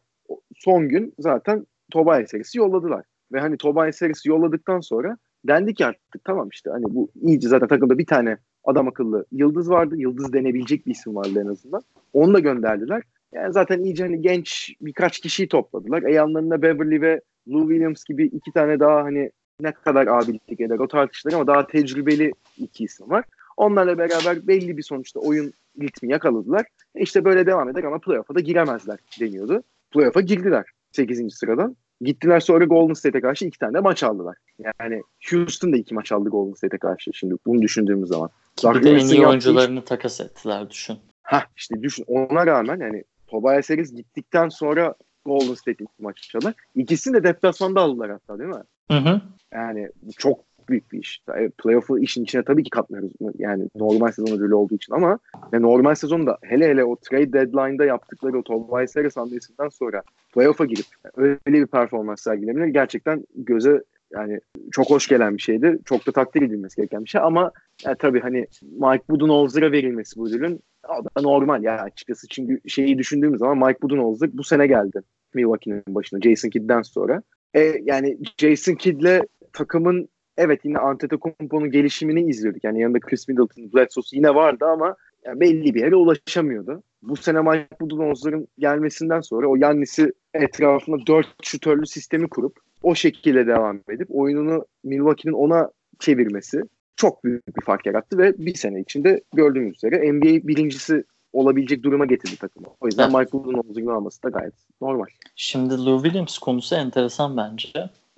son 0.56 0.88
gün 0.88 1.14
zaten 1.18 1.66
Tobias 1.92 2.34
Harris'i 2.34 2.58
yolladılar. 2.58 3.04
Ve 3.32 3.40
hani 3.40 3.56
Tobias 3.56 4.02
Harris'i 4.02 4.28
yolladıktan 4.28 4.80
sonra 4.80 5.16
dendi 5.44 5.74
ki 5.74 5.86
artık 5.86 6.24
tamam 6.24 6.48
işte 6.52 6.70
hani 6.70 6.84
bu 6.88 7.10
iyice 7.22 7.48
zaten 7.48 7.68
takımda 7.68 7.98
bir 7.98 8.06
tane 8.06 8.36
adam 8.64 8.88
akıllı 8.88 9.24
yıldız 9.32 9.70
vardı. 9.70 9.94
Yıldız 9.98 10.32
denebilecek 10.32 10.86
bir 10.86 10.90
isim 10.90 11.16
vardı 11.16 11.42
en 11.44 11.46
azından. 11.46 11.82
Onu 12.12 12.34
da 12.34 12.38
gönderdiler. 12.38 13.02
Yani 13.32 13.52
zaten 13.52 13.80
iyice 13.80 14.04
hani 14.04 14.22
genç 14.22 14.72
birkaç 14.80 15.20
kişiyi 15.20 15.48
topladılar. 15.48 16.02
E 16.02 16.12
yanlarında 16.12 16.62
Beverly 16.62 17.00
ve 17.00 17.20
Lou 17.48 17.68
Williams 17.68 18.04
gibi 18.04 18.24
iki 18.26 18.52
tane 18.52 18.80
daha 18.80 19.04
hani 19.04 19.30
ne 19.60 19.72
kadar 19.72 20.06
abilik 20.06 20.60
eder 20.60 20.78
o 20.78 20.88
tartışılır 20.88 21.32
ama 21.32 21.46
daha 21.46 21.66
tecrübeli 21.66 22.32
iki 22.56 22.84
isim 22.84 23.10
var. 23.10 23.24
Onlarla 23.56 23.98
beraber 23.98 24.46
belli 24.46 24.76
bir 24.76 24.82
sonuçta 24.82 25.20
oyun 25.20 25.52
ritmi 25.80 26.12
yakaladılar. 26.12 26.66
E 26.94 27.02
işte 27.02 27.24
böyle 27.24 27.46
devam 27.46 27.68
eder 27.68 27.84
ama 27.84 27.98
playoff'a 27.98 28.34
da 28.34 28.40
giremezler 28.40 28.98
deniyordu. 29.20 29.62
Playoff'a 29.90 30.20
girdiler 30.20 30.64
8. 30.92 31.34
sıradan. 31.34 31.76
Gittiler 32.00 32.40
sonra 32.40 32.64
Golden 32.64 32.94
State'e 32.94 33.20
karşı 33.20 33.44
iki 33.44 33.58
tane 33.58 33.80
maç 33.80 34.02
aldılar. 34.02 34.36
Yani 34.80 35.02
Houston 35.30 35.72
da 35.72 35.76
iki 35.76 35.94
maç 35.94 36.12
aldı 36.12 36.28
Golden 36.28 36.54
State'e 36.54 36.78
karşı 36.78 37.10
şimdi 37.14 37.34
bunu 37.46 37.62
düşündüğümüz 37.62 38.08
zaman. 38.08 38.30
Bir 38.64 38.82
de 38.82 38.90
en 38.90 39.06
iyi 39.06 39.26
oyuncularını 39.26 39.78
iş... 39.78 39.84
takas 39.84 40.20
ettiler 40.20 40.70
düşün. 40.70 40.98
Ha 41.22 41.44
işte 41.56 41.82
düşün 41.82 42.04
ona 42.08 42.46
rağmen 42.46 42.80
yani 42.80 43.04
Tobias 43.26 43.70
Harris 43.70 43.94
gittikten 43.94 44.48
sonra 44.48 44.94
Golden 45.24 45.54
State'in 45.54 45.88
maç 45.98 46.22
çaldı. 46.22 46.54
İkisini 46.74 47.14
de 47.14 47.24
deplasmanda 47.24 47.80
aldılar 47.80 48.10
hatta 48.10 48.38
değil 48.38 48.50
mi? 48.50 48.62
Hı 48.90 48.98
hı. 48.98 49.20
Yani 49.52 49.90
çok 50.18 50.40
büyük 50.68 50.92
bir 50.92 50.98
iş. 50.98 51.22
Playoff'u 51.58 51.98
işin 51.98 52.24
içine 52.24 52.42
tabii 52.42 52.62
ki 52.62 52.70
katmıyoruz. 52.70 53.12
Yani 53.38 53.68
normal 53.74 54.12
sezon 54.12 54.36
ödülü 54.36 54.54
olduğu 54.54 54.74
için 54.74 54.92
ama 54.92 55.18
yani 55.52 55.62
normal 55.62 55.94
sezonda 55.94 56.38
hele 56.42 56.68
hele 56.68 56.84
o 56.84 56.96
trade 56.96 57.32
deadline'da 57.32 57.84
yaptıkları 57.84 58.38
o 58.38 58.42
Tobias 58.42 58.96
Harris 58.96 59.16
hamlesinden 59.16 59.68
sonra 59.68 60.02
playoff'a 60.34 60.64
girip 60.64 60.86
öyle 61.16 61.38
bir 61.46 61.66
performans 61.66 62.22
sergilemeleri 62.22 62.72
gerçekten 62.72 63.24
göze 63.34 63.82
yani 64.12 64.40
çok 64.72 64.90
hoş 64.90 65.08
gelen 65.08 65.36
bir 65.36 65.42
şeydi. 65.42 65.78
Çok 65.84 66.06
da 66.06 66.12
takdir 66.12 66.42
edilmesi 66.42 66.76
gereken 66.76 67.04
bir 67.04 67.08
şey 67.08 67.20
ama 67.20 67.52
yani 67.84 67.96
tabii 67.98 68.20
hani 68.20 68.46
Mike 68.62 69.04
Budenholzer'a 69.10 69.72
verilmesi 69.72 70.16
bu 70.16 70.28
ödülün 70.28 70.60
o 70.88 71.04
da 71.04 71.20
normal 71.22 71.62
ya 71.62 71.80
açıkçası 71.82 72.26
çünkü 72.28 72.68
şeyi 72.68 72.98
düşündüğümüz 72.98 73.38
zaman 73.38 73.68
Mike 73.68 73.82
Budenholzer 73.82 74.30
bu 74.32 74.44
sene 74.44 74.66
geldi 74.66 75.02
Milwaukee'nin 75.34 75.82
başına 75.88 76.20
Jason 76.20 76.48
Kidd'den 76.48 76.82
sonra. 76.82 77.22
E, 77.54 77.60
yani 77.84 78.18
Jason 78.38 78.74
Kidd'le 78.74 79.20
takımın 79.52 80.08
evet 80.38 80.64
yine 80.64 80.78
Antetokounmpo'nun 80.78 81.70
gelişimini 81.70 82.30
izliyorduk. 82.30 82.64
Yani 82.64 82.80
yanında 82.80 83.00
Chris 83.00 83.28
Middleton, 83.28 83.72
Bledsoe 83.72 84.02
yine 84.12 84.34
vardı 84.34 84.64
ama 84.64 84.96
yani 85.24 85.40
belli 85.40 85.74
bir 85.74 85.80
yere 85.80 85.96
ulaşamıyordu. 85.96 86.82
Bu 87.02 87.16
sene 87.16 87.40
Mike 87.40 87.68
Budenholzer'ın 87.80 88.48
gelmesinden 88.58 89.20
sonra 89.20 89.46
o 89.46 89.56
Yannis'i 89.56 90.12
etrafında 90.34 91.06
dört 91.06 91.28
şutörlü 91.42 91.86
sistemi 91.86 92.28
kurup 92.28 92.58
o 92.82 92.94
şekilde 92.94 93.46
devam 93.46 93.80
edip 93.90 94.08
oyununu 94.10 94.66
Milwaukee'nin 94.84 95.34
ona 95.34 95.70
çevirmesi 95.98 96.62
çok 96.96 97.24
büyük 97.24 97.56
bir 97.56 97.62
fark 97.64 97.86
yarattı 97.86 98.18
ve 98.18 98.38
bir 98.38 98.54
sene 98.54 98.80
içinde 98.80 99.20
gördüğümüz 99.34 99.76
üzere 99.76 100.12
NBA 100.12 100.48
birincisi 100.48 101.04
olabilecek 101.32 101.82
duruma 101.82 102.06
getirdi 102.06 102.36
takımı. 102.36 102.66
O 102.80 102.86
yüzden 102.86 103.02
evet. 103.02 103.12
Michael 103.12 103.44
Budenholzer'ın 103.44 103.86
alması 103.86 104.22
da 104.22 104.28
gayet 104.28 104.54
normal. 104.80 105.06
Şimdi 105.36 105.74
Lou 105.74 106.02
Williams 106.02 106.38
konusu 106.38 106.74
enteresan 106.74 107.36
bence. 107.36 107.68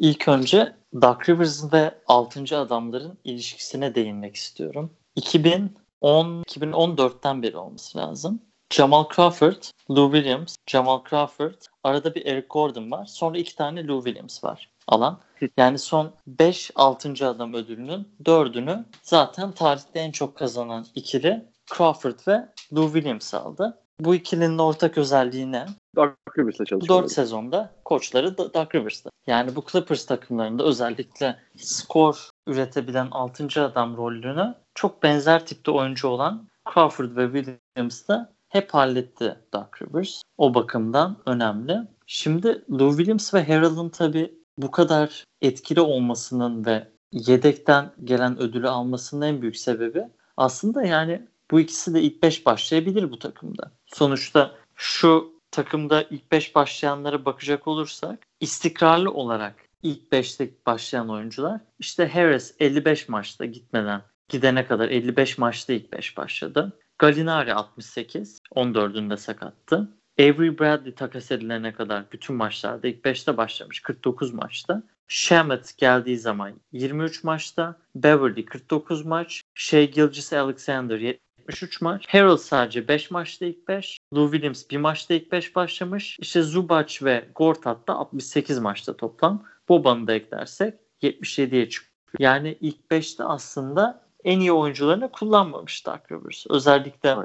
İlk 0.01 0.29
önce 0.29 0.77
Doug 1.03 1.29
Rivers 1.29 1.73
ve 1.73 1.95
6. 2.07 2.59
adamların 2.59 3.19
ilişkisine 3.25 3.95
değinmek 3.95 4.37
istiyorum. 4.37 4.93
2010 5.17 6.43
2014'ten 6.43 7.43
beri 7.43 7.57
olması 7.57 7.99
lazım. 7.99 8.43
Jamal 8.73 9.05
Crawford, 9.15 9.63
Lou 9.91 10.13
Williams, 10.13 10.57
Jamal 10.67 11.01
Crawford. 11.11 11.55
Arada 11.85 12.15
bir 12.15 12.27
Eric 12.27 12.47
Gordon 12.51 12.91
var. 12.91 13.07
Sonra 13.07 13.39
iki 13.39 13.57
tane 13.57 13.87
Lou 13.87 14.05
Williams 14.05 14.45
var 14.45 14.71
alan. 14.89 15.21
Yani 15.57 15.79
son 15.79 16.13
5 16.27 16.71
6. 16.75 17.29
adam 17.29 17.55
ödülünün 17.55 18.09
4'ünü 18.25 18.85
zaten 19.03 19.53
tarihte 19.53 20.01
en 20.01 20.13
çok 20.13 20.37
kazanan 20.37 20.87
ikili 20.95 21.45
Crawford 21.77 22.19
ve 22.29 22.49
Lou 22.77 22.93
Williams 22.93 23.35
aldı. 23.35 23.79
Bu 24.01 24.15
ikilinin 24.15 24.59
ortak 24.59 24.99
özelliği 24.99 25.53
ne? 25.53 25.67
Doug 25.97 26.15
Rivers'la 26.39 26.65
çalışıyor. 26.65 27.03
4 27.03 27.13
sezonda 27.13 27.75
koçları 27.85 28.39
Doug 28.39 28.75
Rivers'tı. 28.75 29.11
Yani 29.27 29.57
bu 29.57 29.65
Clippers 29.73 30.07
takımlarında 30.07 30.65
özellikle 30.65 31.39
skor 31.57 32.31
üretebilen 32.47 33.09
6. 33.11 33.65
adam 33.65 33.97
rolünü 33.97 34.55
çok 34.75 35.03
benzer 35.03 35.47
tipte 35.47 35.71
oyuncu 35.71 36.09
olan 36.09 36.49
Crawford 36.75 37.17
ve 37.17 37.43
Williams 37.45 38.09
da 38.09 38.33
hep 38.49 38.75
halletti 38.75 39.37
Doug 39.53 39.83
Rivers. 39.83 40.23
O 40.39 40.55
bakımdan 40.55 41.17
önemli. 41.27 41.79
Şimdi 42.07 42.65
Lou 42.71 42.91
Williams 42.91 43.35
ve 43.35 43.47
Harrell'ın 43.47 43.89
tabi 43.89 44.35
bu 44.59 44.71
kadar 44.71 45.25
etkili 45.41 45.81
olmasının 45.81 46.67
ve 46.67 46.89
yedekten 47.13 47.93
gelen 48.05 48.39
ödülü 48.39 48.69
almasının 48.69 49.27
en 49.27 49.43
büyük 49.43 49.57
sebebi 49.57 50.05
aslında 50.37 50.85
yani 50.85 51.29
bu 51.51 51.61
ikisi 51.61 51.95
de 51.95 52.03
ilk 52.03 52.23
5 52.23 52.47
başlayabilir 52.47 53.11
bu 53.11 53.19
takımda. 53.19 53.73
Sonuçta 53.87 54.55
şu 54.75 55.40
takımda 55.51 56.03
ilk 56.03 56.33
5 56.33 56.55
başlayanlara 56.55 57.25
bakacak 57.25 57.69
olursak 57.69 58.19
istikrarlı 58.41 59.11
olarak 59.11 59.55
ilk 59.83 60.13
5'te 60.13 60.51
başlayan 60.67 61.09
oyuncular 61.09 61.61
işte 61.79 62.09
Harris 62.09 62.55
55 62.61 63.09
maçta 63.09 63.45
gitmeden 63.45 64.03
gidene 64.29 64.67
kadar 64.67 64.89
55 64.89 65.39
maçta 65.39 65.73
ilk 65.73 65.93
5 65.93 66.17
başladı. 66.17 66.79
Gallinari 66.99 67.55
68, 67.55 68.39
14'ünde 68.55 69.17
sakattı. 69.17 69.89
Avery 70.21 70.59
Bradley 70.59 70.95
takas 70.95 71.31
edilene 71.31 71.73
kadar 71.73 72.13
bütün 72.13 72.37
maçlarda 72.37 72.89
ilk 72.89 73.05
5'te 73.05 73.37
başlamış 73.37 73.81
49 73.81 74.35
maçta. 74.35 74.83
Shamet 75.09 75.79
geldiği 75.79 76.19
zaman 76.19 76.53
23 76.73 77.25
maçta, 77.25 77.77
Beverly 77.95 78.45
49 78.45 79.05
maç, 79.05 79.43
Shea 79.55 79.85
Gilgis 79.85 80.33
Alexander 80.33 81.01
73 81.49 81.81
maç. 81.81 82.07
Harold 82.09 82.39
sadece 82.39 82.89
5 82.89 83.11
maçta 83.11 83.47
ilk 83.47 83.69
5. 83.69 83.99
Lou 84.15 84.31
Williams 84.33 84.71
bir 84.71 84.77
maçta 84.77 85.15
ilk 85.15 85.33
5 85.33 85.57
başlamış. 85.57 86.19
İşte 86.21 86.43
Zubac 86.43 87.05
ve 87.05 87.29
Gortat 87.35 87.89
da 87.89 87.95
68 87.95 88.59
maçta 88.59 88.97
toplam. 88.97 89.45
Boban'ı 89.69 90.07
da 90.07 90.15
eklersek 90.15 90.75
77'ye 91.03 91.69
çıkıyor. 91.69 91.91
Yani 92.19 92.59
ilk 92.61 92.77
5'te 92.91 93.25
aslında 93.25 94.07
en 94.25 94.41
iyi 94.41 94.53
oyuncularını 94.53 95.13
kullanmamış 95.13 95.87
Dark 95.87 96.13
Rivers. 96.13 96.47
Özellikle 96.49 97.17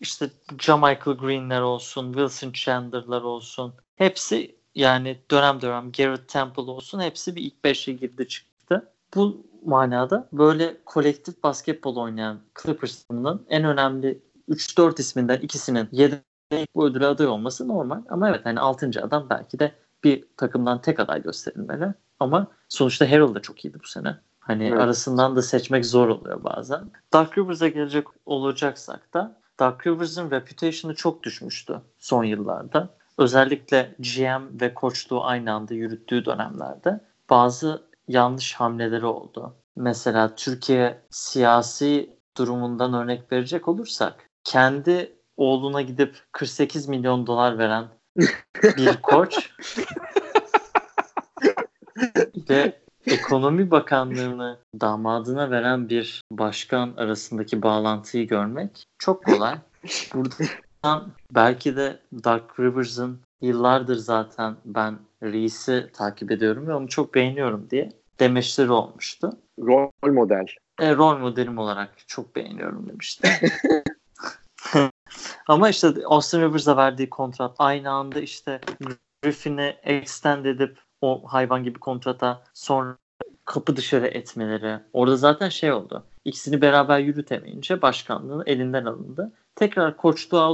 işte 0.00 0.30
Jamichael 0.58 1.16
Green'ler 1.16 1.60
olsun, 1.60 2.12
Wilson 2.12 2.52
Chandler'lar 2.52 3.22
olsun. 3.22 3.74
Hepsi 3.96 4.56
yani 4.74 5.18
dönem 5.30 5.60
dönem 5.60 5.92
Garrett 5.92 6.28
Temple 6.28 6.62
olsun 6.62 7.00
hepsi 7.00 7.36
bir 7.36 7.42
ilk 7.42 7.54
5'e 7.64 7.92
girdi 7.92 8.28
çıktı. 8.28 8.92
Bu 9.14 9.46
manada 9.64 10.28
böyle 10.32 10.76
kolektif 10.84 11.42
basketbol 11.42 11.96
oynayan 11.96 12.40
Clippers'ın 12.62 13.46
en 13.48 13.64
önemli 13.64 14.22
3-4 14.48 15.00
isminden 15.00 15.38
ikisinin 15.38 15.88
yedek 15.92 16.24
bu 16.74 16.86
ödüle 16.86 17.06
aday 17.06 17.26
olması 17.26 17.68
normal. 17.68 18.02
Ama 18.08 18.30
evet 18.30 18.40
hani 18.44 18.60
6. 18.60 18.90
adam 19.02 19.26
belki 19.30 19.58
de 19.58 19.72
bir 20.04 20.24
takımdan 20.36 20.80
tek 20.80 21.00
aday 21.00 21.22
gösterilmeli. 21.22 21.94
Ama 22.20 22.46
sonuçta 22.68 23.10
Harold 23.10 23.34
da 23.34 23.42
çok 23.42 23.64
iyiydi 23.64 23.78
bu 23.82 23.86
sene. 23.86 24.16
Hani 24.40 24.64
evet. 24.64 24.80
arasından 24.80 25.36
da 25.36 25.42
seçmek 25.42 25.86
zor 25.86 26.08
oluyor 26.08 26.44
bazen. 26.44 26.90
Dark 27.12 27.38
Rivers'a 27.38 27.68
gelecek 27.68 28.06
olacaksak 28.26 29.14
da 29.14 29.40
Dark 29.60 29.86
Rivers'ın 29.86 30.30
reputation'ı 30.30 30.94
çok 30.94 31.22
düşmüştü 31.22 31.80
son 31.98 32.24
yıllarda. 32.24 32.88
Özellikle 33.18 33.94
GM 33.98 34.60
ve 34.60 34.74
koçluğu 34.74 35.24
aynı 35.24 35.52
anda 35.52 35.74
yürüttüğü 35.74 36.24
dönemlerde 36.24 37.00
bazı 37.30 37.89
yanlış 38.10 38.54
hamleleri 38.54 39.06
oldu. 39.06 39.54
Mesela 39.76 40.34
Türkiye 40.34 41.02
siyasi 41.10 42.16
durumundan 42.36 42.94
örnek 42.94 43.32
verecek 43.32 43.68
olursak 43.68 44.26
kendi 44.44 45.16
oğluna 45.36 45.82
gidip 45.82 46.16
48 46.32 46.88
milyon 46.88 47.26
dolar 47.26 47.58
veren 47.58 47.88
bir 48.76 48.96
koç 49.02 49.50
ve 52.50 52.80
Ekonomi 53.06 53.70
Bakanlığı'nı 53.70 54.58
damadına 54.80 55.50
veren 55.50 55.88
bir 55.88 56.22
başkan 56.32 56.94
arasındaki 56.96 57.62
bağlantıyı 57.62 58.26
görmek 58.26 58.84
çok 58.98 59.24
kolay. 59.24 59.58
Buradan 60.14 61.12
belki 61.34 61.76
de 61.76 62.00
Dark 62.24 62.60
Rivers'ın 62.60 63.20
yıllardır 63.40 63.96
zaten 63.96 64.56
ben 64.64 64.98
Reis'i 65.22 65.90
takip 65.92 66.30
ediyorum 66.30 66.66
ve 66.66 66.74
onu 66.74 66.88
çok 66.88 67.14
beğeniyorum 67.14 67.70
diye 67.70 67.99
demeçleri 68.20 68.72
olmuştu. 68.72 69.30
Rol 69.58 69.90
model. 70.04 70.46
E, 70.80 70.94
rol 70.94 71.18
modelim 71.18 71.58
olarak 71.58 71.90
çok 72.06 72.36
beğeniyorum 72.36 72.88
demişti. 72.88 73.28
Ama 75.48 75.68
işte 75.68 75.94
Austin 76.04 76.40
Rivers'a 76.40 76.76
verdiği 76.76 77.10
kontrat 77.10 77.56
aynı 77.58 77.90
anda 77.90 78.20
işte 78.20 78.60
Griffin'i 79.22 79.76
extend 79.82 80.44
edip 80.44 80.78
o 81.00 81.22
hayvan 81.26 81.64
gibi 81.64 81.78
kontrata 81.78 82.42
sonra 82.54 82.96
kapı 83.44 83.76
dışarı 83.76 84.06
etmeleri. 84.06 84.80
Orada 84.92 85.16
zaten 85.16 85.48
şey 85.48 85.72
oldu. 85.72 86.04
İkisini 86.24 86.60
beraber 86.60 86.98
yürütemeyince 86.98 87.82
başkanlığın 87.82 88.42
elinden 88.46 88.84
alındı. 88.84 89.32
Tekrar 89.54 89.96
koçluğa 89.96 90.50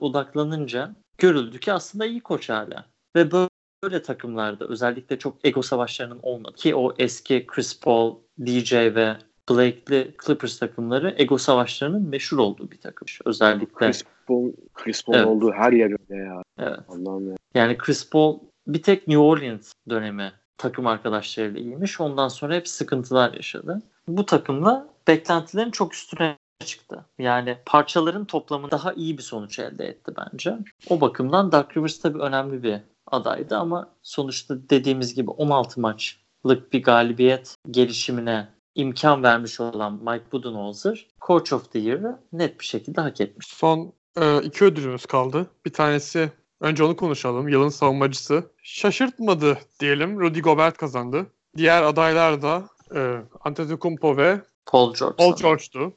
odaklanınca 0.00 0.94
görüldü 1.18 1.60
ki 1.60 1.72
aslında 1.72 2.06
iyi 2.06 2.20
koç 2.20 2.48
hala. 2.48 2.84
Ve 3.16 3.32
böyle 3.32 3.47
böyle 3.82 4.02
takımlarda 4.02 4.64
özellikle 4.68 5.18
çok 5.18 5.36
ego 5.44 5.62
savaşlarının 5.62 6.18
olmadığı 6.22 6.56
ki 6.56 6.74
o 6.74 6.94
eski 6.98 7.46
Chris 7.46 7.80
Paul, 7.80 8.16
DJ 8.46 8.72
ve 8.72 9.16
Blake'li 9.50 10.14
Clippers 10.26 10.58
takımları 10.58 11.14
ego 11.18 11.38
savaşlarının 11.38 12.08
meşhur 12.08 12.38
olduğu 12.38 12.70
bir 12.70 12.80
takım. 12.80 13.08
Özellikle 13.24 13.74
Chris 13.74 14.04
Paul, 14.26 14.52
Chris 14.74 15.04
Paul'un 15.04 15.18
Evet. 15.18 15.28
olduğu 15.28 15.52
her 15.52 15.72
yer 15.72 15.90
öyle 15.90 16.24
ya. 16.24 16.42
evet. 16.58 16.78
Allah'ım 16.88 17.30
ya. 17.30 17.36
Yani 17.54 17.78
Chris 17.78 18.10
Paul 18.10 18.38
bir 18.66 18.82
tek 18.82 19.08
New 19.08 19.22
Orleans 19.22 19.72
dönemi 19.90 20.32
takım 20.58 20.86
arkadaşlarıyla 20.86 21.60
iyiymiş. 21.60 22.00
Ondan 22.00 22.28
sonra 22.28 22.54
hep 22.54 22.68
sıkıntılar 22.68 23.32
yaşadı. 23.32 23.82
Bu 24.08 24.26
takımla 24.26 24.88
beklentilerin 25.08 25.70
çok 25.70 25.94
üstüne 25.94 26.36
çıktı. 26.64 27.04
Yani 27.18 27.56
parçaların 27.66 28.24
toplamı 28.24 28.70
daha 28.70 28.92
iyi 28.92 29.18
bir 29.18 29.22
sonuç 29.22 29.58
elde 29.58 29.86
etti 29.86 30.12
bence. 30.16 30.58
O 30.90 31.00
bakımdan 31.00 31.52
Dark 31.52 31.76
Rivers 31.76 31.98
tabii 31.98 32.18
önemli 32.18 32.62
bir 32.62 32.80
adaydı 33.10 33.56
ama 33.56 33.90
sonuçta 34.02 34.70
dediğimiz 34.70 35.14
gibi 35.14 35.30
16 35.30 35.80
maçlık 35.80 36.72
bir 36.72 36.82
galibiyet 36.82 37.54
gelişimine 37.70 38.48
imkan 38.74 39.22
vermiş 39.22 39.60
olan 39.60 39.92
Mike 39.92 40.32
Budenholzer 40.32 41.06
Coach 41.26 41.52
of 41.52 41.72
the 41.72 41.78
Year'ı 41.78 42.18
net 42.32 42.60
bir 42.60 42.64
şekilde 42.64 43.00
hak 43.00 43.20
etmiş. 43.20 43.46
Son 43.46 43.92
e, 44.20 44.42
iki 44.42 44.64
ödülümüz 44.64 45.06
kaldı. 45.06 45.46
Bir 45.66 45.72
tanesi 45.72 46.32
önce 46.60 46.84
onu 46.84 46.96
konuşalım. 46.96 47.48
Yılın 47.48 47.68
savunmacısı. 47.68 48.44
Şaşırtmadı 48.62 49.58
diyelim. 49.80 50.20
Rudy 50.20 50.40
Gobert 50.40 50.76
kazandı. 50.76 51.26
Diğer 51.56 51.82
adaylar 51.82 52.42
da 52.42 52.68
e, 52.94 53.16
Antetokounmpo 53.40 54.16
ve 54.16 54.40
Paul 54.66 54.94
George. 54.94 55.16
Paul. 55.16 55.36
George'tu. 55.36 55.92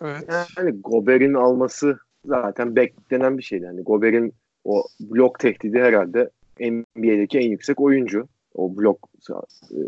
Evet. 0.00 0.28
Yani 0.58 0.80
Gobert'in 0.80 1.34
alması 1.34 1.98
zaten 2.24 2.76
beklenen 2.76 3.38
bir 3.38 3.42
şeydi. 3.42 3.64
Yani 3.64 3.82
Gobert'in 3.82 4.34
o 4.64 4.82
blok 5.00 5.38
tehdidi 5.38 5.78
herhalde 5.78 6.30
NBA'deki 6.60 7.38
en 7.38 7.50
yüksek 7.50 7.80
oyuncu. 7.80 8.28
O 8.54 8.76
blok 8.76 9.08
e, 9.30 9.34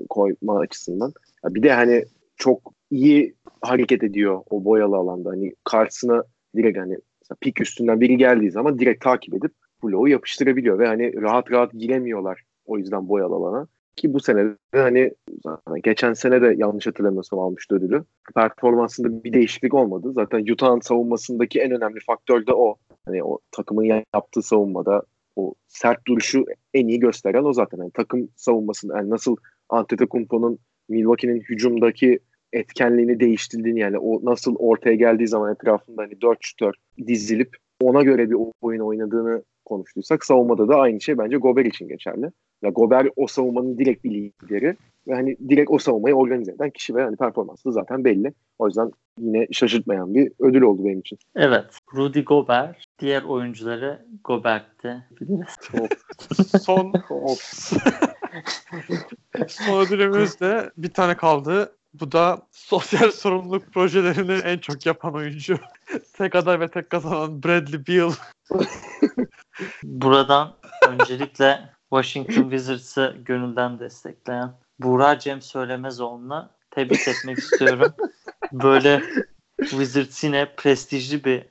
koyma 0.08 0.58
açısından. 0.58 1.12
Bir 1.44 1.62
de 1.62 1.72
hani 1.72 2.04
çok 2.36 2.74
iyi 2.90 3.34
hareket 3.60 4.02
ediyor 4.02 4.40
o 4.50 4.64
boyalı 4.64 4.96
alanda. 4.96 5.30
Hani 5.30 5.52
karşısına 5.64 6.24
direkt 6.56 6.78
hani 6.78 6.96
pik 7.40 7.60
üstünden 7.60 8.00
biri 8.00 8.16
geldiği 8.16 8.50
zaman 8.50 8.78
direkt 8.78 9.04
takip 9.04 9.34
edip 9.34 9.52
bloğu 9.84 10.08
yapıştırabiliyor 10.08 10.78
ve 10.78 10.86
hani 10.86 11.22
rahat 11.22 11.50
rahat 11.50 11.72
giremiyorlar 11.72 12.42
o 12.66 12.78
yüzden 12.78 13.08
boyalı 13.08 13.34
alana. 13.34 13.66
Ki 13.96 14.14
bu 14.14 14.20
sene 14.20 14.44
de 14.44 14.56
hani 14.74 15.12
geçen 15.84 16.12
sene 16.12 16.42
de 16.42 16.54
yanlış 16.56 16.86
hatırlamıyorsam 16.86 17.38
almıştı 17.38 17.74
ödülü. 17.74 18.04
Performansında 18.34 19.24
bir 19.24 19.32
değişiklik 19.32 19.74
olmadı. 19.74 20.12
Zaten 20.12 20.52
Utah'ın 20.52 20.80
savunmasındaki 20.80 21.60
en 21.60 21.70
önemli 21.70 22.00
faktör 22.06 22.46
de 22.46 22.52
o. 22.52 22.76
Hani 23.04 23.24
o 23.24 23.38
takımın 23.50 24.02
yaptığı 24.14 24.42
savunmada 24.42 25.02
o 25.36 25.54
sert 25.68 26.06
duruşu 26.06 26.44
en 26.74 26.88
iyi 26.88 27.00
gösteren 27.00 27.44
o 27.44 27.52
zaten. 27.52 27.78
Yani 27.78 27.90
takım 27.94 28.28
savunmasında 28.36 28.96
yani 28.96 29.10
nasıl 29.10 29.36
Antetokounmpo'nun 29.68 30.58
Milwaukee'nin 30.88 31.40
hücumdaki 31.40 32.18
etkenliğini 32.52 33.20
değiştirdiğini 33.20 33.80
yani 33.80 33.98
o 33.98 34.24
nasıl 34.24 34.56
ortaya 34.56 34.94
geldiği 34.94 35.28
zaman 35.28 35.52
etrafında 35.52 36.02
hani 36.02 36.20
4 36.20 36.38
şutör 36.40 36.74
dizilip 37.06 37.56
ona 37.82 38.02
göre 38.02 38.30
bir 38.30 38.36
oyun 38.62 38.80
oynadığını 38.80 39.42
konuştuysak 39.64 40.24
savunmada 40.24 40.68
da 40.68 40.76
aynı 40.76 41.00
şey 41.00 41.18
bence 41.18 41.36
Gober 41.36 41.64
için 41.64 41.88
geçerli. 41.88 42.30
Ya 42.62 42.70
Gober 42.70 43.08
o 43.16 43.26
savunmanın 43.26 43.78
direkt 43.78 44.04
bir 44.04 44.10
lideri 44.10 44.76
ve 45.08 45.14
hani 45.14 45.36
direkt 45.48 45.70
o 45.70 45.78
savunmayı 45.78 46.14
organize 46.14 46.52
eden 46.52 46.70
kişi 46.70 46.94
ve 46.94 47.02
hani 47.02 47.16
performansı 47.16 47.64
da 47.64 47.72
zaten 47.72 48.04
belli. 48.04 48.32
O 48.58 48.66
yüzden 48.66 48.90
yine 49.18 49.46
şaşırtmayan 49.52 50.14
bir 50.14 50.32
ödül 50.40 50.62
oldu 50.62 50.84
benim 50.84 51.00
için. 51.00 51.18
Evet. 51.36 51.64
Rudy 51.94 52.20
Gobert. 52.20 52.84
Diğer 52.98 53.22
oyuncuları 53.22 54.06
Gobert'ti. 54.24 55.04
Biliriz. 55.20 55.56
Son 56.62 56.92
son 59.48 59.86
ödülümüz 59.86 60.40
de 60.40 60.70
bir 60.76 60.92
tane 60.92 61.14
kaldı. 61.16 61.76
Bu 61.94 62.12
da 62.12 62.42
sosyal 62.50 63.10
sorumluluk 63.22 63.72
projelerini 63.72 64.32
en 64.32 64.58
çok 64.58 64.86
yapan 64.86 65.14
oyuncu. 65.14 65.58
tek 66.12 66.34
aday 66.34 66.60
ve 66.60 66.68
tek 66.68 66.90
kazanan 66.90 67.42
Bradley 67.42 67.86
Beal. 67.86 68.12
Buradan 69.82 70.54
öncelikle 70.88 71.68
Washington 71.90 72.42
Wizards'ı 72.42 73.16
gönülden 73.24 73.78
destekleyen 73.78 74.52
Buğra 74.78 75.18
Cem 75.18 75.42
Söylemezoğlu'na 75.42 76.50
tebrik 76.70 77.08
etmek 77.08 77.38
istiyorum. 77.38 77.92
Böyle 78.52 79.02
Wizards 79.60 80.24
yine 80.24 80.54
prestijli 80.56 81.24
bir 81.24 81.44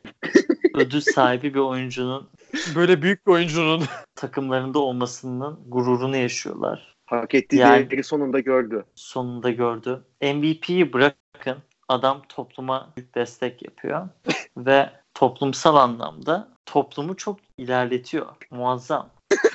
ödül 0.75 1.01
sahibi 1.01 1.53
bir 1.53 1.59
oyuncunun 1.59 2.29
Böyle 2.75 3.01
büyük 3.01 3.27
bir 3.27 3.31
oyuncunun 3.31 3.83
takımlarında 4.15 4.79
olmasının 4.79 5.59
gururunu 5.67 6.17
yaşıyorlar. 6.17 6.90
Hak 7.11 7.35
ettiği 7.35 7.55
Yani- 7.57 7.89
değeri 7.89 8.03
sonunda 8.03 8.39
gördü. 8.39 8.85
Sonunda 8.95 9.51
gördü. 9.51 10.03
MVP'yi 10.21 10.93
bırakın 10.93 11.57
adam 11.87 12.21
topluma 12.29 12.93
büyük 12.97 13.15
destek 13.15 13.63
yapıyor 13.63 14.09
ve 14.57 14.89
toplumsal 15.13 15.75
anlamda 15.75 16.49
toplumu 16.65 17.17
çok 17.17 17.39
ilerletiyor. 17.57 18.27
Muazzam. 18.51 19.09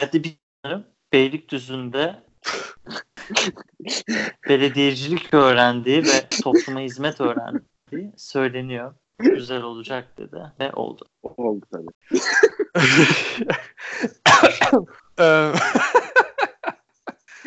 Hadi 0.00 0.24
bir 0.24 0.38
Beylikdüzü'nde 1.12 2.22
belediyecilik 4.48 5.34
öğrendiği 5.34 6.02
ve 6.02 6.28
topluma 6.42 6.80
hizmet 6.80 7.20
öğrendiği 7.20 8.12
söyleniyor. 8.16 8.94
Güzel 9.18 9.62
olacak 9.62 10.18
dedi 10.18 10.36
ve 10.60 10.72
oldu. 10.72 11.04
Oldu 11.22 11.66
tabii. 11.72 12.20
Eee, 15.18 15.52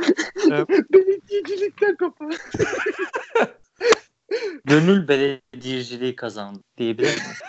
Belediyecilikten 0.94 1.96
kafa. 1.96 2.26
Gönül 4.66 5.08
belediyeciliği 5.08 6.16
kazandı 6.16 6.60
diyebilir 6.78 7.08
miyiz? 7.08 7.42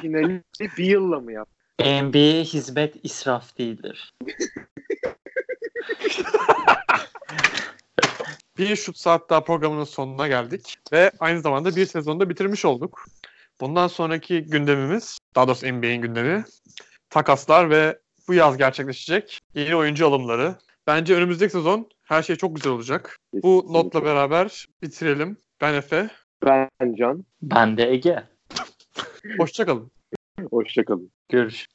Finali 0.00 0.42
bir 0.78 0.84
yılla 0.84 1.20
mı 1.20 1.32
yaptı? 1.32 1.54
NBA'ye 1.80 2.44
hizmet 2.44 2.94
israf 3.02 3.58
değildir. 3.58 4.14
bir 8.58 8.76
şut 8.76 8.98
saat 8.98 9.30
daha 9.30 9.44
programının 9.44 9.84
sonuna 9.84 10.28
geldik 10.28 10.78
ve 10.92 11.10
aynı 11.18 11.40
zamanda 11.40 11.76
bir 11.76 11.86
sezonda 11.86 12.30
bitirmiş 12.30 12.64
olduk. 12.64 13.04
Bundan 13.60 13.88
sonraki 13.88 14.42
gündemimiz, 14.42 15.18
daha 15.34 15.48
doğrusu 15.48 15.66
NBA'in 15.66 16.02
gündemi, 16.02 16.44
takaslar 17.10 17.70
ve 17.70 17.98
bu 18.28 18.34
yaz 18.34 18.56
gerçekleşecek 18.56 19.40
yeni 19.54 19.76
oyuncu 19.76 20.06
alımları. 20.06 20.54
Bence 20.86 21.14
önümüzdeki 21.14 21.52
sezon 21.52 21.88
her 22.02 22.22
şey 22.22 22.36
çok 22.36 22.56
güzel 22.56 22.72
olacak. 22.72 23.18
Bu 23.32 23.66
notla 23.70 24.04
beraber 24.04 24.66
bitirelim. 24.82 25.36
Ben 25.60 25.74
Efe. 25.74 26.08
Ben 26.44 26.94
Can. 26.98 27.24
Ben 27.42 27.76
de 27.76 27.90
Ege. 27.90 28.22
Hoşçakalın. 29.38 29.90
Hoşçakalın. 30.50 31.10
Görüş. 31.28 31.66